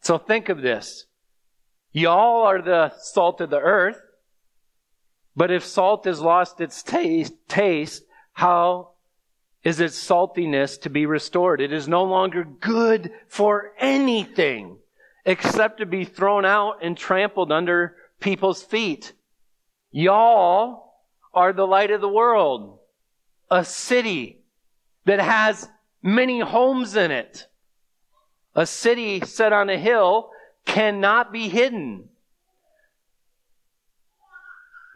So 0.00 0.18
think 0.18 0.48
of 0.48 0.62
this. 0.62 1.06
Y'all 1.92 2.42
are 2.44 2.62
the 2.62 2.92
salt 2.98 3.40
of 3.40 3.50
the 3.50 3.58
earth. 3.58 4.00
But 5.34 5.50
if 5.50 5.64
salt 5.64 6.06
has 6.06 6.20
lost 6.20 6.60
its 6.60 6.82
taste, 6.82 7.34
taste, 7.48 8.04
how 8.32 8.92
is 9.64 9.80
its 9.80 9.98
saltiness 9.98 10.80
to 10.82 10.90
be 10.90 11.06
restored? 11.06 11.60
It 11.60 11.72
is 11.72 11.88
no 11.88 12.04
longer 12.04 12.44
good 12.44 13.10
for 13.28 13.72
anything 13.78 14.78
except 15.24 15.78
to 15.78 15.86
be 15.86 16.04
thrown 16.04 16.44
out 16.44 16.78
and 16.82 16.96
trampled 16.96 17.50
under 17.50 17.96
people's 18.20 18.62
feet. 18.62 19.12
Y'all 19.96 20.92
are 21.32 21.54
the 21.54 21.66
light 21.66 21.90
of 21.90 22.02
the 22.02 22.08
world. 22.08 22.80
A 23.50 23.64
city 23.64 24.44
that 25.06 25.20
has 25.20 25.70
many 26.02 26.38
homes 26.38 26.96
in 26.96 27.10
it. 27.10 27.46
A 28.54 28.66
city 28.66 29.22
set 29.24 29.54
on 29.54 29.70
a 29.70 29.78
hill 29.78 30.28
cannot 30.66 31.32
be 31.32 31.48
hidden. 31.48 32.10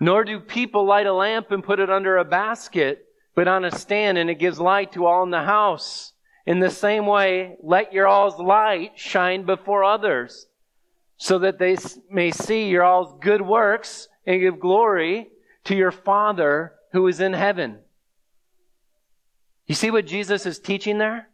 Nor 0.03 0.22
do 0.24 0.38
people 0.38 0.84
light 0.84 1.07
a 1.07 1.14
lamp 1.14 1.51
and 1.51 1.64
put 1.64 1.80
it 1.80 1.88
under 1.88 2.18
a 2.18 2.24
basket, 2.26 3.07
but 3.34 3.48
on 3.48 3.64
a 3.64 3.70
stand, 3.70 4.18
and 4.18 4.28
it 4.28 4.34
gives 4.34 4.61
light 4.61 4.92
to 4.92 5.07
all 5.07 5.22
in 5.22 5.30
the 5.30 5.44
house. 5.44 6.12
In 6.44 6.61
the 6.61 6.68
same 6.68 7.07
way, 7.07 7.57
let 7.62 7.94
your 7.94 8.07
all's 8.07 8.38
light 8.38 8.98
shine 8.98 9.46
before 9.46 9.82
others, 9.82 10.46
so 11.16 11.38
that 11.38 11.59
they 11.59 11.78
may 12.11 12.30
see 12.30 12.68
your 12.68 12.82
all's 12.82 13.14
good 13.18 13.40
works 13.40 14.07
and 14.26 14.40
give 14.40 14.60
glory 14.60 15.28
to 15.64 15.74
your 15.74 15.90
Father 15.90 16.72
who 16.92 17.06
is 17.06 17.20
in 17.20 17.32
heaven. 17.32 17.78
You 19.66 19.74
see 19.74 19.90
what 19.90 20.06
Jesus 20.06 20.46
is 20.46 20.58
teaching 20.58 20.98
there? 20.98 21.28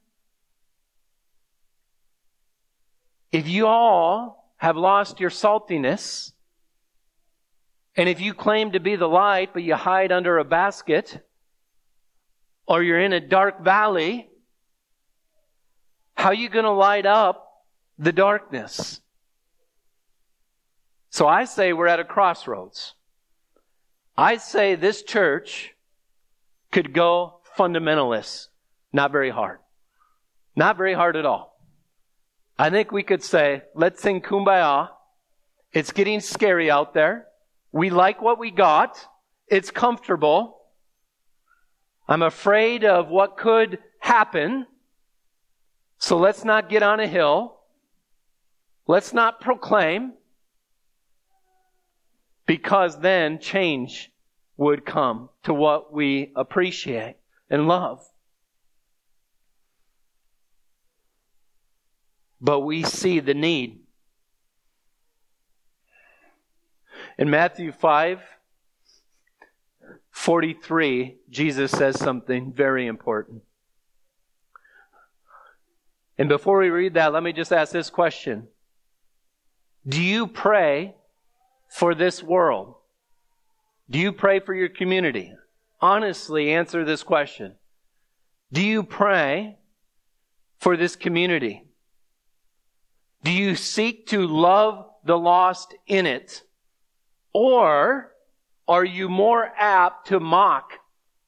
If 3.33 3.49
you 3.49 3.67
all 3.67 4.53
have 4.59 4.77
lost 4.77 5.21
your 5.21 5.31
saltiness, 5.31 6.33
And 7.97 8.11
if 8.11 8.21
you 8.21 8.35
claim 8.35 8.73
to 8.73 8.81
be 8.81 8.95
the 8.95 9.09
light, 9.09 9.55
but 9.55 9.63
you 9.63 9.75
hide 9.75 10.13
under 10.13 10.37
a 10.39 10.45
basket, 10.45 11.27
or 12.67 12.83
you're 12.83 13.01
in 13.01 13.15
a 13.15 13.21
dark 13.21 13.65
valley, 13.65 14.29
how 16.15 16.29
are 16.29 16.35
you 16.35 16.51
going 16.51 16.67
to 16.67 16.73
light 16.73 17.07
up 17.07 17.49
the 17.99 18.13
darkness? 18.13 19.01
So 21.17 21.27
I 21.27 21.47
say 21.47 21.73
we're 21.73 21.87
at 21.87 21.99
a 21.99 22.05
crossroads. 22.05 22.93
I 24.19 24.37
say 24.37 24.75
this 24.75 25.03
church 25.03 25.75
could 26.71 26.93
go 26.93 27.41
fundamentalist. 27.57 28.49
Not 28.93 29.13
very 29.13 29.31
hard. 29.31 29.61
Not 30.55 30.77
very 30.77 30.93
hard 30.93 31.17
at 31.17 31.25
all. 31.25 31.59
I 32.59 32.69
think 32.69 32.93
we 32.93 33.03
could 33.03 33.23
say, 33.23 33.63
let's 33.75 34.03
sing 34.03 34.21
kumbaya. 34.21 34.91
It's 35.73 35.91
getting 35.91 36.21
scary 36.21 36.71
out 36.71 36.93
there. 36.93 37.29
We 37.73 37.89
like 37.89 38.21
what 38.21 38.39
we 38.39 38.51
got. 38.51 38.99
It's 39.49 39.71
comfortable. 39.71 40.59
I'm 42.07 42.21
afraid 42.21 42.85
of 42.85 43.09
what 43.09 43.39
could 43.39 43.79
happen. 44.01 44.67
So 45.97 46.19
let's 46.19 46.45
not 46.45 46.69
get 46.69 46.83
on 46.83 47.01
a 47.01 47.07
hill. 47.07 47.59
Let's 48.87 49.15
not 49.15 49.41
proclaim. 49.41 50.13
Because 52.47 53.01
then 53.01 53.39
change 53.39 54.13
would 54.57 54.87
come 54.87 55.29
to 55.43 55.53
what 55.53 55.93
we 55.93 56.33
appreciate 56.35 57.17
and 57.51 57.69
love. 57.69 58.07
But 62.41 62.61
we 62.61 62.83
see 62.83 63.21
the 63.21 63.35
need. 63.35 63.81
In 67.19 67.31
Matthew 67.31 67.73
5, 67.73 68.21
43, 70.11 71.17
Jesus 71.31 71.71
says 71.71 71.99
something 71.99 72.53
very 72.53 72.87
important. 72.87 73.43
And 76.19 76.29
before 76.29 76.59
we 76.59 76.71
read 76.71 76.95
that, 76.95 77.13
let 77.13 77.23
me 77.23 77.33
just 77.33 77.53
ask 77.53 77.73
this 77.73 77.91
question. 77.91 78.49
Do 79.87 80.03
you 80.03 80.27
pray 80.27 80.95
for 81.77 81.95
this 81.95 82.23
world? 82.23 82.75
Do 83.91 83.99
you 83.99 84.11
pray 84.11 84.41
for 84.41 84.55
your 84.55 84.71
community? 84.71 85.35
Honestly, 85.79 86.51
answer 86.51 86.87
this 86.87 87.03
question. 87.03 87.57
Do 88.51 88.63
you 88.63 88.83
pray 88.83 89.59
for 90.59 90.79
this 90.79 90.97
community? 90.97 91.65
Do 93.23 93.31
you 93.31 93.57
seek 93.57 94.07
to 94.07 94.27
love 94.27 94.87
the 95.05 95.19
lost 95.19 95.75
in 95.87 96.07
it? 96.07 96.43
Or 97.35 98.11
are 98.67 98.85
you 98.85 99.11
more 99.11 99.47
apt 99.59 100.07
to 100.07 100.19
mock 100.19 100.71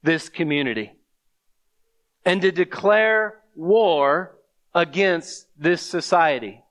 this 0.03 0.30
community 0.30 0.92
and 2.24 2.40
to 2.40 2.51
declare 2.51 3.42
war 3.55 4.38
against 4.74 5.46
this 5.59 5.82
society? 5.82 6.62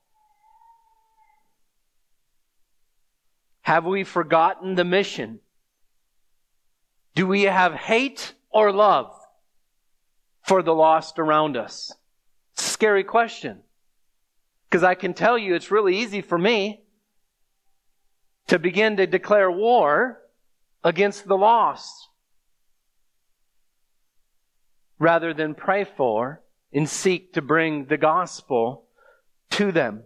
Have 3.67 3.83
we 3.83 4.05
forgotten 4.05 4.75
the 4.75 4.85
mission? 4.85 5.41
Do 7.15 7.27
we 7.27 7.41
have 7.41 7.73
hate 7.73 8.33
or 8.49 8.71
love 8.71 9.13
for 10.41 10.63
the 10.63 10.73
lost 10.73 11.19
around 11.19 11.57
us? 11.57 11.91
Scary 12.55 13.03
question. 13.03 13.59
Because 14.69 14.85
I 14.85 14.95
can 14.95 15.13
tell 15.13 15.37
you 15.37 15.53
it's 15.53 15.69
really 15.69 15.97
easy 15.97 16.21
for 16.21 16.37
me 16.37 16.85
to 18.47 18.57
begin 18.57 18.95
to 18.95 19.05
declare 19.05 19.51
war 19.51 20.21
against 20.81 21.27
the 21.27 21.35
lost 21.35 22.07
rather 24.97 25.33
than 25.33 25.53
pray 25.53 25.83
for 25.83 26.41
and 26.71 26.87
seek 26.87 27.33
to 27.33 27.41
bring 27.41 27.87
the 27.87 27.97
gospel 27.97 28.85
to 29.49 29.73
them. 29.73 30.03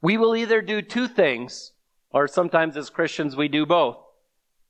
We 0.00 0.16
will 0.16 0.34
either 0.34 0.62
do 0.62 0.80
two 0.80 1.06
things, 1.06 1.73
or 2.14 2.28
sometimes 2.28 2.76
as 2.76 2.90
Christians 2.90 3.34
we 3.34 3.48
do 3.48 3.66
both. 3.66 3.98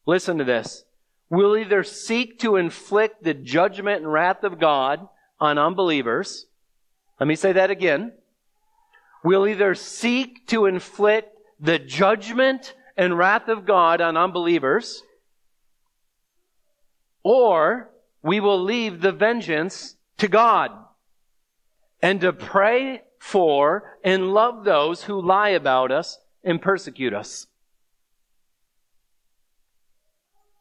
Listen 0.07 0.39
to 0.39 0.45
this. 0.45 0.85
We'll 1.29 1.59
either 1.59 1.85
seek 1.85 2.39
to 2.41 2.57
inflict 2.57 3.23
the 3.23 3.35
judgment 3.35 4.03
and 4.03 4.11
wrath 4.11 4.45
of 4.45 4.59
God 4.59 5.07
on 5.39 5.59
unbelievers. 5.59 6.47
Let 7.21 7.27
me 7.27 7.37
say 7.37 7.53
that 7.53 7.71
again. 7.71 8.13
We'll 9.23 9.47
either 9.47 9.75
seek 9.75 10.47
to 10.49 10.65
inflict 10.65 11.39
the 11.61 11.79
judgment 11.79 12.75
and 12.97 13.17
wrath 13.17 13.49
of 13.49 13.67
God 13.67 14.01
on 14.01 14.17
unbelievers, 14.17 15.03
or 17.23 17.91
we 18.23 18.41
will 18.41 18.63
leave 18.63 19.03
the 19.03 19.13
vengeance 19.13 19.97
to 20.19 20.29
God 20.29 20.71
and 22.01 22.21
to 22.23 22.33
pray 22.33 23.03
for 23.19 23.99
and 24.03 24.33
love 24.33 24.65
those 24.65 25.05
who 25.05 25.21
lie 25.21 25.51
about 25.51 25.91
us 25.91 26.19
and 26.45 26.61
persecute 26.61 27.15
us. 27.15 27.47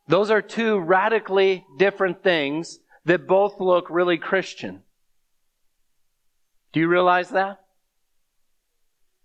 Those 0.08 0.32
are 0.32 0.42
two 0.42 0.80
radically 0.80 1.66
different 1.78 2.24
things 2.24 2.80
that 3.06 3.28
both 3.28 3.60
look 3.60 3.90
really 3.90 4.18
Christian. 4.18 4.82
Do 6.72 6.80
you 6.80 6.88
realize 6.88 7.30
that? 7.30 7.60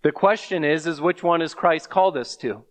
The 0.02 0.12
question 0.12 0.64
is, 0.64 0.86
is 0.86 1.00
which 1.00 1.22
one 1.22 1.40
has 1.40 1.54
Christ 1.54 1.90
called 1.90 2.16
us 2.16 2.36
to? 2.36 2.64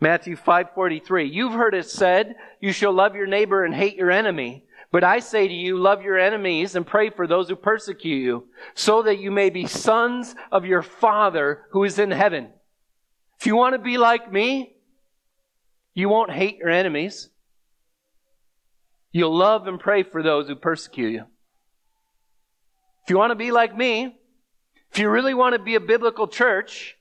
Matthew 0.00 0.36
5:43 0.36 1.32
You've 1.32 1.54
heard 1.54 1.74
it 1.74 1.86
said, 1.86 2.36
you 2.60 2.72
shall 2.72 2.92
love 2.92 3.14
your 3.14 3.26
neighbor 3.26 3.64
and 3.64 3.74
hate 3.74 3.96
your 3.96 4.10
enemy. 4.10 4.64
But 4.92 5.02
I 5.02 5.18
say 5.18 5.48
to 5.48 5.54
you, 5.54 5.78
love 5.78 6.02
your 6.02 6.18
enemies 6.18 6.76
and 6.76 6.86
pray 6.86 7.10
for 7.10 7.26
those 7.26 7.48
who 7.48 7.56
persecute 7.56 8.22
you, 8.22 8.46
so 8.74 9.02
that 9.02 9.18
you 9.18 9.32
may 9.32 9.50
be 9.50 9.66
sons 9.66 10.36
of 10.52 10.64
your 10.64 10.82
Father 10.82 11.66
who 11.70 11.82
is 11.82 11.98
in 11.98 12.12
heaven. 12.12 12.50
If 13.44 13.48
you 13.48 13.56
want 13.56 13.74
to 13.74 13.78
be 13.78 13.98
like 13.98 14.32
me, 14.32 14.74
you 15.92 16.08
won't 16.08 16.30
hate 16.30 16.56
your 16.56 16.70
enemies. 16.70 17.28
You'll 19.12 19.36
love 19.36 19.66
and 19.66 19.78
pray 19.78 20.02
for 20.02 20.22
those 20.22 20.48
who 20.48 20.56
persecute 20.56 21.10
you. 21.10 21.24
If 23.02 23.10
you 23.10 23.18
want 23.18 23.32
to 23.32 23.34
be 23.34 23.50
like 23.50 23.76
me, 23.76 24.16
if 24.90 24.98
you 24.98 25.10
really 25.10 25.34
want 25.34 25.52
to 25.52 25.58
be 25.58 25.74
a 25.74 25.80
biblical 25.80 26.26
church, 26.26 26.96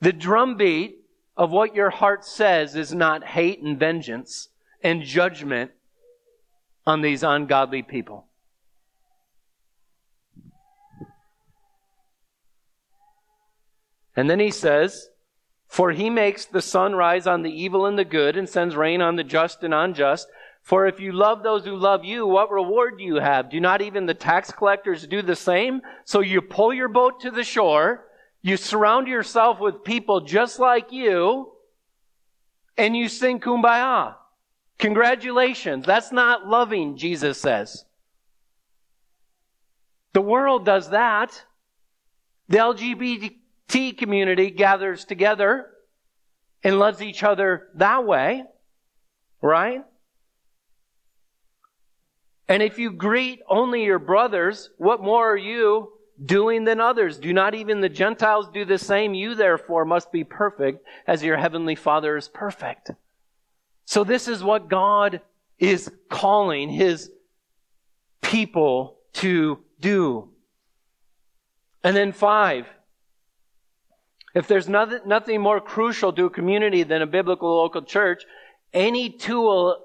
the 0.00 0.10
drumbeat 0.10 0.96
of 1.36 1.50
what 1.50 1.74
your 1.74 1.90
heart 1.90 2.24
says 2.24 2.74
is 2.74 2.94
not 2.94 3.22
hate 3.22 3.60
and 3.60 3.78
vengeance 3.78 4.48
and 4.82 5.02
judgment 5.02 5.72
on 6.86 7.02
these 7.02 7.22
ungodly 7.22 7.82
people. 7.82 8.26
And 14.16 14.30
then 14.30 14.40
he 14.40 14.50
says, 14.50 15.10
for 15.72 15.90
he 15.90 16.10
makes 16.10 16.44
the 16.44 16.60
sun 16.60 16.94
rise 16.94 17.26
on 17.26 17.40
the 17.40 17.50
evil 17.50 17.86
and 17.86 17.98
the 17.98 18.04
good 18.04 18.36
and 18.36 18.46
sends 18.46 18.76
rain 18.76 19.00
on 19.00 19.16
the 19.16 19.24
just 19.24 19.62
and 19.62 19.72
unjust. 19.72 20.28
For 20.60 20.86
if 20.86 21.00
you 21.00 21.12
love 21.12 21.42
those 21.42 21.64
who 21.64 21.74
love 21.74 22.04
you, 22.04 22.26
what 22.26 22.50
reward 22.50 22.98
do 22.98 23.04
you 23.04 23.14
have? 23.14 23.48
Do 23.48 23.58
not 23.58 23.80
even 23.80 24.04
the 24.04 24.12
tax 24.12 24.52
collectors 24.52 25.06
do 25.06 25.22
the 25.22 25.34
same? 25.34 25.80
So 26.04 26.20
you 26.20 26.42
pull 26.42 26.74
your 26.74 26.88
boat 26.88 27.20
to 27.20 27.30
the 27.30 27.42
shore, 27.42 28.04
you 28.42 28.58
surround 28.58 29.08
yourself 29.08 29.60
with 29.60 29.82
people 29.82 30.20
just 30.20 30.58
like 30.58 30.92
you, 30.92 31.52
and 32.76 32.94
you 32.94 33.08
sing 33.08 33.40
kumbaya. 33.40 34.16
Congratulations. 34.78 35.86
That's 35.86 36.12
not 36.12 36.46
loving, 36.46 36.98
Jesus 36.98 37.40
says. 37.40 37.86
The 40.12 40.20
world 40.20 40.66
does 40.66 40.90
that. 40.90 41.44
The 42.48 42.58
LGBT 42.58 43.36
T 43.72 43.92
community 43.92 44.50
gathers 44.50 45.06
together 45.06 45.66
and 46.62 46.78
loves 46.78 47.00
each 47.00 47.22
other 47.22 47.68
that 47.76 48.04
way, 48.04 48.44
right? 49.40 49.82
And 52.48 52.62
if 52.62 52.78
you 52.78 52.92
greet 52.92 53.40
only 53.48 53.82
your 53.84 53.98
brothers, 53.98 54.68
what 54.76 55.02
more 55.02 55.32
are 55.32 55.38
you 55.38 55.90
doing 56.22 56.64
than 56.64 56.82
others? 56.82 57.18
Do 57.18 57.32
not 57.32 57.54
even 57.54 57.80
the 57.80 57.88
Gentiles 57.88 58.50
do 58.52 58.66
the 58.66 58.76
same? 58.76 59.14
You 59.14 59.34
therefore 59.34 59.86
must 59.86 60.12
be 60.12 60.22
perfect 60.22 60.84
as 61.06 61.22
your 61.22 61.38
heavenly 61.38 61.74
Father 61.74 62.18
is 62.18 62.28
perfect. 62.28 62.90
So 63.86 64.04
this 64.04 64.28
is 64.28 64.44
what 64.44 64.68
God 64.68 65.22
is 65.58 65.90
calling 66.10 66.68
his 66.68 67.10
people 68.20 68.98
to 69.14 69.60
do. 69.80 70.28
And 71.82 71.96
then 71.96 72.12
five, 72.12 72.66
if 74.34 74.48
there's 74.48 74.68
nothing, 74.68 75.00
nothing 75.06 75.40
more 75.40 75.60
crucial 75.60 76.12
to 76.12 76.26
a 76.26 76.30
community 76.30 76.82
than 76.82 77.02
a 77.02 77.06
biblical 77.06 77.56
local 77.56 77.82
church, 77.82 78.24
any 78.72 79.10
tool 79.10 79.76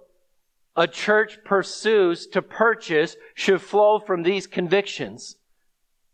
a 0.76 0.88
church 0.88 1.40
pursues 1.44 2.28
to 2.28 2.42
purchase 2.42 3.18
should 3.34 3.62
flow 3.62 4.00
from 4.00 4.24
these 4.24 4.46
convictions. 4.46 5.36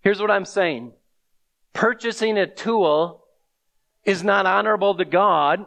Here's 0.02 0.22
what 0.22 0.32
I'm 0.32 0.46
saying. 0.46 0.94
Purchasing 1.74 2.38
a 2.38 2.48
tool 2.48 3.26
is 4.06 4.24
not 4.24 4.46
honorable 4.46 4.96
to 4.96 5.06
God 5.06 5.66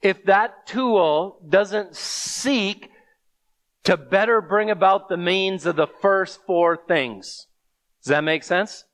if 0.00 0.24
that 0.24 0.66
tool 0.66 1.40
doesn't 1.48 1.94
seek 1.94 2.90
to 3.84 3.96
better 3.96 4.40
bring 4.40 4.70
about 4.70 5.08
the 5.08 5.16
means 5.16 5.66
of 5.66 5.76
the 5.76 5.86
first 5.86 6.40
four 6.46 6.76
things. 6.76 7.46
Does 8.02 8.10
that 8.10 8.24
make 8.24 8.42
sense? 8.42 8.84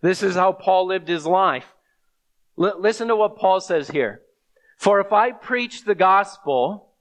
This 0.00 0.22
is 0.22 0.34
how 0.34 0.52
Paul 0.52 0.86
lived 0.86 1.08
his 1.08 1.26
life. 1.26 1.66
L- 2.58 2.80
listen 2.80 3.08
to 3.08 3.16
what 3.16 3.36
Paul 3.36 3.60
says 3.60 3.88
here. 3.88 4.22
For 4.76 5.00
if 5.00 5.12
I 5.12 5.32
preach 5.32 5.84
the 5.84 5.94
gospel, 5.94 6.92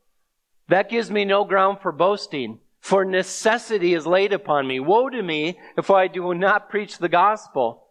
that 0.70 0.90
gives 0.90 1.12
me 1.12 1.26
no 1.26 1.44
ground 1.44 1.80
for 1.82 1.92
boasting, 1.92 2.60
for 2.80 3.04
necessity 3.04 3.94
is 3.94 4.06
laid 4.06 4.32
upon 4.32 4.68
me. 4.68 4.80
Woe 4.80 5.10
to 5.10 5.22
me 5.22 5.60
if 5.78 5.90
I 5.90 6.08
do 6.08 6.34
not 6.34 6.70
preach 6.70 6.98
the 6.98 7.10
gospel. 7.10 7.88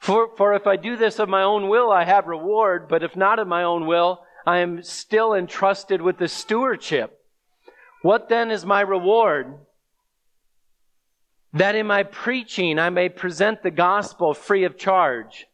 For, 0.00 0.34
for 0.36 0.54
if 0.54 0.66
I 0.66 0.76
do 0.76 0.96
this 0.96 1.18
of 1.18 1.28
my 1.28 1.42
own 1.42 1.68
will, 1.68 1.90
I 1.90 2.04
have 2.04 2.26
reward, 2.26 2.88
but 2.88 3.02
if 3.02 3.16
not 3.16 3.38
of 3.38 3.48
my 3.48 3.62
own 3.62 3.86
will, 3.86 4.20
I 4.46 4.58
am 4.58 4.82
still 4.82 5.34
entrusted 5.34 6.00
with 6.00 6.18
the 6.18 6.28
stewardship. 6.28 7.20
What 8.02 8.28
then 8.28 8.50
is 8.50 8.64
my 8.64 8.80
reward? 8.80 9.58
That 11.52 11.74
in 11.74 11.86
my 11.86 12.02
preaching 12.02 12.78
I 12.78 12.90
may 12.90 13.08
present 13.08 13.62
the 13.62 13.70
gospel 13.70 14.34
free 14.34 14.64
of 14.64 14.76
charge, 14.76 15.46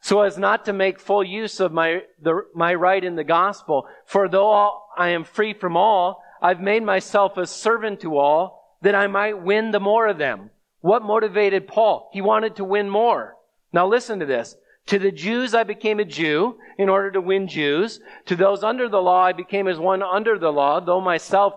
so 0.00 0.22
as 0.22 0.38
not 0.38 0.64
to 0.64 0.72
make 0.72 0.98
full 0.98 1.22
use 1.22 1.60
of 1.60 1.72
my, 1.72 2.02
the, 2.20 2.42
my 2.54 2.74
right 2.74 3.02
in 3.02 3.16
the 3.16 3.24
gospel. 3.24 3.86
For 4.06 4.28
though 4.28 4.82
I 4.96 5.10
am 5.10 5.24
free 5.24 5.54
from 5.54 5.76
all, 5.76 6.22
I've 6.42 6.60
made 6.60 6.82
myself 6.82 7.36
a 7.36 7.46
servant 7.46 8.00
to 8.00 8.16
all, 8.16 8.76
that 8.82 8.94
I 8.94 9.06
might 9.06 9.42
win 9.42 9.70
the 9.70 9.80
more 9.80 10.06
of 10.06 10.18
them. 10.18 10.50
What 10.80 11.02
motivated 11.02 11.66
Paul? 11.66 12.10
He 12.12 12.20
wanted 12.20 12.56
to 12.56 12.64
win 12.64 12.88
more. 12.88 13.36
Now 13.72 13.86
listen 13.86 14.20
to 14.20 14.26
this. 14.26 14.56
To 14.86 14.98
the 14.98 15.12
Jews 15.12 15.54
I 15.54 15.64
became 15.64 16.00
a 16.00 16.04
Jew 16.04 16.58
in 16.78 16.88
order 16.88 17.10
to 17.10 17.20
win 17.20 17.48
Jews. 17.48 18.00
To 18.26 18.36
those 18.36 18.62
under 18.62 18.88
the 18.88 19.02
law 19.02 19.24
I 19.24 19.32
became 19.32 19.68
as 19.68 19.78
one 19.78 20.02
under 20.02 20.38
the 20.38 20.52
law, 20.52 20.80
though 20.80 21.00
myself, 21.00 21.54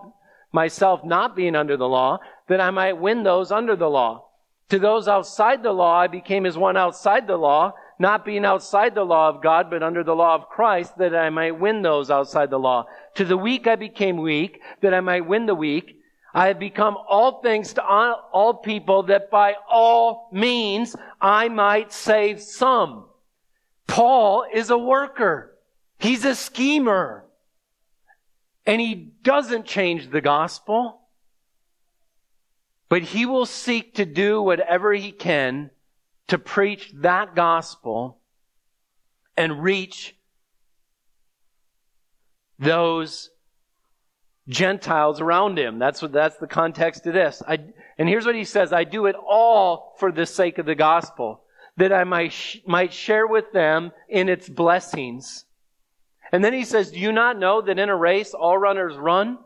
myself 0.50 1.04
not 1.04 1.34
being 1.34 1.56
under 1.56 1.76
the 1.76 1.88
law, 1.88 2.18
that 2.48 2.60
I 2.60 2.70
might 2.70 2.98
win 2.98 3.22
those 3.22 3.50
under 3.52 3.76
the 3.76 3.90
law. 3.90 4.28
To 4.70 4.78
those 4.78 5.06
outside 5.08 5.62
the 5.62 5.72
law 5.72 5.98
I 5.98 6.06
became 6.06 6.46
as 6.46 6.56
one 6.56 6.76
outside 6.76 7.26
the 7.26 7.36
law, 7.36 7.74
not 7.98 8.24
being 8.24 8.44
outside 8.44 8.94
the 8.94 9.04
law 9.04 9.28
of 9.28 9.42
God, 9.42 9.68
but 9.70 9.82
under 9.82 10.02
the 10.02 10.14
law 10.14 10.34
of 10.34 10.48
Christ, 10.48 10.96
that 10.98 11.14
I 11.14 11.30
might 11.30 11.60
win 11.60 11.82
those 11.82 12.10
outside 12.10 12.50
the 12.50 12.58
law. 12.58 12.86
To 13.16 13.24
the 13.24 13.36
weak 13.36 13.66
I 13.66 13.76
became 13.76 14.16
weak, 14.16 14.60
that 14.80 14.94
I 14.94 15.00
might 15.00 15.26
win 15.26 15.46
the 15.46 15.54
weak. 15.54 15.98
I 16.34 16.46
have 16.48 16.58
become 16.58 16.96
all 17.08 17.42
things 17.42 17.74
to 17.74 17.84
all, 17.84 18.54
people 18.54 19.02
that 19.04 19.30
by 19.30 19.54
all 19.70 20.30
means 20.32 20.96
I 21.20 21.48
might 21.48 21.92
save 21.92 22.40
some. 22.40 23.04
Paul 23.86 24.46
is 24.52 24.70
a 24.70 24.78
worker. 24.78 25.54
He's 25.98 26.24
a 26.24 26.34
schemer. 26.34 27.26
And 28.64 28.80
he 28.80 29.12
doesn't 29.22 29.66
change 29.66 30.10
the 30.10 30.22
gospel. 30.22 31.01
But 32.92 33.04
he 33.04 33.24
will 33.24 33.46
seek 33.46 33.94
to 33.94 34.04
do 34.04 34.42
whatever 34.42 34.92
he 34.92 35.12
can 35.12 35.70
to 36.28 36.36
preach 36.36 36.92
that 36.96 37.34
gospel 37.34 38.20
and 39.34 39.62
reach 39.62 40.14
those 42.58 43.30
Gentiles 44.46 45.22
around 45.22 45.58
him. 45.58 45.78
That's 45.78 46.02
what, 46.02 46.12
that's 46.12 46.36
the 46.36 46.46
context 46.46 47.06
of 47.06 47.14
this. 47.14 47.42
I, 47.48 47.60
and 47.96 48.10
here's 48.10 48.26
what 48.26 48.34
he 48.34 48.44
says. 48.44 48.74
I 48.74 48.84
do 48.84 49.06
it 49.06 49.16
all 49.16 49.94
for 49.98 50.12
the 50.12 50.26
sake 50.26 50.58
of 50.58 50.66
the 50.66 50.74
gospel, 50.74 51.44
that 51.78 51.94
I 51.94 52.04
might, 52.04 52.32
sh- 52.32 52.58
might 52.66 52.92
share 52.92 53.26
with 53.26 53.52
them 53.52 53.92
in 54.06 54.28
its 54.28 54.50
blessings. 54.50 55.46
And 56.30 56.44
then 56.44 56.52
he 56.52 56.66
says, 56.66 56.90
do 56.90 57.00
you 57.00 57.10
not 57.10 57.38
know 57.38 57.62
that 57.62 57.78
in 57.78 57.88
a 57.88 57.96
race 57.96 58.34
all 58.34 58.58
runners 58.58 58.98
run, 58.98 59.38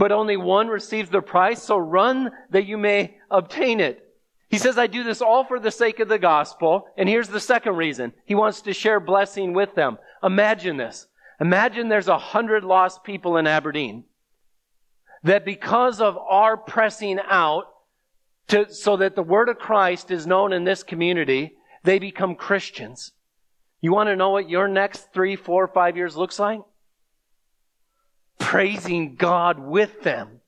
but 0.00 0.12
only 0.12 0.38
one 0.38 0.68
receives 0.68 1.10
the 1.10 1.20
prize? 1.20 1.62
So 1.62 1.76
run 1.76 2.30
that 2.48 2.64
you 2.64 2.78
may 2.78 3.18
obtain 3.30 3.80
it. 3.80 4.02
He 4.48 4.56
says, 4.56 4.78
I 4.78 4.86
do 4.86 5.04
this 5.04 5.20
all 5.20 5.44
for 5.44 5.60
the 5.60 5.70
sake 5.70 6.00
of 6.00 6.08
the 6.08 6.18
gospel. 6.18 6.86
And 6.96 7.06
here's 7.06 7.28
the 7.28 7.38
second 7.38 7.76
reason. 7.76 8.14
He 8.24 8.34
wants 8.34 8.62
to 8.62 8.72
share 8.72 8.98
blessing 8.98 9.52
with 9.52 9.74
them. 9.74 9.98
Imagine 10.22 10.78
this. 10.78 11.06
Imagine 11.38 11.90
there's 11.90 12.08
a 12.08 12.16
hundred 12.16 12.64
lost 12.64 13.04
people 13.04 13.36
in 13.36 13.46
Aberdeen 13.46 14.04
that 15.22 15.44
because 15.44 16.00
of 16.00 16.16
our 16.16 16.56
pressing 16.56 17.18
out 17.28 17.64
to, 18.48 18.72
so 18.72 18.96
that 18.96 19.14
the 19.14 19.22
word 19.22 19.50
of 19.50 19.58
Christ 19.58 20.10
is 20.10 20.26
known 20.26 20.54
in 20.54 20.64
this 20.64 20.82
community, 20.82 21.52
they 21.84 21.98
become 21.98 22.36
Christians. 22.36 23.12
You 23.82 23.92
want 23.92 24.08
to 24.08 24.16
know 24.16 24.30
what 24.30 24.48
your 24.48 24.66
next 24.66 25.12
three, 25.12 25.36
four, 25.36 25.68
five 25.68 25.98
years 25.98 26.16
looks 26.16 26.38
like? 26.38 26.60
Praising 28.40 29.14
God 29.14 29.60
with 29.60 30.02
them 30.02 30.40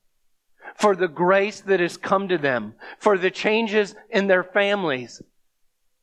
for 0.75 0.95
the 0.95 1.07
grace 1.07 1.61
that 1.61 1.79
has 1.79 1.95
come 1.95 2.27
to 2.27 2.37
them, 2.37 2.73
for 2.99 3.17
the 3.17 3.31
changes 3.31 3.95
in 4.09 4.27
their 4.27 4.43
families. 4.43 5.21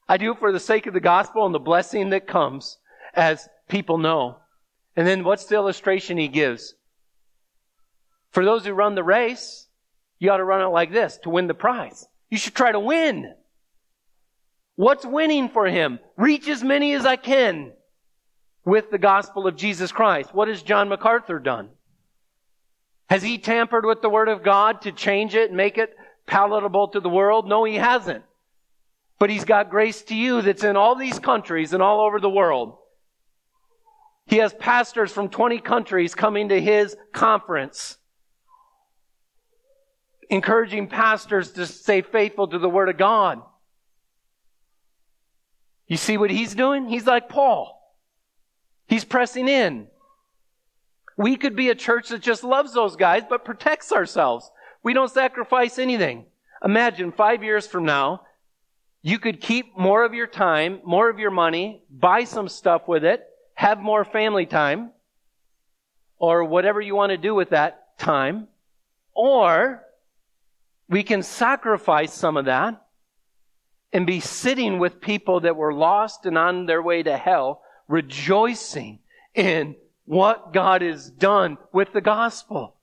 I 0.08 0.16
do 0.16 0.32
it 0.32 0.38
for 0.38 0.52
the 0.52 0.60
sake 0.60 0.86
of 0.86 0.94
the 0.94 1.00
gospel 1.00 1.44
and 1.44 1.54
the 1.54 1.58
blessing 1.58 2.10
that 2.10 2.26
comes 2.26 2.78
as 3.14 3.48
people 3.68 3.98
know. 3.98 4.38
And 4.96 5.06
then 5.06 5.24
what's 5.24 5.44
the 5.46 5.56
illustration 5.56 6.16
he 6.16 6.28
gives? 6.28 6.74
For 8.30 8.44
those 8.44 8.64
who 8.64 8.72
run 8.72 8.94
the 8.94 9.04
race, 9.04 9.68
you 10.18 10.30
ought 10.30 10.38
to 10.38 10.44
run 10.44 10.62
it 10.62 10.68
like 10.68 10.92
this 10.92 11.18
to 11.18 11.30
win 11.30 11.46
the 11.46 11.54
prize. 11.54 12.06
You 12.28 12.38
should 12.38 12.54
try 12.54 12.72
to 12.72 12.80
win. 12.80 13.34
What's 14.76 15.04
winning 15.04 15.48
for 15.48 15.66
him? 15.66 15.98
Reach 16.16 16.48
as 16.48 16.62
many 16.62 16.94
as 16.94 17.04
I 17.04 17.16
can 17.16 17.72
with 18.64 18.90
the 18.90 18.98
gospel 18.98 19.46
of 19.46 19.56
Jesus 19.56 19.92
Christ. 19.92 20.34
What 20.34 20.48
has 20.48 20.62
John 20.62 20.88
MacArthur 20.88 21.38
done? 21.38 21.70
Has 23.10 23.24
he 23.24 23.38
tampered 23.38 23.84
with 23.84 24.02
the 24.02 24.08
word 24.08 24.28
of 24.28 24.44
God 24.44 24.82
to 24.82 24.92
change 24.92 25.34
it 25.34 25.48
and 25.48 25.56
make 25.56 25.78
it 25.78 25.96
palatable 26.26 26.88
to 26.88 27.00
the 27.00 27.08
world? 27.08 27.48
No, 27.48 27.64
he 27.64 27.74
hasn't. 27.74 28.22
But 29.18 29.30
he's 29.30 29.44
got 29.44 29.68
grace 29.68 30.02
to 30.02 30.14
you 30.14 30.40
that's 30.42 30.62
in 30.62 30.76
all 30.76 30.94
these 30.94 31.18
countries 31.18 31.72
and 31.72 31.82
all 31.82 32.00
over 32.00 32.20
the 32.20 32.30
world. 32.30 32.78
He 34.26 34.36
has 34.36 34.54
pastors 34.54 35.10
from 35.10 35.28
20 35.28 35.58
countries 35.58 36.14
coming 36.14 36.50
to 36.50 36.60
his 36.60 36.96
conference, 37.12 37.98
encouraging 40.30 40.86
pastors 40.86 41.50
to 41.54 41.66
stay 41.66 42.02
faithful 42.02 42.46
to 42.46 42.60
the 42.60 42.70
Word 42.70 42.88
of 42.88 42.96
God. 42.96 43.42
You 45.88 45.96
see 45.96 46.16
what 46.16 46.30
he's 46.30 46.54
doing? 46.54 46.86
He's 46.86 47.06
like 47.06 47.28
Paul. 47.28 47.76
He's 48.86 49.04
pressing 49.04 49.48
in. 49.48 49.88
We 51.20 51.36
could 51.36 51.54
be 51.54 51.68
a 51.68 51.74
church 51.74 52.08
that 52.08 52.22
just 52.22 52.42
loves 52.42 52.72
those 52.72 52.96
guys, 52.96 53.24
but 53.28 53.44
protects 53.44 53.92
ourselves. 53.92 54.50
We 54.82 54.94
don't 54.94 55.10
sacrifice 55.10 55.78
anything. 55.78 56.24
Imagine 56.64 57.12
five 57.12 57.44
years 57.44 57.66
from 57.66 57.84
now, 57.84 58.22
you 59.02 59.18
could 59.18 59.38
keep 59.38 59.76
more 59.76 60.02
of 60.02 60.14
your 60.14 60.26
time, 60.26 60.80
more 60.82 61.10
of 61.10 61.18
your 61.18 61.30
money, 61.30 61.82
buy 61.90 62.24
some 62.24 62.48
stuff 62.48 62.88
with 62.88 63.04
it, 63.04 63.22
have 63.52 63.80
more 63.80 64.02
family 64.02 64.46
time, 64.46 64.92
or 66.16 66.42
whatever 66.42 66.80
you 66.80 66.94
want 66.94 67.10
to 67.10 67.18
do 67.18 67.34
with 67.34 67.50
that 67.50 67.98
time, 67.98 68.48
or 69.12 69.82
we 70.88 71.02
can 71.02 71.22
sacrifice 71.22 72.14
some 72.14 72.38
of 72.38 72.46
that 72.46 72.86
and 73.92 74.06
be 74.06 74.20
sitting 74.20 74.78
with 74.78 75.02
people 75.02 75.40
that 75.40 75.56
were 75.56 75.74
lost 75.74 76.24
and 76.24 76.38
on 76.38 76.64
their 76.64 76.80
way 76.80 77.02
to 77.02 77.14
hell, 77.14 77.60
rejoicing 77.88 79.00
in 79.34 79.76
what 80.10 80.52
God 80.52 80.82
has 80.82 81.08
done 81.08 81.56
with 81.72 81.92
the 81.92 82.00
gospel. 82.00 82.74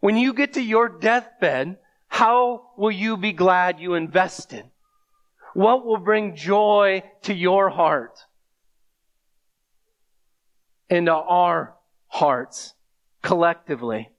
When 0.00 0.16
you 0.16 0.34
get 0.34 0.52
to 0.54 0.60
your 0.60 0.88
deathbed, 0.88 1.78
how 2.08 2.72
will 2.76 2.90
you 2.90 3.16
be 3.16 3.32
glad 3.32 3.80
you 3.80 3.94
invested? 3.94 4.64
What 5.54 5.86
will 5.86 5.96
bring 5.96 6.36
joy 6.36 7.04
to 7.22 7.32
your 7.32 7.70
heart? 7.70 8.18
into 10.92 11.10
our 11.10 11.74
hearts 12.08 12.74
collectively. 13.22 14.10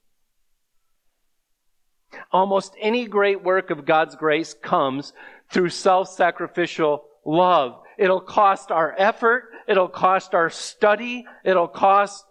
Almost 2.32 2.74
any 2.80 3.06
great 3.06 3.44
work 3.44 3.70
of 3.70 3.84
God's 3.84 4.16
grace 4.16 4.54
comes 4.54 5.12
through 5.52 5.68
self-sacrificial 5.68 7.04
love. 7.24 7.80
It'll 7.96 8.20
cost 8.20 8.72
our 8.72 8.92
effort. 8.98 9.50
It'll 9.66 9.88
cost 9.88 10.34
our 10.34 10.50
study. 10.50 11.26
It'll 11.44 11.68
cost 11.68 12.24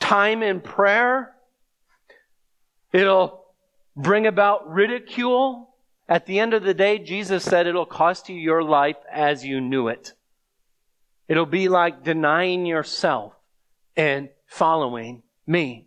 time 0.00 0.42
in 0.42 0.60
prayer. 0.60 1.34
It'll 2.92 3.44
bring 3.96 4.26
about 4.26 4.70
ridicule. 4.70 5.74
At 6.08 6.26
the 6.26 6.40
end 6.40 6.54
of 6.54 6.64
the 6.64 6.74
day, 6.74 6.98
Jesus 6.98 7.44
said 7.44 7.66
it'll 7.66 7.86
cost 7.86 8.28
you 8.28 8.36
your 8.36 8.64
life 8.64 8.96
as 9.10 9.44
you 9.44 9.60
knew 9.60 9.88
it. 9.88 10.12
It'll 11.28 11.46
be 11.46 11.68
like 11.68 12.02
denying 12.02 12.66
yourself 12.66 13.34
and 13.96 14.30
following 14.46 15.22
me. 15.46 15.86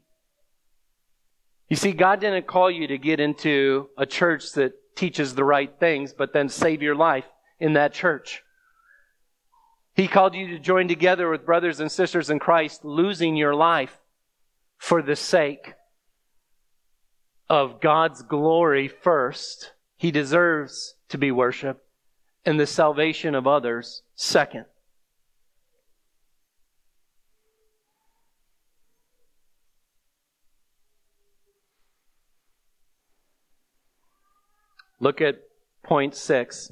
You 1.68 1.76
see, 1.76 1.92
God 1.92 2.22
didn't 2.22 2.48
call 2.48 2.72
you 2.72 2.88
to 2.88 2.98
get 2.98 3.20
into 3.20 3.90
a 3.98 4.06
church 4.06 4.54
that 4.54 4.74
teaches 4.96 5.36
the 5.36 5.44
right 5.44 5.72
things, 5.80 6.14
but 6.14 6.32
then 6.32 6.48
save 6.48 6.82
your 6.82 6.96
life 6.96 7.26
in 7.60 7.74
that 7.74 7.94
church. 7.94 8.44
He 9.96 10.08
called 10.08 10.34
you 10.34 10.48
to 10.48 10.60
join 10.60 10.88
together 10.88 11.30
with 11.30 11.46
brothers 11.46 11.80
and 11.80 11.92
sisters 11.92 12.30
in 12.30 12.40
Christ, 12.40 12.84
losing 12.84 13.36
your 13.36 13.54
life 13.54 14.00
for 14.78 15.02
the 15.02 15.16
sake 15.16 15.74
of 17.48 17.80
God's 17.80 18.24
glory 18.24 18.88
first. 18.88 19.74
He 19.96 20.10
deserves 20.10 20.96
to 21.10 21.18
be 21.18 21.32
worshiped, 21.32 21.86
and 22.44 22.60
the 22.60 22.66
salvation 22.66 23.36
of 23.36 23.46
others 23.46 24.02
second. 24.16 24.66
Look 35.00 35.22
at 35.22 35.36
point 35.84 36.16
six. 36.16 36.72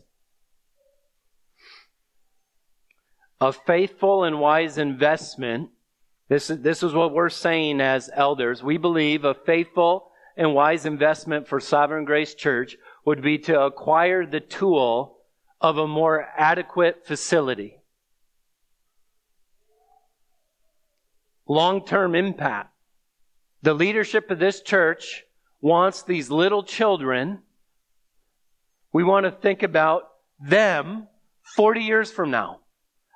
A 3.42 3.52
faithful 3.52 4.24
and 4.24 4.40
wise 4.40 4.78
investment. 4.78 5.72
This 6.30 6.50
is, 6.50 6.62
this 6.62 6.84
is 6.84 6.94
what 6.94 7.14
we're 7.14 7.30
saying 7.30 7.82
as 7.82 8.10
elders. 8.14 8.64
We 8.64 8.78
believe 8.78 9.26
a 9.26 9.34
faithful 9.34 10.12
and 10.38 10.54
wise 10.54 10.86
investment 10.86 11.48
for 11.48 11.60
Sovereign 11.60 12.06
Grace 12.06 12.34
Church 12.34 12.78
would 13.04 13.22
be 13.22 13.38
to 13.40 13.62
acquire 13.62 14.26
the 14.26 14.40
tool 14.40 15.18
of 15.60 15.78
a 15.78 15.88
more 15.88 16.28
adequate 16.38 17.06
facility. 17.06 17.78
Long 21.48 21.86
term 21.86 22.16
impact. 22.16 22.70
The 23.64 23.74
leadership 23.74 24.32
of 24.32 24.40
this 24.40 24.62
church 24.62 25.26
wants 25.60 26.04
these 26.04 26.30
little 26.30 26.64
children 26.64 27.40
we 28.94 29.04
want 29.04 29.26
to 29.26 29.32
think 29.32 29.64
about 29.64 30.04
them 30.40 31.08
40 31.56 31.82
years 31.82 32.12
from 32.12 32.32
now. 32.32 32.61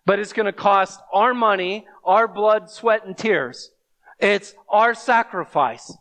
But 0.05 0.19
it's 0.19 0.33
going 0.33 0.45
to 0.45 0.53
cost 0.53 0.99
our 1.11 1.33
money, 1.33 1.87
our 2.03 2.27
blood, 2.27 2.69
sweat, 2.69 3.05
and 3.05 3.17
tears. 3.17 3.71
It's 4.19 4.53
our 4.69 4.93
sacrifice. 4.93 5.91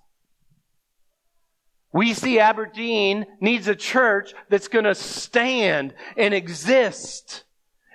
We 1.92 2.12
see 2.12 2.40
Aberdeen 2.40 3.24
needs 3.40 3.68
a 3.68 3.74
church 3.74 4.34
that's 4.50 4.68
going 4.68 4.84
to 4.84 4.94
stand 4.94 5.94
and 6.16 6.34
exist 6.34 7.44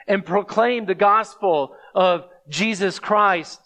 and 0.08 0.26
proclaim 0.26 0.86
the 0.86 0.96
gospel 0.96 1.76
of 1.94 2.26
Jesus 2.48 2.98
Christ. 2.98 3.62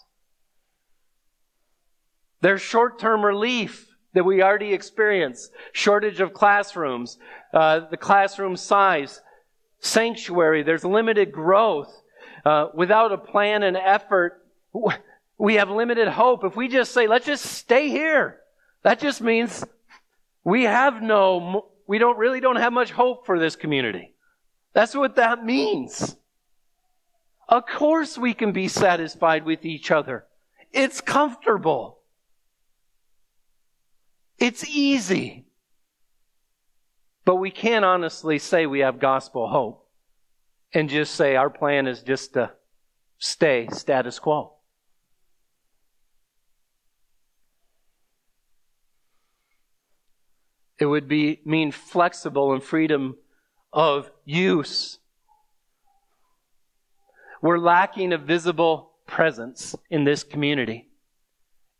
There's 2.40 2.60
short-term 2.60 3.24
relief 3.24 3.86
that 4.12 4.24
we 4.24 4.42
already 4.42 4.74
experience. 4.74 5.50
Shortage 5.72 6.20
of 6.20 6.34
classrooms, 6.34 7.16
uh, 7.54 7.88
the 7.90 7.96
classroom 7.96 8.56
size, 8.56 9.20
sanctuary, 9.78 10.62
there's 10.62 10.84
limited 10.84 11.32
growth. 11.32 12.02
Uh, 12.44 12.68
without 12.74 13.10
a 13.10 13.18
plan 13.18 13.62
and 13.62 13.76
effort, 13.76 14.42
we 15.38 15.54
have 15.54 15.70
limited 15.70 16.08
hope. 16.08 16.44
If 16.44 16.56
we 16.56 16.68
just 16.68 16.92
say, 16.92 17.06
let's 17.06 17.24
just 17.24 17.44
stay 17.44 17.88
here, 17.88 18.40
that 18.82 19.00
just 19.00 19.22
means 19.22 19.64
we 20.44 20.64
have 20.64 21.00
no, 21.00 21.68
we 21.86 21.98
don't 21.98 22.18
really 22.18 22.40
don't 22.40 22.56
have 22.56 22.72
much 22.72 22.90
hope 22.90 23.24
for 23.24 23.38
this 23.38 23.56
community. 23.56 24.12
That's 24.74 24.94
what 24.94 25.16
that 25.16 25.44
means. 25.44 26.16
Of 27.48 27.66
course 27.66 28.18
we 28.18 28.34
can 28.34 28.52
be 28.52 28.68
satisfied 28.68 29.44
with 29.44 29.64
each 29.64 29.90
other. 29.90 30.26
It's 30.72 31.00
comfortable. 31.00 32.00
It's 34.38 34.68
easy. 34.68 35.46
But 37.24 37.36
we 37.36 37.50
can't 37.50 37.84
honestly 37.86 38.38
say 38.38 38.66
we 38.66 38.80
have 38.80 38.98
gospel 38.98 39.48
hope 39.48 39.83
and 40.74 40.88
just 40.88 41.14
say 41.14 41.36
our 41.36 41.48
plan 41.48 41.86
is 41.86 42.02
just 42.02 42.34
to 42.34 42.50
stay 43.18 43.68
status 43.70 44.18
quo. 44.18 44.54
It 50.78 50.86
would 50.86 51.08
be 51.08 51.40
mean 51.44 51.70
flexible 51.70 52.52
and 52.52 52.62
freedom 52.62 53.16
of 53.72 54.10
use. 54.24 54.98
We're 57.40 57.58
lacking 57.58 58.12
a 58.12 58.18
visible 58.18 58.90
presence 59.06 59.76
in 59.88 60.02
this 60.04 60.24
community. 60.24 60.88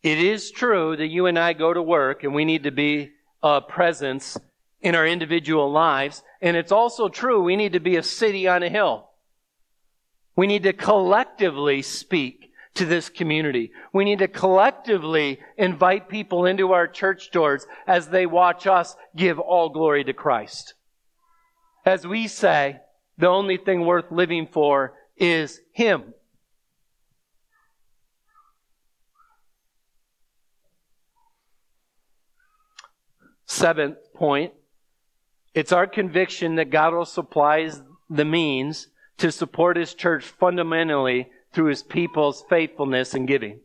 It 0.02 0.18
is 0.18 0.50
true 0.50 0.96
that 0.96 1.08
you 1.08 1.26
and 1.26 1.38
I 1.38 1.54
go 1.54 1.74
to 1.74 1.82
work 1.82 2.22
and 2.22 2.34
we 2.34 2.44
need 2.44 2.64
to 2.64 2.70
be 2.70 3.10
a 3.42 3.60
presence 3.60 4.38
in 4.84 4.94
our 4.94 5.06
individual 5.06 5.72
lives. 5.72 6.22
And 6.42 6.56
it's 6.56 6.70
also 6.70 7.08
true 7.08 7.42
we 7.42 7.56
need 7.56 7.72
to 7.72 7.80
be 7.80 7.96
a 7.96 8.02
city 8.02 8.46
on 8.46 8.62
a 8.62 8.68
hill. 8.68 9.10
We 10.36 10.46
need 10.46 10.62
to 10.64 10.74
collectively 10.74 11.80
speak 11.80 12.50
to 12.74 12.84
this 12.84 13.08
community. 13.08 13.72
We 13.94 14.04
need 14.04 14.18
to 14.18 14.28
collectively 14.28 15.40
invite 15.56 16.08
people 16.08 16.44
into 16.44 16.72
our 16.72 16.86
church 16.86 17.30
doors 17.30 17.66
as 17.86 18.08
they 18.08 18.26
watch 18.26 18.66
us 18.66 18.94
give 19.16 19.38
all 19.38 19.70
glory 19.70 20.04
to 20.04 20.12
Christ. 20.12 20.74
As 21.86 22.06
we 22.06 22.28
say, 22.28 22.80
the 23.16 23.28
only 23.28 23.56
thing 23.56 23.86
worth 23.86 24.10
living 24.10 24.48
for 24.52 24.94
is 25.16 25.60
Him. 25.72 26.12
Seventh 33.46 33.98
point, 34.14 34.52
it's 35.54 35.72
our 35.72 35.86
conviction 35.86 36.56
that 36.56 36.70
God 36.70 36.92
will 36.92 37.04
supply 37.04 37.70
the 38.10 38.24
means 38.24 38.88
to 39.18 39.30
support 39.30 39.76
His 39.76 39.94
church 39.94 40.24
fundamentally 40.24 41.30
through 41.52 41.66
His 41.66 41.82
people's 41.82 42.44
faithfulness 42.48 43.14
and 43.14 43.28
giving. 43.28 43.60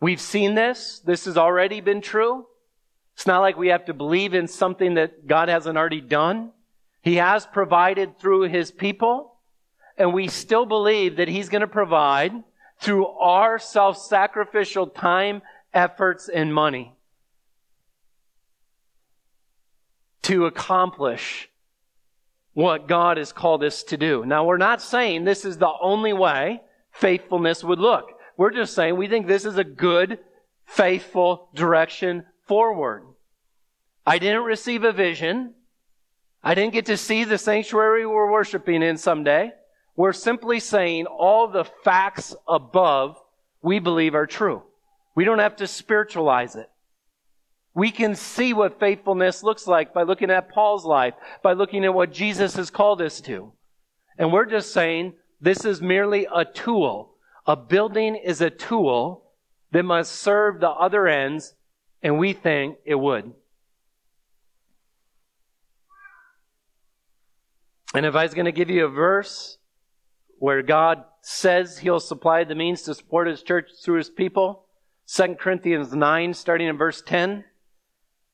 We've 0.00 0.20
seen 0.20 0.54
this. 0.54 1.00
This 1.04 1.24
has 1.26 1.36
already 1.36 1.80
been 1.80 2.00
true. 2.00 2.46
It's 3.14 3.26
not 3.26 3.40
like 3.40 3.56
we 3.56 3.68
have 3.68 3.84
to 3.86 3.94
believe 3.94 4.34
in 4.34 4.48
something 4.48 4.94
that 4.94 5.26
God 5.26 5.48
hasn't 5.48 5.76
already 5.76 6.00
done. 6.00 6.52
He 7.02 7.16
has 7.16 7.44
provided 7.44 8.18
through 8.18 8.42
His 8.42 8.70
people, 8.70 9.34
and 9.98 10.14
we 10.14 10.28
still 10.28 10.66
believe 10.66 11.16
that 11.16 11.28
He's 11.28 11.48
going 11.48 11.60
to 11.60 11.66
provide 11.66 12.32
through 12.80 13.06
our 13.06 13.58
self-sacrificial 13.58 14.88
time, 14.88 15.42
efforts, 15.74 16.28
and 16.28 16.54
money. 16.54 16.94
To 20.22 20.46
accomplish 20.46 21.48
what 22.54 22.86
God 22.86 23.16
has 23.16 23.32
called 23.32 23.64
us 23.64 23.82
to 23.84 23.96
do. 23.96 24.24
Now, 24.26 24.44
we're 24.44 24.58
not 24.58 24.82
saying 24.82 25.24
this 25.24 25.44
is 25.44 25.58
the 25.58 25.72
only 25.80 26.12
way 26.12 26.60
faithfulness 26.92 27.64
would 27.64 27.78
look. 27.78 28.10
We're 28.36 28.50
just 28.50 28.74
saying 28.74 28.96
we 28.96 29.08
think 29.08 29.26
this 29.26 29.44
is 29.44 29.56
a 29.56 29.64
good, 29.64 30.18
faithful 30.66 31.48
direction 31.54 32.24
forward. 32.46 33.04
I 34.06 34.18
didn't 34.18 34.44
receive 34.44 34.84
a 34.84 34.92
vision. 34.92 35.54
I 36.42 36.54
didn't 36.54 36.72
get 36.72 36.86
to 36.86 36.96
see 36.96 37.24
the 37.24 37.38
sanctuary 37.38 38.04
we're 38.06 38.30
worshiping 38.30 38.82
in 38.82 38.96
someday. 38.96 39.52
We're 39.96 40.12
simply 40.12 40.60
saying 40.60 41.06
all 41.06 41.48
the 41.48 41.64
facts 41.64 42.34
above 42.48 43.16
we 43.62 43.78
believe 43.78 44.14
are 44.14 44.26
true. 44.26 44.62
We 45.14 45.24
don't 45.24 45.38
have 45.38 45.56
to 45.56 45.66
spiritualize 45.66 46.56
it. 46.56 46.68
We 47.74 47.90
can 47.90 48.14
see 48.14 48.52
what 48.52 48.78
faithfulness 48.78 49.42
looks 49.42 49.66
like 49.66 49.94
by 49.94 50.02
looking 50.02 50.30
at 50.30 50.50
Paul's 50.50 50.84
life, 50.84 51.14
by 51.42 51.54
looking 51.54 51.84
at 51.84 51.94
what 51.94 52.12
Jesus 52.12 52.56
has 52.56 52.70
called 52.70 53.00
us 53.00 53.20
to. 53.22 53.52
And 54.18 54.32
we're 54.32 54.46
just 54.46 54.72
saying 54.72 55.14
this 55.40 55.64
is 55.64 55.80
merely 55.80 56.26
a 56.34 56.44
tool. 56.44 57.14
A 57.46 57.56
building 57.56 58.14
is 58.14 58.40
a 58.40 58.50
tool 58.50 59.32
that 59.72 59.84
must 59.84 60.12
serve 60.12 60.60
the 60.60 60.68
other 60.68 61.08
ends, 61.08 61.54
and 62.02 62.18
we 62.18 62.34
think 62.34 62.76
it 62.84 62.94
would. 62.94 63.32
And 67.94 68.06
if 68.06 68.14
I 68.14 68.22
was 68.22 68.34
going 68.34 68.46
to 68.46 68.52
give 68.52 68.70
you 68.70 68.84
a 68.84 68.88
verse 68.88 69.58
where 70.38 70.62
God 70.62 71.04
says 71.20 71.78
he'll 71.78 72.00
supply 72.00 72.44
the 72.44 72.54
means 72.54 72.82
to 72.82 72.94
support 72.94 73.28
his 73.28 73.42
church 73.42 73.70
through 73.82 73.98
his 73.98 74.10
people, 74.10 74.66
2 75.06 75.36
Corinthians 75.38 75.92
9, 75.92 76.34
starting 76.34 76.68
in 76.68 76.76
verse 76.76 77.02
10. 77.02 77.44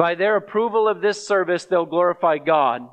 By 0.00 0.14
their 0.14 0.36
approval 0.36 0.88
of 0.88 1.02
this 1.02 1.26
service, 1.26 1.66
they'll 1.66 1.84
glorify 1.84 2.38
God 2.38 2.88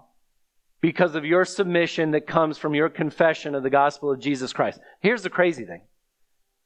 because 0.82 1.16
of 1.16 1.24
your 1.24 1.45
submission 1.45 2.12
that 2.12 2.28
comes 2.28 2.58
from 2.58 2.76
your 2.76 2.89
confession 2.89 3.55
of 3.55 3.64
the 3.64 3.70
gospel 3.70 4.12
of 4.12 4.20
Jesus 4.20 4.51
Christ. 4.51 4.82
Here's 4.99 5.22
the 5.22 5.30
crazy 5.30 5.64
thing. 5.64 5.84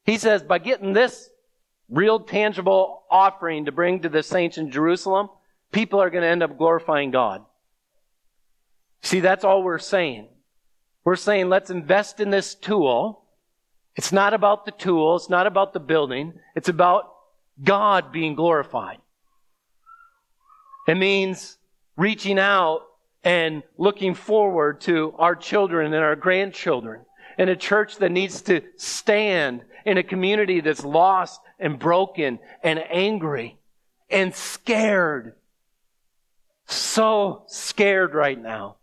He 0.03 0.17
says, 0.17 0.41
by 0.41 0.57
getting 0.57 0.93
this 0.93 1.29
real 1.89 2.21
tangible 2.21 3.03
offering 3.11 3.65
to 3.65 3.71
bring 3.71 3.99
to 3.99 4.09
the 4.09 4.23
saints 4.23 4.57
in 4.57 4.71
Jerusalem, 4.71 5.29
people 5.71 6.01
are 6.01 6.09
going 6.09 6.23
to 6.23 6.29
end 6.29 6.41
up 6.41 6.57
glorifying 6.57 7.11
God. 7.11 7.45
See, 9.03 9.19
that's 9.19 9.43
all 9.43 9.61
we're 9.61 9.77
saying. 9.77 10.27
We're 11.03 11.17
saying 11.17 11.49
let's 11.49 11.69
invest 11.69 12.19
in 12.19 12.31
this 12.31 12.55
tool. 12.55 13.25
It's 13.95 14.11
not 14.11 14.33
about 14.33 14.65
the 14.65 14.71
tool. 14.71 15.17
It's 15.17 15.29
not 15.29 15.45
about 15.45 15.73
the 15.73 15.79
building. 15.79 16.33
It's 16.55 16.69
about 16.69 17.13
God 17.63 18.11
being 18.11 18.33
glorified. 18.33 18.97
It 20.91 20.97
means 20.97 21.57
reaching 21.95 22.37
out 22.37 22.81
and 23.23 23.63
looking 23.77 24.13
forward 24.13 24.81
to 24.81 25.15
our 25.17 25.37
children 25.37 25.93
and 25.93 26.03
our 26.03 26.17
grandchildren 26.17 27.05
in 27.37 27.47
a 27.47 27.55
church 27.55 27.95
that 27.99 28.11
needs 28.11 28.41
to 28.41 28.61
stand 28.75 29.61
in 29.85 29.97
a 29.97 30.03
community 30.03 30.59
that's 30.59 30.83
lost 30.83 31.39
and 31.59 31.79
broken 31.79 32.39
and 32.61 32.77
angry 32.91 33.57
and 34.09 34.35
scared. 34.35 35.35
So 36.65 37.45
scared 37.47 38.13
right 38.13 38.37
now. 38.37 38.75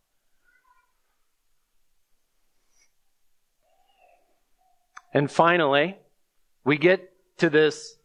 And 5.12 5.30
finally, 5.30 5.98
we 6.64 6.78
get 6.78 7.12
to 7.36 7.50
this 7.50 7.98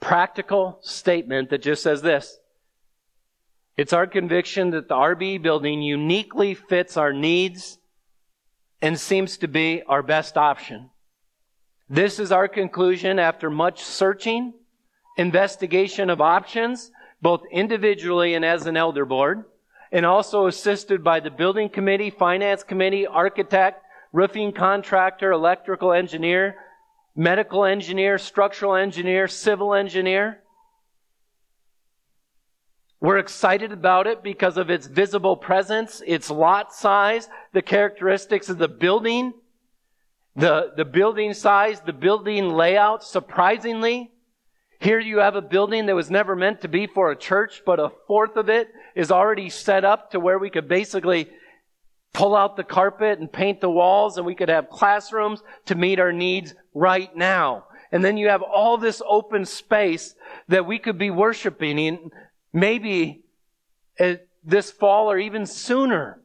practical 0.00 0.80
statement 0.82 1.48
that 1.48 1.62
just 1.62 1.82
says 1.82 2.02
this. 2.02 2.38
It's 3.76 3.92
our 3.92 4.06
conviction 4.06 4.70
that 4.70 4.88
the 4.88 4.94
RBE 4.94 5.42
building 5.42 5.82
uniquely 5.82 6.54
fits 6.54 6.96
our 6.96 7.12
needs 7.12 7.78
and 8.80 8.98
seems 8.98 9.36
to 9.38 9.48
be 9.48 9.82
our 9.86 10.02
best 10.02 10.38
option. 10.38 10.90
This 11.88 12.18
is 12.18 12.32
our 12.32 12.48
conclusion 12.48 13.18
after 13.18 13.50
much 13.50 13.82
searching, 13.82 14.54
investigation 15.18 16.08
of 16.08 16.20
options, 16.20 16.90
both 17.20 17.42
individually 17.52 18.34
and 18.34 18.44
as 18.44 18.66
an 18.66 18.76
elder 18.76 19.04
board, 19.04 19.44
and 19.92 20.06
also 20.06 20.46
assisted 20.46 21.04
by 21.04 21.20
the 21.20 21.30
building 21.30 21.68
committee, 21.68 22.10
finance 22.10 22.62
committee, 22.62 23.06
architect, 23.06 23.82
roofing 24.12 24.52
contractor, 24.52 25.32
electrical 25.32 25.92
engineer, 25.92 26.56
medical 27.14 27.64
engineer, 27.64 28.18
structural 28.18 28.74
engineer, 28.74 29.28
civil 29.28 29.74
engineer. 29.74 30.40
We're 33.06 33.18
excited 33.18 33.70
about 33.70 34.08
it 34.08 34.24
because 34.24 34.56
of 34.56 34.68
its 34.68 34.88
visible 34.88 35.36
presence, 35.36 36.02
its 36.04 36.28
lot 36.28 36.74
size, 36.74 37.28
the 37.52 37.62
characteristics 37.62 38.48
of 38.48 38.58
the 38.58 38.66
building, 38.66 39.32
the, 40.34 40.72
the 40.76 40.84
building 40.84 41.32
size, 41.32 41.80
the 41.80 41.92
building 41.92 42.48
layout. 42.50 43.04
Surprisingly, 43.04 44.10
here 44.80 44.98
you 44.98 45.18
have 45.18 45.36
a 45.36 45.40
building 45.40 45.86
that 45.86 45.94
was 45.94 46.10
never 46.10 46.34
meant 46.34 46.62
to 46.62 46.68
be 46.68 46.88
for 46.88 47.12
a 47.12 47.16
church, 47.16 47.62
but 47.64 47.78
a 47.78 47.92
fourth 48.08 48.36
of 48.36 48.48
it 48.48 48.70
is 48.96 49.12
already 49.12 49.50
set 49.50 49.84
up 49.84 50.10
to 50.10 50.18
where 50.18 50.40
we 50.40 50.50
could 50.50 50.66
basically 50.66 51.28
pull 52.12 52.34
out 52.34 52.56
the 52.56 52.64
carpet 52.64 53.20
and 53.20 53.32
paint 53.32 53.60
the 53.60 53.70
walls 53.70 54.16
and 54.16 54.26
we 54.26 54.34
could 54.34 54.48
have 54.48 54.68
classrooms 54.68 55.44
to 55.66 55.76
meet 55.76 56.00
our 56.00 56.12
needs 56.12 56.56
right 56.74 57.16
now. 57.16 57.66
And 57.92 58.04
then 58.04 58.16
you 58.16 58.30
have 58.30 58.42
all 58.42 58.78
this 58.78 59.00
open 59.08 59.44
space 59.44 60.16
that 60.48 60.66
we 60.66 60.80
could 60.80 60.98
be 60.98 61.10
worshiping 61.10 61.78
in 61.78 62.10
maybe 62.56 63.22
uh, 64.00 64.14
this 64.42 64.70
fall 64.70 65.10
or 65.10 65.18
even 65.18 65.44
sooner. 65.44 66.22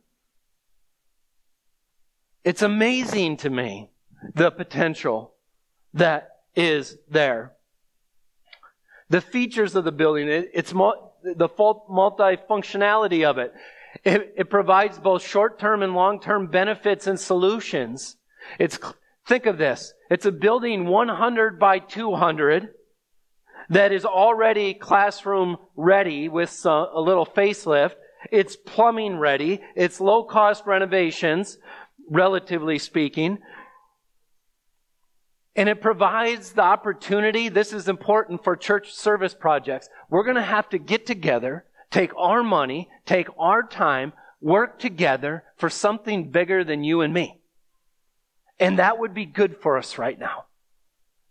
It's 2.46 2.62
amazing 2.62 3.38
to 3.38 3.50
me 3.50 3.92
the 4.34 4.50
potential 4.50 5.34
that 5.94 6.30
is 6.56 6.98
there. 7.10 7.52
The 9.10 9.20
features 9.20 9.76
of 9.76 9.84
the 9.84 9.92
building, 9.92 10.30
it's 10.30 10.72
the 10.72 11.50
multifunctionality 11.50 13.26
of 13.30 13.38
it. 13.38 13.54
It, 14.06 14.34
it 14.38 14.50
provides 14.50 14.98
both 14.98 15.22
short-term 15.28 15.84
and 15.84 15.94
long-term 15.94 16.48
benefits 16.48 17.08
and 17.08 17.20
solutions. 17.20 18.16
It's, 18.58 18.80
think 19.28 19.46
of 19.46 19.58
this. 19.58 19.94
It's 20.10 20.26
a 20.26 20.32
building 20.32 20.88
100 20.88 21.60
by 21.60 21.80
200 21.80 22.74
that 23.72 23.94
is 23.94 24.06
already 24.06 24.74
classroom 24.74 25.58
ready 25.78 26.28
with 26.28 26.66
a 26.66 27.00
little 27.00 27.26
facelift. 27.26 27.96
It's 28.30 28.58
plumbing 28.58 29.18
ready. 29.18 29.62
It's 29.76 30.02
low 30.02 30.24
cost 30.26 30.66
renovations, 30.66 31.58
relatively 32.10 32.78
speaking. 32.80 33.40
And 35.56 35.70
it 35.70 35.82
provides 35.82 36.52
the 36.52 36.62
opportunity. 36.62 37.48
This 37.48 37.72
is 37.72 37.88
important 37.88 38.44
for 38.44 38.58
church 38.58 38.94
service 38.94 39.34
projects. 39.34 39.90
We're 40.10 40.24
going 40.24 40.36
to 40.36 40.42
have 40.42 40.70
to 40.70 40.78
get 40.78 41.06
together 41.06 41.66
take 41.90 42.12
our 42.16 42.42
money, 42.42 42.90
take 43.06 43.28
our 43.38 43.64
time, 43.64 44.14
work 44.40 44.80
together 44.80 45.44
for 45.58 45.70
something 45.70 46.30
bigger 46.30 46.64
than 46.64 46.84
you 46.84 47.02
and 47.02 47.14
me. 47.14 47.42
And 48.60 48.80
that 48.80 48.98
would 48.98 49.14
be 49.14 49.26
good 49.26 49.58
for 49.58 49.78
us 49.78 49.98
right 49.98 50.18
now. 50.18 50.46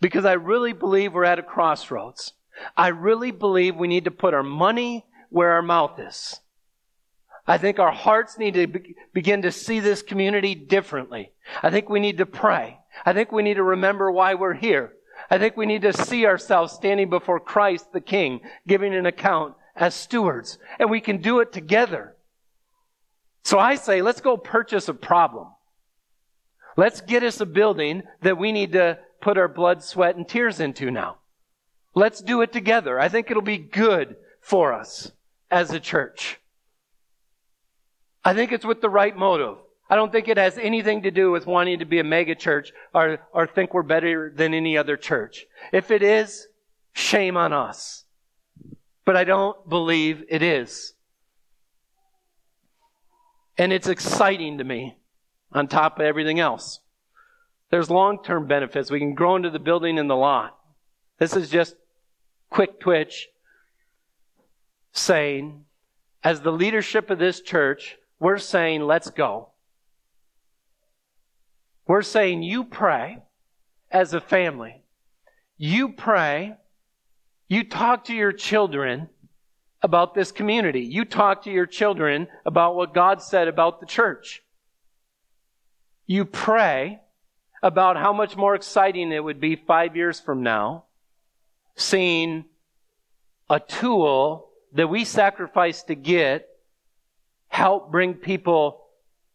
Because 0.00 0.24
I 0.24 0.32
really 0.32 0.72
believe 0.72 1.12
we're 1.12 1.24
at 1.24 1.38
a 1.38 1.42
crossroads. 1.42 2.32
I 2.76 2.88
really 2.88 3.30
believe 3.30 3.76
we 3.76 3.88
need 3.88 4.04
to 4.04 4.10
put 4.10 4.34
our 4.34 4.42
money 4.42 5.06
where 5.28 5.52
our 5.52 5.62
mouth 5.62 5.98
is. 5.98 6.40
I 7.46 7.58
think 7.58 7.78
our 7.78 7.92
hearts 7.92 8.38
need 8.38 8.54
to 8.54 8.66
be- 8.66 8.96
begin 9.12 9.42
to 9.42 9.52
see 9.52 9.80
this 9.80 10.02
community 10.02 10.54
differently. 10.54 11.32
I 11.62 11.70
think 11.70 11.88
we 11.88 12.00
need 12.00 12.18
to 12.18 12.26
pray. 12.26 12.78
I 13.04 13.12
think 13.12 13.32
we 13.32 13.42
need 13.42 13.54
to 13.54 13.62
remember 13.62 14.10
why 14.10 14.34
we're 14.34 14.54
here. 14.54 14.92
I 15.30 15.38
think 15.38 15.56
we 15.56 15.66
need 15.66 15.82
to 15.82 15.92
see 15.92 16.26
ourselves 16.26 16.72
standing 16.72 17.10
before 17.10 17.40
Christ 17.40 17.92
the 17.92 18.00
King, 18.00 18.40
giving 18.66 18.94
an 18.94 19.06
account 19.06 19.54
as 19.76 19.94
stewards, 19.94 20.58
and 20.78 20.90
we 20.90 21.00
can 21.00 21.18
do 21.18 21.40
it 21.40 21.52
together. 21.52 22.16
So 23.42 23.58
I 23.58 23.76
say, 23.76 24.02
let's 24.02 24.20
go 24.20 24.36
purchase 24.36 24.88
a 24.88 24.94
problem. 24.94 25.48
Let's 26.76 27.00
get 27.00 27.22
us 27.22 27.40
a 27.40 27.46
building 27.46 28.02
that 28.22 28.38
we 28.38 28.52
need 28.52 28.72
to 28.72 28.98
put 29.20 29.38
our 29.38 29.48
blood, 29.48 29.82
sweat, 29.82 30.16
and 30.16 30.28
tears 30.28 30.60
into 30.60 30.90
now. 30.90 31.18
Let's 31.94 32.20
do 32.20 32.40
it 32.42 32.52
together. 32.52 32.98
I 32.98 33.08
think 33.08 33.30
it'll 33.30 33.42
be 33.42 33.58
good 33.58 34.16
for 34.40 34.72
us 34.72 35.12
as 35.50 35.70
a 35.72 35.80
church. 35.80 36.38
I 38.24 38.34
think 38.34 38.52
it's 38.52 38.64
with 38.64 38.80
the 38.80 38.90
right 38.90 39.16
motive. 39.16 39.56
I 39.88 39.96
don't 39.96 40.12
think 40.12 40.28
it 40.28 40.36
has 40.36 40.56
anything 40.56 41.02
to 41.02 41.10
do 41.10 41.32
with 41.32 41.46
wanting 41.46 41.80
to 41.80 41.84
be 41.84 41.98
a 41.98 42.04
mega 42.04 42.34
church 42.34 42.72
or, 42.94 43.18
or 43.32 43.46
think 43.46 43.74
we're 43.74 43.82
better 43.82 44.32
than 44.34 44.54
any 44.54 44.78
other 44.78 44.96
church. 44.96 45.46
If 45.72 45.90
it 45.90 46.02
is, 46.02 46.46
shame 46.92 47.36
on 47.36 47.52
us 47.52 48.04
but 49.10 49.16
I 49.16 49.24
don't 49.24 49.68
believe 49.68 50.22
it 50.28 50.40
is. 50.40 50.94
And 53.58 53.72
it's 53.72 53.88
exciting 53.88 54.58
to 54.58 54.64
me 54.64 54.98
on 55.52 55.66
top 55.66 55.98
of 55.98 56.06
everything 56.06 56.38
else. 56.38 56.78
There's 57.70 57.90
long 57.90 58.22
term 58.22 58.46
benefits. 58.46 58.90
We 58.90 58.98
can 58.98 59.14
grow 59.14 59.36
into 59.36 59.50
the 59.50 59.58
building 59.58 59.98
in 59.98 60.08
the 60.08 60.16
lot. 60.16 60.58
This 61.18 61.36
is 61.36 61.50
just 61.50 61.76
quick 62.50 62.80
twitch 62.80 63.28
saying, 64.92 65.64
as 66.22 66.40
the 66.40 66.50
leadership 66.50 67.10
of 67.10 67.18
this 67.18 67.40
church, 67.40 67.96
we're 68.18 68.38
saying, 68.38 68.82
let's 68.82 69.10
go. 69.10 69.50
We're 71.86 72.02
saying, 72.02 72.42
you 72.42 72.64
pray 72.64 73.18
as 73.90 74.12
a 74.14 74.20
family. 74.20 74.82
You 75.56 75.90
pray 75.90 76.56
you 77.50 77.64
talk 77.64 78.04
to 78.04 78.14
your 78.14 78.30
children 78.30 79.08
about 79.82 80.14
this 80.14 80.30
community. 80.30 80.82
You 80.82 81.04
talk 81.04 81.42
to 81.42 81.50
your 81.50 81.66
children 81.66 82.28
about 82.46 82.76
what 82.76 82.94
God 82.94 83.20
said 83.20 83.48
about 83.48 83.80
the 83.80 83.86
church. 83.86 84.44
You 86.06 86.24
pray 86.24 87.00
about 87.62 87.96
how 87.96 88.12
much 88.12 88.36
more 88.36 88.54
exciting 88.54 89.12
it 89.12 89.22
would 89.22 89.40
be 89.40 89.56
five 89.56 89.96
years 89.96 90.18
from 90.18 90.42
now 90.42 90.84
seeing 91.76 92.44
a 93.48 93.58
tool 93.58 94.50
that 94.72 94.88
we 94.88 95.04
sacrifice 95.04 95.82
to 95.84 95.94
get 95.94 96.46
help 97.48 97.90
bring 97.90 98.14
people 98.14 98.86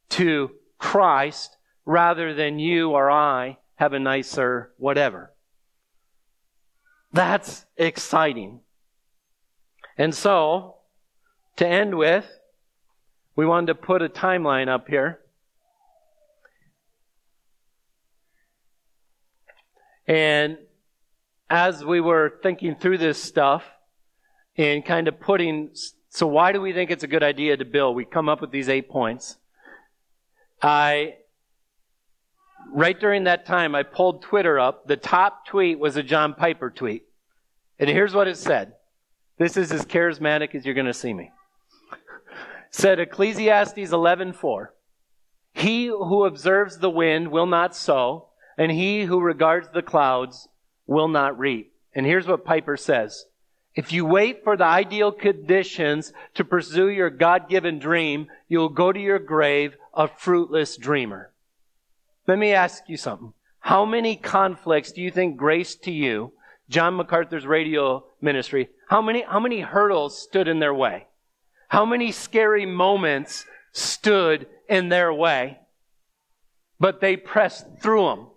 to 0.09 0.51
Christ 0.77 1.57
rather 1.85 2.33
than 2.33 2.59
you 2.59 2.91
or 2.91 3.11
I 3.11 3.57
have 3.75 3.93
a 3.93 3.99
nicer 3.99 4.71
whatever. 4.77 5.33
That's 7.11 7.65
exciting. 7.77 8.61
And 9.97 10.13
so, 10.13 10.75
to 11.57 11.67
end 11.67 11.97
with, 11.97 12.25
we 13.35 13.45
wanted 13.45 13.67
to 13.67 13.75
put 13.75 14.01
a 14.01 14.09
timeline 14.09 14.67
up 14.67 14.87
here. 14.87 15.19
And 20.07 20.57
as 21.49 21.83
we 21.83 22.01
were 22.01 22.39
thinking 22.43 22.75
through 22.75 22.97
this 22.97 23.21
stuff 23.21 23.63
and 24.57 24.85
kind 24.85 25.07
of 25.07 25.19
putting, 25.19 25.71
so 26.09 26.27
why 26.27 26.51
do 26.51 26.61
we 26.61 26.73
think 26.73 26.91
it's 26.91 27.03
a 27.03 27.07
good 27.07 27.23
idea 27.23 27.57
to 27.57 27.65
build? 27.65 27.95
We 27.95 28.05
come 28.05 28.29
up 28.29 28.41
with 28.41 28.51
these 28.51 28.69
eight 28.69 28.89
points. 28.89 29.37
I 30.61 31.15
right 32.73 32.99
during 32.99 33.23
that 33.25 33.45
time, 33.45 33.75
I 33.75 33.83
pulled 33.83 34.21
Twitter 34.21 34.59
up. 34.59 34.87
The 34.87 34.97
top 34.97 35.45
tweet 35.45 35.79
was 35.79 35.95
a 35.95 36.03
John 36.03 36.33
Piper 36.33 36.69
tweet. 36.69 37.03
And 37.79 37.89
here's 37.89 38.13
what 38.13 38.27
it 38.27 38.37
said. 38.37 38.73
This 39.37 39.57
is 39.57 39.71
as 39.71 39.85
charismatic 39.85 40.55
as 40.55 40.65
you're 40.65 40.75
going 40.75 40.85
to 40.85 40.93
see 40.93 41.13
me. 41.13 41.31
said 42.71 42.99
Ecclesiastes 42.99 43.91
11:4. 43.91 44.67
He 45.53 45.87
who 45.87 46.25
observes 46.25 46.79
the 46.79 46.89
wind 46.89 47.29
will 47.31 47.45
not 47.45 47.75
sow, 47.75 48.24
and 48.57 48.71
he 48.71 49.03
who 49.03 49.19
regards 49.19 49.69
the 49.73 49.81
clouds 49.81 50.47
will 50.87 51.07
not 51.07 51.37
reap. 51.37 51.73
And 51.93 52.05
here's 52.05 52.27
what 52.27 52.45
Piper 52.45 52.77
says. 52.77 53.25
If 53.75 53.91
you 53.91 54.05
wait 54.05 54.43
for 54.43 54.55
the 54.55 54.65
ideal 54.65 55.11
conditions 55.11 56.13
to 56.35 56.45
pursue 56.45 56.89
your 56.89 57.09
God-given 57.09 57.79
dream, 57.79 58.27
you'll 58.47 58.69
go 58.69 58.91
to 58.91 58.99
your 58.99 59.19
grave 59.19 59.75
a 59.93 60.07
fruitless 60.07 60.77
dreamer. 60.77 61.31
Let 62.27 62.39
me 62.39 62.53
ask 62.53 62.83
you 62.87 62.97
something. 62.97 63.33
How 63.59 63.83
many 63.83 64.15
conflicts 64.15 64.91
do 64.91 65.01
you 65.01 65.11
think 65.11 65.37
grace 65.37 65.75
to 65.77 65.91
you, 65.91 66.33
John 66.69 66.95
MacArthur's 66.95 67.45
radio 67.45 68.05
ministry, 68.21 68.69
how 68.87 69.01
many, 69.01 69.23
how 69.23 69.39
many 69.39 69.61
hurdles 69.61 70.21
stood 70.21 70.47
in 70.47 70.59
their 70.59 70.73
way? 70.73 71.07
How 71.67 71.85
many 71.85 72.11
scary 72.11 72.65
moments 72.65 73.45
stood 73.71 74.47
in 74.69 74.89
their 74.89 75.11
way? 75.13 75.59
But 76.79 77.01
they 77.01 77.17
pressed 77.17 77.65
through 77.81 78.05
them. 78.05 78.27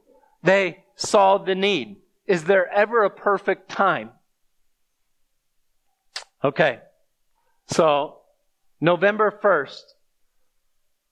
They 0.43 0.85
saw 0.97 1.39
the 1.39 1.55
need. 1.55 1.97
Is 2.27 2.45
there 2.45 2.69
ever 2.73 3.05
a 3.05 3.11
perfect 3.11 3.71
time? 3.71 4.11
Okay. 6.45 6.81
So, 7.67 8.19
November 8.81 9.31
1st, 9.43 9.83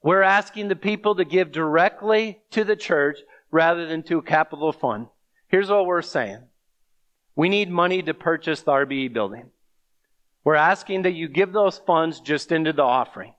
we're 0.03 0.23
asking 0.23 0.69
the 0.69 0.77
people 0.77 1.17
to 1.17 1.25
give 1.25 1.53
directly 1.53 2.41
to 2.51 2.65
the 2.65 2.77
church 2.77 3.19
rather 3.51 3.87
than 3.87 4.03
to 4.05 4.19
a 4.19 4.23
capital 4.23 4.73
fund. 4.73 5.09
Here's 5.49 5.71
what 5.71 5.87
we're 5.87 6.03
saying. 6.03 6.43
We 7.35 7.49
need 7.49 7.71
money 7.71 8.03
to 8.03 8.15
purchase 8.15 8.63
the 8.63 8.73
RBE 8.73 9.13
building. 9.13 9.51
We're 10.45 10.55
asking 10.55 11.03
that 11.03 11.15
you 11.15 11.29
give 11.29 11.53
those 11.53 11.79
funds 11.79 12.21
just 12.21 12.53
into 12.53 12.73
the 12.73 12.83
offering. 12.83 13.35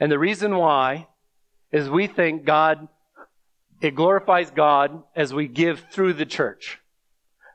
And 0.00 0.10
the 0.10 0.18
reason 0.18 0.56
why 0.56 1.06
is 1.70 1.90
we 1.90 2.06
think 2.06 2.44
God, 2.44 2.88
it 3.80 3.94
glorifies 3.94 4.50
God 4.50 5.02
as 5.16 5.32
we 5.32 5.46
give 5.48 5.86
through 5.90 6.14
the 6.14 6.26
church. 6.26 6.78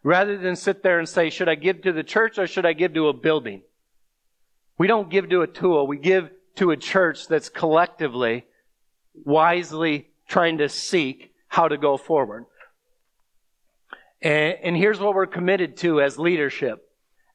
Rather 0.04 0.38
than 0.38 0.56
sit 0.56 0.84
there 0.84 1.00
and 1.00 1.10
say, 1.10 1.30
should 1.30 1.50
I 1.50 1.56
give 1.56 1.82
to 1.84 1.92
the 1.92 2.04
church 2.04 2.38
or 2.38 2.48
should 2.48 2.66
I 2.66 2.74
give 2.74 2.94
to 2.94 3.08
a 3.08 3.14
building? 3.14 3.62
We 4.78 4.88
don't 4.88 5.10
give 5.10 5.30
to 5.30 5.42
a 5.42 5.48
tool. 5.48 5.88
We 5.88 5.98
give 5.98 6.30
to 6.56 6.72
a 6.72 6.78
church 6.78 7.28
that's 7.28 7.50
collectively, 7.50 8.46
wisely 9.14 10.10
trying 10.28 10.60
to 10.60 10.70
seek 10.70 11.34
how 11.48 11.68
to 11.68 11.78
go 11.78 11.98
forward. 11.98 12.46
And, 14.22 14.58
and 14.64 14.78
here's 14.78 15.00
what 15.00 15.16
we're 15.16 15.28
committed 15.28 15.78
to 15.78 16.02
as 16.02 16.20
leadership. 16.20 16.90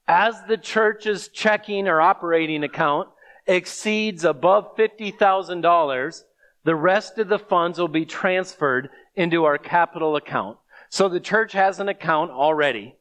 As 0.06 0.34
the 0.48 0.56
church's 0.56 1.28
checking 1.28 1.86
or 1.86 2.00
operating 2.00 2.64
account 2.64 3.08
exceeds 3.46 4.24
above 4.24 4.76
$50,000, 4.76 6.22
the 6.64 6.74
rest 6.74 7.18
of 7.18 7.28
the 7.28 7.38
funds 7.38 7.78
will 7.78 7.88
be 7.88 8.04
transferred 8.04 8.90
into 9.14 9.44
our 9.44 9.58
capital 9.58 10.16
account. 10.16 10.58
So 10.90 11.08
the 11.08 11.20
church 11.20 11.52
has 11.52 11.80
an 11.80 11.88
account 11.88 12.30
already. 12.30 12.96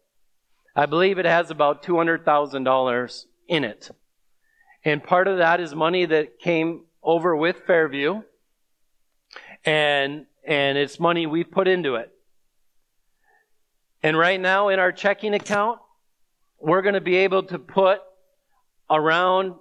I 0.76 0.86
believe 0.86 1.18
it 1.20 1.26
has 1.26 1.52
about 1.52 1.84
$200,000 1.84 3.26
in 3.48 3.64
it. 3.64 3.90
And 4.86 5.04
part 5.04 5.28
of 5.28 5.40
that 5.40 5.60
is 5.60 5.76
money 5.76 6.06
that 6.06 6.40
came 6.40 6.86
over 7.04 7.36
with 7.36 7.64
Fairview. 7.68 8.22
And, 9.66 10.26
and 10.46 10.78
it's 10.78 11.00
money 11.00 11.26
we 11.26 11.44
put 11.44 11.68
into 11.68 11.96
it. 11.96 12.14
And 14.02 14.18
right 14.18 14.40
now 14.40 14.70
in 14.70 14.80
our 14.80 14.94
checking 14.94 15.34
account, 15.34 15.80
we're 16.60 16.82
going 16.82 16.94
to 16.94 17.02
be 17.02 17.18
able 17.18 17.44
to 17.44 17.60
put 17.60 18.00
around 18.90 19.56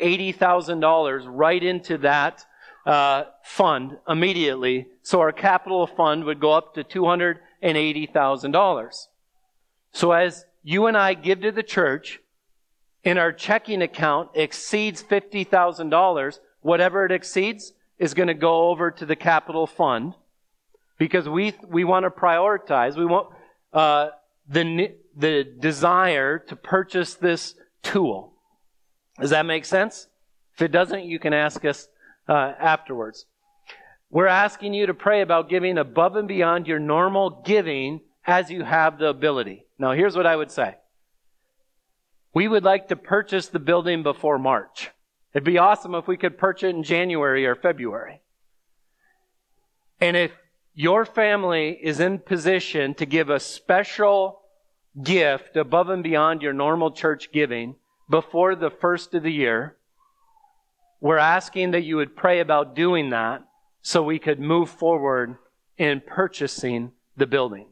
$80,000 0.00 1.24
right 1.26 1.62
into 1.62 1.98
that 1.98 2.44
uh, 2.88 3.24
fund 3.44 3.96
immediately. 4.08 4.88
So 5.02 5.20
our 5.20 5.30
capital 5.30 5.86
fund 5.86 6.24
would 6.24 6.40
go 6.40 6.52
up 6.52 6.74
to 6.74 6.82
$280,000. 6.82 9.06
So 9.92 10.12
as 10.12 10.46
you 10.62 10.86
and 10.86 10.96
I 10.96 11.12
give 11.12 11.42
to 11.42 11.52
the 11.52 11.62
church, 11.62 12.20
and 13.04 13.18
our 13.18 13.30
checking 13.30 13.82
account 13.82 14.30
exceeds 14.34 15.02
$50,000, 15.02 16.38
whatever 16.62 17.04
it 17.04 17.12
exceeds 17.12 17.74
is 17.98 18.14
going 18.14 18.28
to 18.28 18.34
go 18.34 18.70
over 18.70 18.90
to 18.90 19.04
the 19.04 19.16
capital 19.16 19.66
fund 19.66 20.14
because 20.96 21.28
we, 21.28 21.52
we 21.68 21.84
want 21.84 22.04
to 22.04 22.10
prioritize. 22.10 22.96
We 22.96 23.04
want, 23.04 23.28
uh, 23.72 24.08
the, 24.48 24.94
the 25.14 25.44
desire 25.44 26.38
to 26.38 26.56
purchase 26.56 27.12
this 27.14 27.54
tool. 27.82 28.32
Does 29.20 29.28
that 29.30 29.44
make 29.44 29.66
sense? 29.66 30.06
If 30.54 30.62
it 30.62 30.72
doesn't, 30.72 31.04
you 31.04 31.18
can 31.18 31.34
ask 31.34 31.66
us 31.66 31.88
uh, 32.28 32.52
afterwards. 32.58 33.26
We're 34.10 34.26
asking 34.26 34.74
you 34.74 34.86
to 34.86 34.94
pray 34.94 35.20
about 35.20 35.48
giving 35.48 35.78
above 35.78 36.16
and 36.16 36.28
beyond 36.28 36.66
your 36.66 36.78
normal 36.78 37.42
giving 37.44 38.00
as 38.26 38.50
you 38.50 38.62
have 38.62 38.98
the 38.98 39.08
ability. 39.08 39.66
Now, 39.78 39.92
here's 39.92 40.16
what 40.16 40.26
I 40.26 40.36
would 40.36 40.50
say. 40.50 40.76
We 42.34 42.48
would 42.48 42.64
like 42.64 42.88
to 42.88 42.96
purchase 42.96 43.48
the 43.48 43.58
building 43.58 44.02
before 44.02 44.38
March. 44.38 44.90
It'd 45.34 45.44
be 45.44 45.58
awesome 45.58 45.94
if 45.94 46.06
we 46.06 46.16
could 46.16 46.38
purchase 46.38 46.68
it 46.68 46.76
in 46.76 46.82
January 46.82 47.46
or 47.46 47.54
February. 47.54 48.20
And 50.00 50.16
if 50.16 50.32
your 50.74 51.04
family 51.04 51.78
is 51.82 52.00
in 52.00 52.18
position 52.18 52.94
to 52.94 53.06
give 53.06 53.30
a 53.30 53.40
special 53.40 54.40
gift 55.02 55.56
above 55.56 55.88
and 55.88 56.02
beyond 56.02 56.42
your 56.42 56.52
normal 56.52 56.92
church 56.92 57.32
giving 57.32 57.76
before 58.08 58.54
the 58.54 58.70
first 58.70 59.14
of 59.14 59.22
the 59.22 59.32
year, 59.32 59.77
we're 61.00 61.18
asking 61.18 61.70
that 61.72 61.82
you 61.82 61.96
would 61.96 62.16
pray 62.16 62.40
about 62.40 62.74
doing 62.74 63.10
that 63.10 63.42
so 63.82 64.02
we 64.02 64.18
could 64.18 64.40
move 64.40 64.68
forward 64.68 65.36
in 65.76 66.02
purchasing 66.04 66.92
the 67.16 67.26
building. 67.26 67.68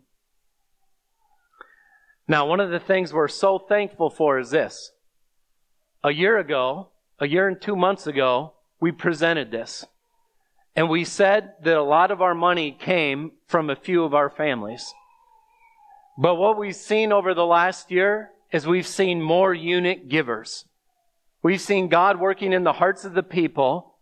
Now, 2.28 2.46
one 2.46 2.60
of 2.60 2.70
the 2.70 2.80
things 2.80 3.12
we're 3.12 3.28
so 3.28 3.58
thankful 3.58 4.10
for 4.10 4.38
is 4.38 4.50
this. 4.50 4.92
A 6.02 6.10
year 6.10 6.38
ago, 6.38 6.90
a 7.18 7.26
year 7.26 7.48
and 7.48 7.60
two 7.60 7.76
months 7.76 8.06
ago, 8.06 8.54
we 8.80 8.92
presented 8.92 9.50
this. 9.50 9.84
And 10.74 10.90
we 10.90 11.04
said 11.04 11.54
that 11.62 11.76
a 11.76 11.82
lot 11.82 12.10
of 12.10 12.20
our 12.20 12.34
money 12.34 12.70
came 12.70 13.32
from 13.46 13.70
a 13.70 13.76
few 13.76 14.04
of 14.04 14.12
our 14.12 14.28
families. 14.28 14.92
But 16.18 16.34
what 16.34 16.58
we've 16.58 16.76
seen 16.76 17.12
over 17.12 17.32
the 17.32 17.46
last 17.46 17.90
year 17.90 18.30
is 18.52 18.66
we've 18.66 18.86
seen 18.86 19.22
more 19.22 19.54
unit 19.54 20.08
givers. 20.08 20.66
We've 21.46 21.60
seen 21.60 21.86
God 21.86 22.18
working 22.18 22.52
in 22.52 22.64
the 22.64 22.72
hearts 22.72 23.04
of 23.04 23.14
the 23.14 23.22
people, 23.22 23.94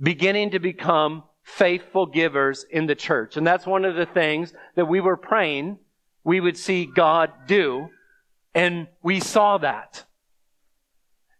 beginning 0.00 0.52
to 0.52 0.58
become 0.58 1.24
faithful 1.42 2.06
givers 2.06 2.64
in 2.64 2.86
the 2.86 2.94
church. 2.94 3.36
And 3.36 3.46
that's 3.46 3.66
one 3.66 3.84
of 3.84 3.94
the 3.94 4.06
things 4.06 4.54
that 4.74 4.86
we 4.86 5.02
were 5.02 5.18
praying 5.18 5.80
we 6.24 6.40
would 6.40 6.56
see 6.56 6.86
God 6.86 7.30
do. 7.46 7.90
And 8.54 8.86
we 9.02 9.20
saw 9.20 9.58
that. 9.58 10.06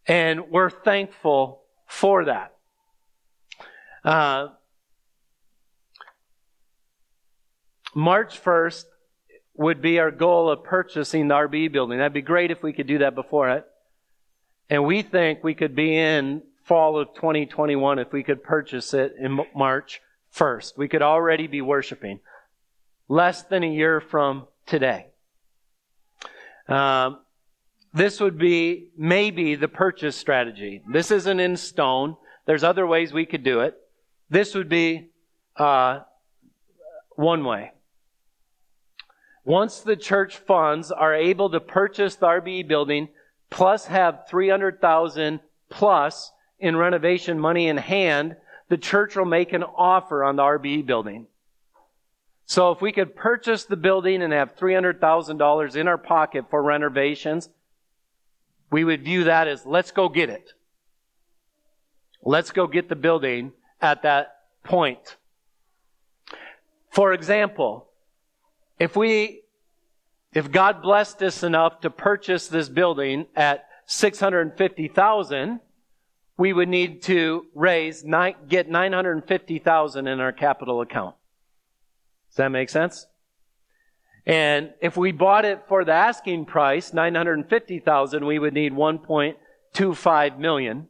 And 0.04 0.50
we're 0.50 0.68
thankful 0.68 1.62
for 1.86 2.26
that. 2.26 2.56
Uh, 4.04 4.48
March 7.94 8.44
1st 8.44 8.84
would 9.54 9.80
be 9.80 9.98
our 9.98 10.10
goal 10.10 10.50
of 10.50 10.62
purchasing 10.62 11.28
the 11.28 11.36
RB 11.36 11.72
building. 11.72 11.96
That'd 11.96 12.12
be 12.12 12.20
great 12.20 12.50
if 12.50 12.62
we 12.62 12.74
could 12.74 12.86
do 12.86 12.98
that 12.98 13.14
before 13.14 13.48
it. 13.48 13.66
And 14.70 14.84
we 14.84 15.02
think 15.02 15.42
we 15.42 15.54
could 15.54 15.74
be 15.74 15.96
in 15.96 16.42
fall 16.62 16.96
of 16.98 17.12
2021 17.14 17.98
if 17.98 18.12
we 18.12 18.22
could 18.22 18.44
purchase 18.44 18.94
it 18.94 19.16
in 19.18 19.40
March 19.54 20.00
1st. 20.34 20.78
We 20.78 20.86
could 20.86 21.02
already 21.02 21.48
be 21.48 21.60
worshiping. 21.60 22.20
Less 23.08 23.42
than 23.42 23.64
a 23.64 23.68
year 23.68 24.00
from 24.00 24.46
today. 24.66 25.06
Um, 26.68 27.18
this 27.92 28.20
would 28.20 28.38
be 28.38 28.90
maybe 28.96 29.56
the 29.56 29.66
purchase 29.66 30.16
strategy. 30.16 30.82
This 30.92 31.10
isn't 31.10 31.40
in 31.40 31.56
stone. 31.56 32.16
There's 32.46 32.62
other 32.62 32.86
ways 32.86 33.12
we 33.12 33.26
could 33.26 33.42
do 33.42 33.60
it. 33.60 33.74
This 34.28 34.54
would 34.54 34.68
be 34.68 35.10
uh, 35.56 36.00
one 37.16 37.44
way. 37.44 37.72
Once 39.44 39.80
the 39.80 39.96
church 39.96 40.36
funds 40.36 40.92
are 40.92 41.12
able 41.12 41.50
to 41.50 41.58
purchase 41.58 42.14
the 42.14 42.26
RBE 42.26 42.68
building, 42.68 43.08
plus 43.50 43.86
have 43.86 44.26
300,000 44.28 45.40
plus 45.68 46.32
in 46.58 46.76
renovation 46.76 47.38
money 47.38 47.68
in 47.68 47.76
hand, 47.76 48.36
the 48.68 48.78
church 48.78 49.16
will 49.16 49.24
make 49.24 49.52
an 49.52 49.64
offer 49.64 50.22
on 50.22 50.36
the 50.36 50.42
RBE 50.42 50.86
building. 50.86 51.26
So 52.46 52.72
if 52.72 52.80
we 52.80 52.92
could 52.92 53.14
purchase 53.14 53.64
the 53.64 53.76
building 53.76 54.22
and 54.22 54.32
have 54.32 54.56
$300,000 54.56 55.76
in 55.76 55.88
our 55.88 55.98
pocket 55.98 56.46
for 56.50 56.62
renovations, 56.62 57.48
we 58.70 58.84
would 58.84 59.04
view 59.04 59.24
that 59.24 59.48
as 59.48 59.66
let's 59.66 59.90
go 59.90 60.08
get 60.08 60.30
it. 60.30 60.52
Let's 62.22 62.50
go 62.50 62.66
get 62.66 62.88
the 62.88 62.96
building 62.96 63.52
at 63.80 64.02
that 64.02 64.36
point. 64.62 65.16
For 66.90 67.12
example, 67.12 67.86
if 68.78 68.96
we, 68.96 69.39
if 70.32 70.50
God 70.50 70.82
blessed 70.82 71.22
us 71.22 71.42
enough 71.42 71.80
to 71.80 71.90
purchase 71.90 72.48
this 72.48 72.68
building 72.68 73.26
at 73.34 73.66
650,000, 73.86 75.60
we 76.36 76.52
would 76.52 76.68
need 76.68 77.02
to 77.02 77.46
raise, 77.54 78.04
get 78.48 78.68
950,000 78.68 80.06
in 80.06 80.20
our 80.20 80.32
capital 80.32 80.80
account. 80.80 81.16
Does 82.30 82.36
that 82.36 82.48
make 82.48 82.70
sense? 82.70 83.06
And 84.24 84.72
if 84.80 84.96
we 84.96 85.12
bought 85.12 85.44
it 85.44 85.64
for 85.66 85.84
the 85.84 85.92
asking 85.92 86.44
price, 86.44 86.92
950,000, 86.92 88.24
we 88.24 88.38
would 88.38 88.54
need 88.54 88.72
1.25 88.72 90.38
million 90.38 90.86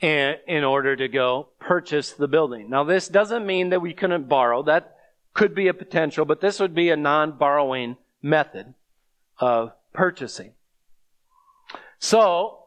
in 0.00 0.64
order 0.64 0.96
to 0.96 1.08
go 1.08 1.48
purchase 1.60 2.12
the 2.12 2.28
building. 2.28 2.68
Now 2.68 2.84
this 2.84 3.08
doesn't 3.08 3.46
mean 3.46 3.70
that 3.70 3.80
we 3.80 3.94
couldn't 3.94 4.28
borrow. 4.28 4.62
That 4.62 4.96
could 5.32 5.54
be 5.54 5.68
a 5.68 5.74
potential, 5.74 6.24
but 6.24 6.40
this 6.40 6.60
would 6.60 6.74
be 6.74 6.90
a 6.90 6.96
non-borrowing 6.96 7.96
method 8.24 8.74
of 9.38 9.72
purchasing. 9.92 10.54
So, 11.98 12.58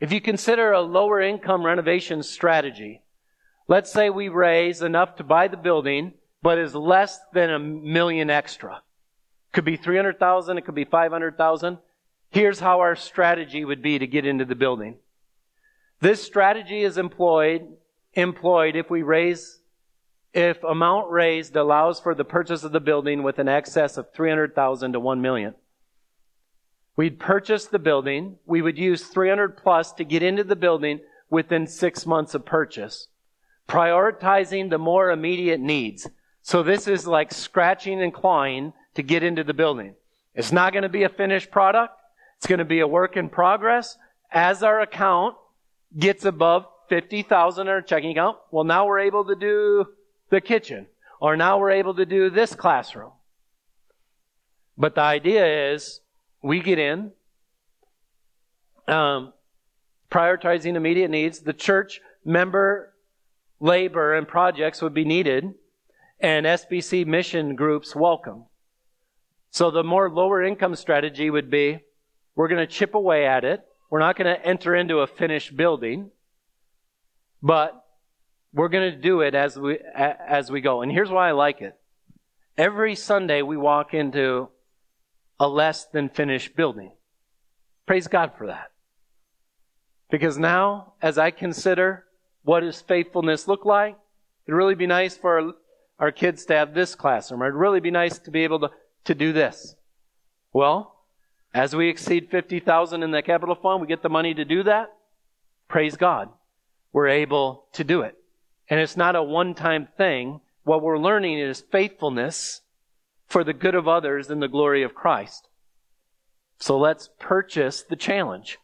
if 0.00 0.12
you 0.12 0.20
consider 0.20 0.72
a 0.72 0.80
lower 0.80 1.20
income 1.20 1.64
renovation 1.64 2.22
strategy, 2.22 3.02
let's 3.68 3.92
say 3.92 4.10
we 4.10 4.28
raise 4.28 4.82
enough 4.82 5.16
to 5.16 5.24
buy 5.24 5.48
the 5.48 5.56
building, 5.56 6.14
but 6.42 6.58
is 6.58 6.74
less 6.74 7.20
than 7.32 7.50
a 7.50 7.58
million 7.58 8.28
extra. 8.28 8.82
Could 9.52 9.64
be 9.64 9.76
300,000, 9.76 10.58
it 10.58 10.66
could 10.66 10.74
be 10.74 10.84
500,000. 10.84 11.78
Here's 12.30 12.58
how 12.58 12.80
our 12.80 12.96
strategy 12.96 13.64
would 13.64 13.82
be 13.82 13.98
to 14.00 14.06
get 14.06 14.26
into 14.26 14.44
the 14.44 14.56
building. 14.56 14.96
This 16.00 16.22
strategy 16.22 16.82
is 16.82 16.98
employed, 16.98 17.62
employed 18.14 18.74
if 18.74 18.90
we 18.90 19.02
raise, 19.02 19.60
if 20.34 20.62
amount 20.64 21.10
raised 21.10 21.54
allows 21.54 22.00
for 22.00 22.14
the 22.14 22.24
purchase 22.24 22.64
of 22.64 22.72
the 22.72 22.80
building 22.80 23.22
with 23.22 23.38
an 23.38 23.48
excess 23.48 23.96
of 23.96 24.12
300,000 24.12 24.92
to 24.92 25.00
1 25.00 25.22
million. 25.22 25.54
We'd 26.96 27.20
purchase 27.20 27.66
the 27.66 27.78
building. 27.78 28.36
We 28.44 28.60
would 28.60 28.76
use 28.76 29.04
300 29.04 29.56
plus 29.56 29.92
to 29.92 30.04
get 30.04 30.22
into 30.22 30.44
the 30.44 30.56
building 30.56 31.00
within 31.30 31.66
six 31.66 32.04
months 32.04 32.34
of 32.34 32.44
purchase, 32.44 33.08
prioritizing 33.68 34.70
the 34.70 34.78
more 34.78 35.10
immediate 35.10 35.60
needs. 35.60 36.08
So 36.42 36.62
this 36.62 36.86
is 36.88 37.06
like 37.06 37.32
scratching 37.32 38.02
and 38.02 38.12
clawing 38.12 38.72
to 38.94 39.02
get 39.02 39.22
into 39.22 39.44
the 39.44 39.54
building. 39.54 39.94
It's 40.34 40.52
not 40.52 40.72
going 40.72 40.82
to 40.82 40.88
be 40.88 41.04
a 41.04 41.08
finished 41.08 41.50
product. 41.50 41.94
It's 42.38 42.46
going 42.46 42.58
to 42.58 42.64
be 42.64 42.80
a 42.80 42.88
work 42.88 43.16
in 43.16 43.28
progress. 43.28 43.96
As 44.30 44.62
our 44.62 44.80
account 44.80 45.36
gets 45.96 46.24
above 46.24 46.66
50,000 46.88 47.62
in 47.62 47.68
our 47.68 47.82
checking 47.82 48.10
account, 48.10 48.36
well, 48.50 48.64
now 48.64 48.86
we're 48.86 49.00
able 49.00 49.24
to 49.26 49.36
do 49.36 49.86
the 50.30 50.40
kitchen. 50.40 50.86
Or 51.20 51.36
now 51.36 51.58
we're 51.58 51.70
able 51.70 51.94
to 51.94 52.06
do 52.06 52.30
this 52.30 52.54
classroom. 52.54 53.12
But 54.76 54.94
the 54.94 55.02
idea 55.02 55.72
is 55.72 56.00
we 56.42 56.60
get 56.60 56.78
in, 56.78 57.12
um, 58.88 59.32
prioritizing 60.10 60.74
immediate 60.74 61.10
needs. 61.10 61.40
The 61.40 61.52
church 61.52 62.00
member 62.24 62.94
labor 63.60 64.14
and 64.14 64.26
projects 64.26 64.82
would 64.82 64.94
be 64.94 65.04
needed, 65.04 65.54
and 66.20 66.46
SBC 66.46 67.06
mission 67.06 67.56
groups 67.56 67.94
welcome. 67.94 68.44
So 69.50 69.70
the 69.70 69.84
more 69.84 70.10
lower 70.10 70.42
income 70.42 70.74
strategy 70.74 71.30
would 71.30 71.50
be 71.50 71.80
we're 72.34 72.48
going 72.48 72.66
to 72.66 72.72
chip 72.72 72.94
away 72.94 73.26
at 73.26 73.44
it. 73.44 73.64
We're 73.90 74.00
not 74.00 74.16
going 74.16 74.34
to 74.34 74.44
enter 74.44 74.74
into 74.74 74.98
a 74.98 75.06
finished 75.06 75.56
building, 75.56 76.10
but 77.40 77.83
we're 78.54 78.68
going 78.68 78.90
to 78.90 78.96
do 78.96 79.20
it 79.20 79.34
as 79.34 79.58
we 79.58 79.78
as 79.94 80.50
we 80.50 80.60
go. 80.60 80.80
And 80.80 80.90
here's 80.90 81.10
why 81.10 81.28
I 81.28 81.32
like 81.32 81.60
it. 81.60 81.76
Every 82.56 82.94
Sunday 82.94 83.42
we 83.42 83.56
walk 83.56 83.92
into 83.92 84.48
a 85.38 85.48
less 85.48 85.84
than 85.86 86.08
finished 86.08 86.56
building. 86.56 86.92
Praise 87.86 88.08
God 88.08 88.32
for 88.38 88.46
that. 88.46 88.70
Because 90.10 90.38
now, 90.38 90.94
as 91.02 91.18
I 91.18 91.30
consider 91.30 92.04
what 92.42 92.60
does 92.60 92.80
faithfulness 92.80 93.48
look 93.48 93.64
like, 93.64 93.98
it'd 94.46 94.56
really 94.56 94.76
be 94.76 94.86
nice 94.86 95.16
for 95.16 95.40
our, 95.40 95.52
our 95.98 96.12
kids 96.12 96.44
to 96.46 96.54
have 96.54 96.72
this 96.72 96.94
classroom. 96.94 97.42
It'd 97.42 97.54
really 97.54 97.80
be 97.80 97.90
nice 97.90 98.18
to 98.20 98.30
be 98.30 98.44
able 98.44 98.60
to 98.60 98.70
to 99.04 99.14
do 99.14 99.32
this? 99.32 99.74
Well, 100.52 100.94
as 101.52 101.74
we 101.76 101.88
exceed 101.88 102.30
50,000 102.30 103.02
in 103.02 103.10
the 103.10 103.22
capital 103.22 103.54
fund, 103.54 103.80
we 103.80 103.86
get 103.86 104.02
the 104.02 104.08
money 104.08 104.34
to 104.34 104.44
do 104.44 104.62
that. 104.64 104.88
Praise 105.68 105.96
God. 105.96 106.28
We're 106.92 107.08
able 107.08 107.66
to 107.74 107.84
do 107.84 108.02
it. 108.02 108.16
And 108.68 108.80
it's 108.80 108.96
not 108.96 109.16
a 109.16 109.22
one-time 109.22 109.88
thing. 109.96 110.40
What 110.64 110.82
we're 110.82 110.98
learning 110.98 111.38
is 111.38 111.60
faithfulness 111.70 112.62
for 113.26 113.44
the 113.44 113.52
good 113.52 113.74
of 113.74 113.88
others 113.88 114.30
and 114.30 114.42
the 114.42 114.48
glory 114.48 114.82
of 114.82 114.94
Christ. 114.94 115.48
So 116.58 116.78
let's 116.78 117.10
purchase 117.18 117.82
the 117.82 117.96
challenge. 117.96 118.58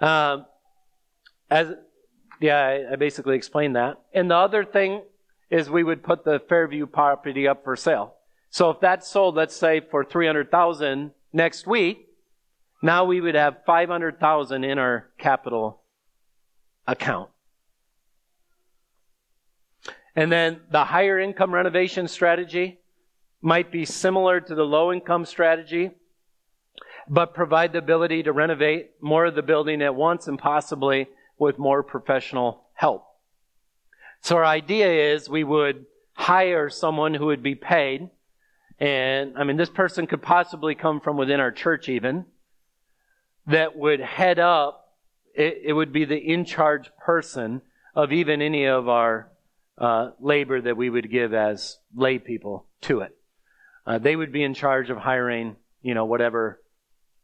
Um, 0.00 0.46
as 1.50 1.72
yeah, 2.40 2.88
I, 2.90 2.96
basically 2.96 3.36
explained 3.36 3.76
that. 3.76 4.00
And 4.12 4.30
the 4.30 4.36
other 4.36 4.64
thing 4.64 5.02
is 5.50 5.70
we 5.70 5.84
would 5.84 6.02
put 6.02 6.24
the 6.24 6.40
Fairview 6.48 6.86
property 6.86 7.46
up 7.46 7.62
for 7.62 7.76
sale. 7.76 8.14
So 8.50 8.70
if 8.70 8.80
that's 8.80 9.08
sold, 9.08 9.36
let's 9.36 9.56
say 9.56 9.80
for 9.80 10.04
300,000 10.04 11.12
next 11.32 11.66
week, 11.66 12.08
now 12.82 13.04
we 13.04 13.20
would 13.20 13.36
have 13.36 13.58
500,000 13.64 14.64
in 14.64 14.78
our 14.78 15.08
capital 15.18 15.82
account. 16.86 17.30
And 20.14 20.30
then 20.30 20.60
the 20.70 20.84
higher 20.84 21.18
income 21.18 21.54
renovation 21.54 22.08
strategy 22.08 22.80
might 23.40 23.72
be 23.72 23.84
similar 23.84 24.40
to 24.40 24.54
the 24.54 24.64
low 24.64 24.92
income 24.92 25.24
strategy, 25.24 25.90
but 27.08 27.34
provide 27.34 27.72
the 27.72 27.78
ability 27.78 28.22
to 28.24 28.32
renovate 28.32 28.90
more 29.00 29.26
of 29.26 29.34
the 29.34 29.42
building 29.42 29.82
at 29.82 29.94
once 29.94 30.28
and 30.28 30.38
possibly 30.38 31.08
with 31.38 31.58
more 31.58 31.82
professional 31.82 32.64
help. 32.74 33.04
So 34.20 34.36
our 34.36 34.44
idea 34.44 35.12
is 35.12 35.28
we 35.28 35.44
would 35.44 35.86
hire 36.12 36.68
someone 36.68 37.14
who 37.14 37.26
would 37.26 37.42
be 37.42 37.54
paid 37.54 38.10
and 38.82 39.38
I 39.38 39.44
mean, 39.44 39.56
this 39.56 39.70
person 39.70 40.08
could 40.08 40.22
possibly 40.22 40.74
come 40.74 41.00
from 41.00 41.16
within 41.16 41.38
our 41.38 41.52
church 41.52 41.88
even, 41.88 42.24
that 43.46 43.76
would 43.76 44.00
head 44.00 44.40
up, 44.40 44.96
it, 45.36 45.62
it 45.66 45.72
would 45.72 45.92
be 45.92 46.04
the 46.04 46.16
in 46.16 46.44
charge 46.44 46.90
person 47.04 47.62
of 47.94 48.12
even 48.12 48.42
any 48.42 48.66
of 48.66 48.88
our 48.88 49.30
uh, 49.82 50.12
labor 50.20 50.60
that 50.60 50.76
we 50.76 50.88
would 50.88 51.10
give 51.10 51.34
as 51.34 51.78
lay 51.94 52.18
people 52.18 52.66
to 52.82 53.00
it. 53.00 53.16
Uh, 53.84 53.98
they 53.98 54.14
would 54.14 54.32
be 54.32 54.44
in 54.44 54.54
charge 54.54 54.90
of 54.90 54.96
hiring, 54.96 55.56
you 55.82 55.92
know, 55.92 56.04
whatever 56.04 56.62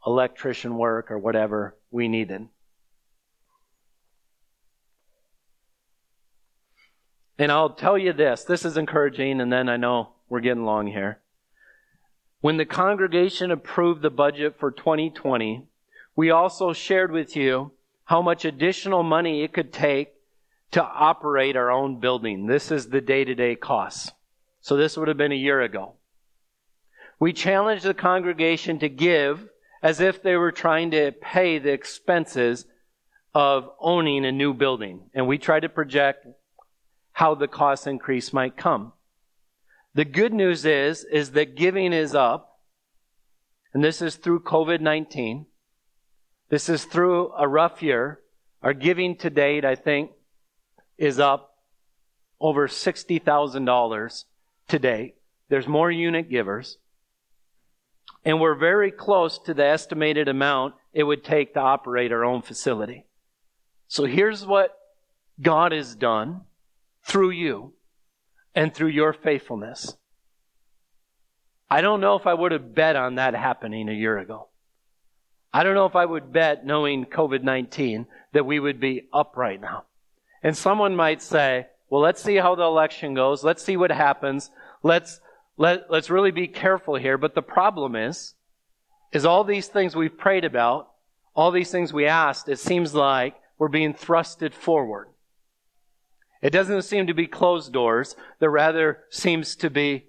electrician 0.05 0.77
work 0.77 1.13
or 1.13 1.19
whatever 1.19 1.77
we 1.93 2.09
needed. 2.09 2.49
And 7.39 7.53
I'll 7.53 7.71
tell 7.71 7.97
you 7.97 8.13
this, 8.13 8.43
this 8.43 8.65
is 8.65 8.77
encouraging, 8.77 9.41
and 9.41 9.53
then 9.53 9.69
I 9.69 9.77
know 9.77 10.15
we're 10.29 10.41
getting 10.41 10.65
long 10.65 10.89
here. 10.89 11.21
When 12.41 12.57
the 12.57 12.67
congregation 12.67 13.53
approved 13.53 14.03
the 14.03 14.11
budget 14.11 14.59
for 14.59 14.73
2020, 14.73 15.65
we 16.17 16.31
also 16.31 16.73
shared 16.73 17.13
with 17.13 17.37
you 17.37 17.71
how 18.07 18.21
much 18.21 18.45
additional 18.45 19.05
money 19.05 19.45
it 19.45 19.53
could 19.53 19.73
take 19.73 20.18
to 20.73 20.83
operate 20.83 21.57
our 21.57 21.71
own 21.71 22.01
building. 22.01 22.47
This 22.47 22.71
is 22.71 22.89
the 22.89 23.01
day 23.01 23.25
to 23.25 23.35
day 23.35 23.57
costs. 23.57 24.13
So 24.61 24.77
this 24.77 24.97
would 24.97 25.09
have 25.09 25.17
been 25.17 25.33
a 25.33 25.37
year 25.37 25.61
ago. 25.61 25.95
We 27.21 27.33
challenged 27.33 27.85
the 27.85 27.95
congregation 27.95 28.79
to 28.81 28.89
give 28.89 29.49
as 29.83 30.01
if 30.01 30.23
they 30.23 30.37
were 30.37 30.53
trying 30.53 30.91
to 30.91 31.13
pay 31.13 31.59
the 31.59 31.73
expenses 31.73 32.67
of 33.35 33.71
owning 33.81 34.25
a 34.25 34.33
new 34.33 34.53
building. 34.53 35.11
And 35.15 35.27
we 35.27 35.39
tried 35.39 35.61
to 35.61 35.69
project 35.69 36.27
how 37.13 37.35
the 37.35 37.49
cost 37.49 37.87
increase 37.87 38.33
might 38.33 38.57
come. 38.57 38.93
The 39.95 40.05
good 40.05 40.33
news 40.33 40.65
is, 40.65 41.05
is 41.05 41.33
that 41.33 41.57
giving 41.57 41.93
is 41.93 42.15
up. 42.15 42.61
And 43.75 43.83
this 43.83 44.01
is 44.01 44.17
through 44.17 44.41
COVID-19. 44.41 45.47
This 46.49 46.69
is 46.69 46.85
through 46.85 47.33
a 47.37 47.47
rough 47.47 47.83
year. 47.83 48.21
Our 48.63 48.73
giving 48.73 49.17
to 49.17 49.31
date, 49.31 49.65
I 49.65 49.75
think, 49.75 50.11
is 50.99 51.19
up 51.19 51.55
over 52.41 52.69
$60,000 52.69 54.25
to 54.69 54.79
date. 54.79 55.15
There's 55.49 55.67
more 55.67 55.91
unit 55.91 56.29
givers. 56.29 56.79
And 58.25 58.41
we're 58.41 58.55
very 58.55 58.91
close 58.91 59.39
to 59.41 59.55
the 59.55 59.65
estimated 59.65 60.29
amount 60.29 60.75
it 60.93 61.05
would 61.05 61.25
take 61.25 61.55
to 61.55 61.61
operate 61.61 62.13
our 62.13 62.25
own 62.25 62.43
facility. 62.43 63.07
So 63.87 64.05
here's 64.05 64.45
what 64.45 64.77
God 65.41 65.73
has 65.73 65.95
done 65.95 66.43
through 67.05 67.31
you 67.31 67.73
and 68.55 68.75
through 68.75 68.89
your 68.89 69.13
faithfulness. 69.13 69.97
I 71.71 71.81
don't 71.81 72.01
know 72.01 72.17
if 72.17 72.27
I 72.27 72.35
would 72.35 72.53
have 72.53 72.75
bet 72.75 72.97
on 72.97 73.17
that 73.17 73.35
happening 73.35 73.89
a 73.89 73.93
year 73.93 74.19
ago. 74.19 74.49
I 75.53 75.63
don't 75.63 75.75
know 75.75 75.87
if 75.87 75.97
I 75.97 76.05
would 76.05 76.33
bet, 76.33 76.67
knowing 76.67 77.07
COVID 77.07 77.43
19, 77.43 78.07
that 78.33 78.45
we 78.45 78.61
would 78.61 78.81
be 78.81 79.09
up 79.13 79.37
right 79.37 79.61
now. 79.61 79.85
And 80.43 80.57
someone 80.57 80.95
might 80.95 81.23
say, 81.23 81.67
well, 81.91 82.03
let's 82.03 82.23
see 82.23 82.37
how 82.37 82.55
the 82.55 82.63
election 82.63 83.15
goes. 83.15 83.43
Let's 83.43 83.65
see 83.65 83.77
what 83.77 83.91
happens. 83.91 84.51
Let's, 84.83 85.21
let, 85.57 85.91
let's 85.91 86.11
really 86.11 86.31
be 86.31 86.49
careful 86.49 86.97
here. 86.97 87.19
But 87.19 87.35
the 87.35 87.43
problem 87.43 87.97
is, 87.97 88.35
is 89.13 89.25
all 89.25 89.45
these 89.45 89.69
things 89.69 89.97
we've 89.97 90.19
prayed 90.19 90.45
about, 90.45 90.91
all 91.35 91.51
these 91.51 91.71
things 91.71 91.93
we 91.93 92.07
asked, 92.07 92.49
it 92.49 92.59
seems 92.59 92.95
like 92.95 93.35
we're 93.59 93.69
being 93.69 93.95
thrusted 93.95 94.53
forward. 94.53 95.09
It 96.43 96.51
doesn't 96.51 96.83
seem 96.83 97.07
to 97.09 97.15
be 97.15 97.27
closed 97.27 97.73
doors. 97.73 98.15
There 98.39 98.51
rather 98.51 99.05
seems 99.11 99.57
to 99.57 99.71
be 99.71 100.05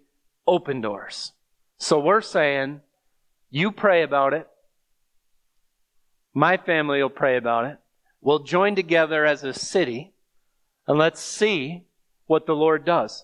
open 0.45 0.81
doors. 0.81 1.31
So 1.77 1.99
we're 1.99 2.21
saying, 2.21 2.81
you 3.49 3.71
pray 3.71 4.03
about 4.03 4.33
it. 4.33 4.47
My 6.33 6.57
family 6.57 7.01
will 7.01 7.09
pray 7.09 7.37
about 7.37 7.65
it. 7.65 7.79
We'll 8.21 8.39
join 8.43 8.75
together 8.75 9.25
as 9.25 9.43
a 9.43 9.53
city 9.53 10.13
and 10.89 10.97
let's 10.97 11.21
see 11.21 11.83
what 12.25 12.47
the 12.47 12.55
Lord 12.55 12.83
does. 12.83 13.23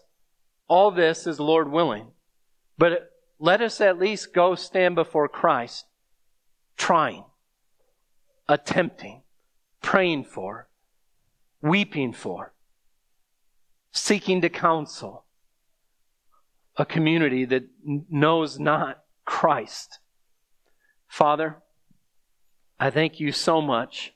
All 0.67 0.91
this 0.91 1.25
is 1.25 1.39
Lord 1.39 1.71
willing. 1.71 2.09
But 2.77 3.09
let 3.39 3.59
us 3.59 3.81
at 3.81 3.97
least 3.97 4.35
go 4.35 4.53
stand 4.53 4.93
before 4.93 5.27
Christ, 5.27 5.85
trying, 6.77 7.23
attempting, 8.47 9.23
praying 9.81 10.25
for, 10.25 10.67
weeping 11.59 12.13
for, 12.13 12.53
seeking 13.91 14.41
to 14.41 14.49
counsel 14.49 15.25
a 16.77 16.85
community 16.85 17.45
that 17.45 17.63
knows 17.83 18.59
not 18.59 19.03
Christ. 19.25 19.97
Father, 21.07 21.57
I 22.79 22.91
thank 22.91 23.19
you 23.19 23.31
so 23.31 23.59
much 23.59 24.13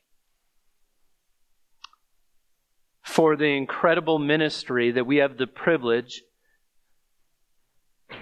for 3.10 3.36
the 3.36 3.57
incredible 3.57 4.20
ministry 4.20 4.91
that 4.91 5.05
we 5.05 5.18
have 5.18 5.38
the 5.38 5.47
privilege 5.47 6.22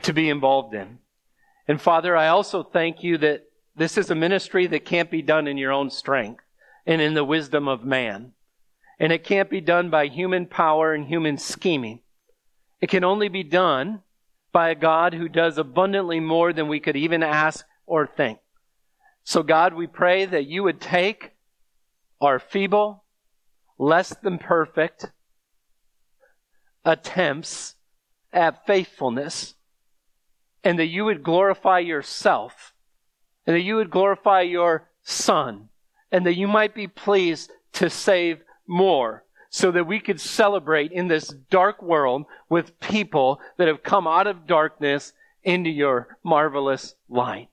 to 0.01 0.13
be 0.13 0.29
involved 0.29 0.73
in. 0.73 0.99
And 1.67 1.81
Father, 1.81 2.15
I 2.15 2.29
also 2.29 2.63
thank 2.63 3.03
you 3.03 3.17
that 3.17 3.43
this 3.75 3.97
is 3.97 4.09
a 4.09 4.15
ministry 4.15 4.65
that 4.67 4.85
can't 4.85 5.11
be 5.11 5.21
done 5.21 5.45
in 5.45 5.57
your 5.57 5.73
own 5.73 5.89
strength 5.89 6.43
and 6.85 7.01
in 7.01 7.15
the 7.15 7.25
wisdom 7.25 7.67
of 7.67 7.83
man. 7.83 8.31
And 8.97 9.11
it 9.11 9.25
can't 9.25 9.49
be 9.49 9.59
done 9.59 9.89
by 9.89 10.07
human 10.07 10.45
power 10.45 10.93
and 10.93 11.05
human 11.05 11.37
scheming. 11.37 11.99
It 12.79 12.89
can 12.89 13.03
only 13.03 13.27
be 13.27 13.43
done 13.43 14.01
by 14.53 14.69
a 14.69 14.75
God 14.75 15.13
who 15.13 15.27
does 15.27 15.57
abundantly 15.57 16.21
more 16.21 16.53
than 16.53 16.69
we 16.69 16.79
could 16.79 16.95
even 16.95 17.23
ask 17.23 17.65
or 17.85 18.07
think. 18.07 18.39
So, 19.25 19.43
God, 19.43 19.73
we 19.73 19.85
pray 19.85 20.25
that 20.25 20.45
you 20.45 20.63
would 20.63 20.79
take 20.79 21.33
our 22.21 22.39
feeble, 22.39 23.03
less 23.77 24.09
than 24.21 24.37
perfect 24.37 25.11
attempts 26.83 27.75
at 28.33 28.65
faithfulness 28.65 29.55
and 30.63 30.79
that 30.79 30.87
you 30.87 31.05
would 31.05 31.23
glorify 31.23 31.79
yourself 31.79 32.73
and 33.45 33.55
that 33.55 33.61
you 33.61 33.75
would 33.75 33.89
glorify 33.89 34.41
your 34.41 34.89
Son 35.01 35.69
and 36.11 36.25
that 36.25 36.37
you 36.37 36.47
might 36.47 36.75
be 36.75 36.87
pleased 36.87 37.51
to 37.73 37.89
save 37.89 38.39
more 38.67 39.23
so 39.49 39.71
that 39.71 39.87
we 39.87 39.99
could 39.99 40.19
celebrate 40.19 40.91
in 40.91 41.07
this 41.07 41.29
dark 41.49 41.81
world 41.81 42.25
with 42.49 42.79
people 42.79 43.39
that 43.57 43.67
have 43.67 43.83
come 43.83 44.07
out 44.07 44.27
of 44.27 44.47
darkness 44.47 45.13
into 45.43 45.69
your 45.69 46.17
marvelous 46.23 46.95
light. 47.09 47.47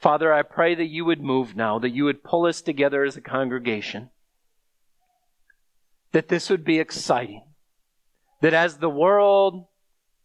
Father, 0.00 0.32
I 0.32 0.42
pray 0.42 0.74
that 0.74 0.86
you 0.86 1.04
would 1.04 1.20
move 1.20 1.54
now, 1.54 1.78
that 1.78 1.90
you 1.90 2.04
would 2.04 2.24
pull 2.24 2.46
us 2.46 2.62
together 2.62 3.04
as 3.04 3.16
a 3.16 3.20
congregation, 3.20 4.08
that 6.12 6.28
this 6.28 6.48
would 6.48 6.64
be 6.64 6.78
exciting, 6.78 7.44
that 8.40 8.54
as 8.54 8.78
the 8.78 8.88
world 8.88 9.66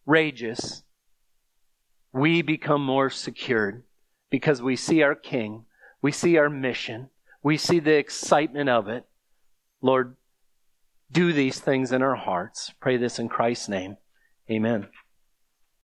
rages, 0.05 0.84
we 2.13 2.41
become 2.41 2.86
more 2.86 3.09
secured 3.09 3.84
because 4.30 4.61
we 4.61 4.78
see 4.78 5.03
our 5.03 5.15
King, 5.15 5.65
we 6.01 6.11
see 6.11 6.38
our 6.38 6.49
mission, 6.49 7.09
we 7.43 7.57
see 7.57 7.80
the 7.80 7.97
excitement 7.97 8.69
of 8.69 8.88
it. 8.88 9.05
Lord, 9.82 10.15
do 11.11 11.34
these 11.34 11.59
things 11.59 11.91
in 11.91 12.01
our 12.01 12.15
hearts. 12.15 12.73
Pray 12.80 12.95
this 12.95 13.19
in 13.19 13.28
Christ's 13.28 13.69
name. 13.69 13.97
Amen. 14.49 14.88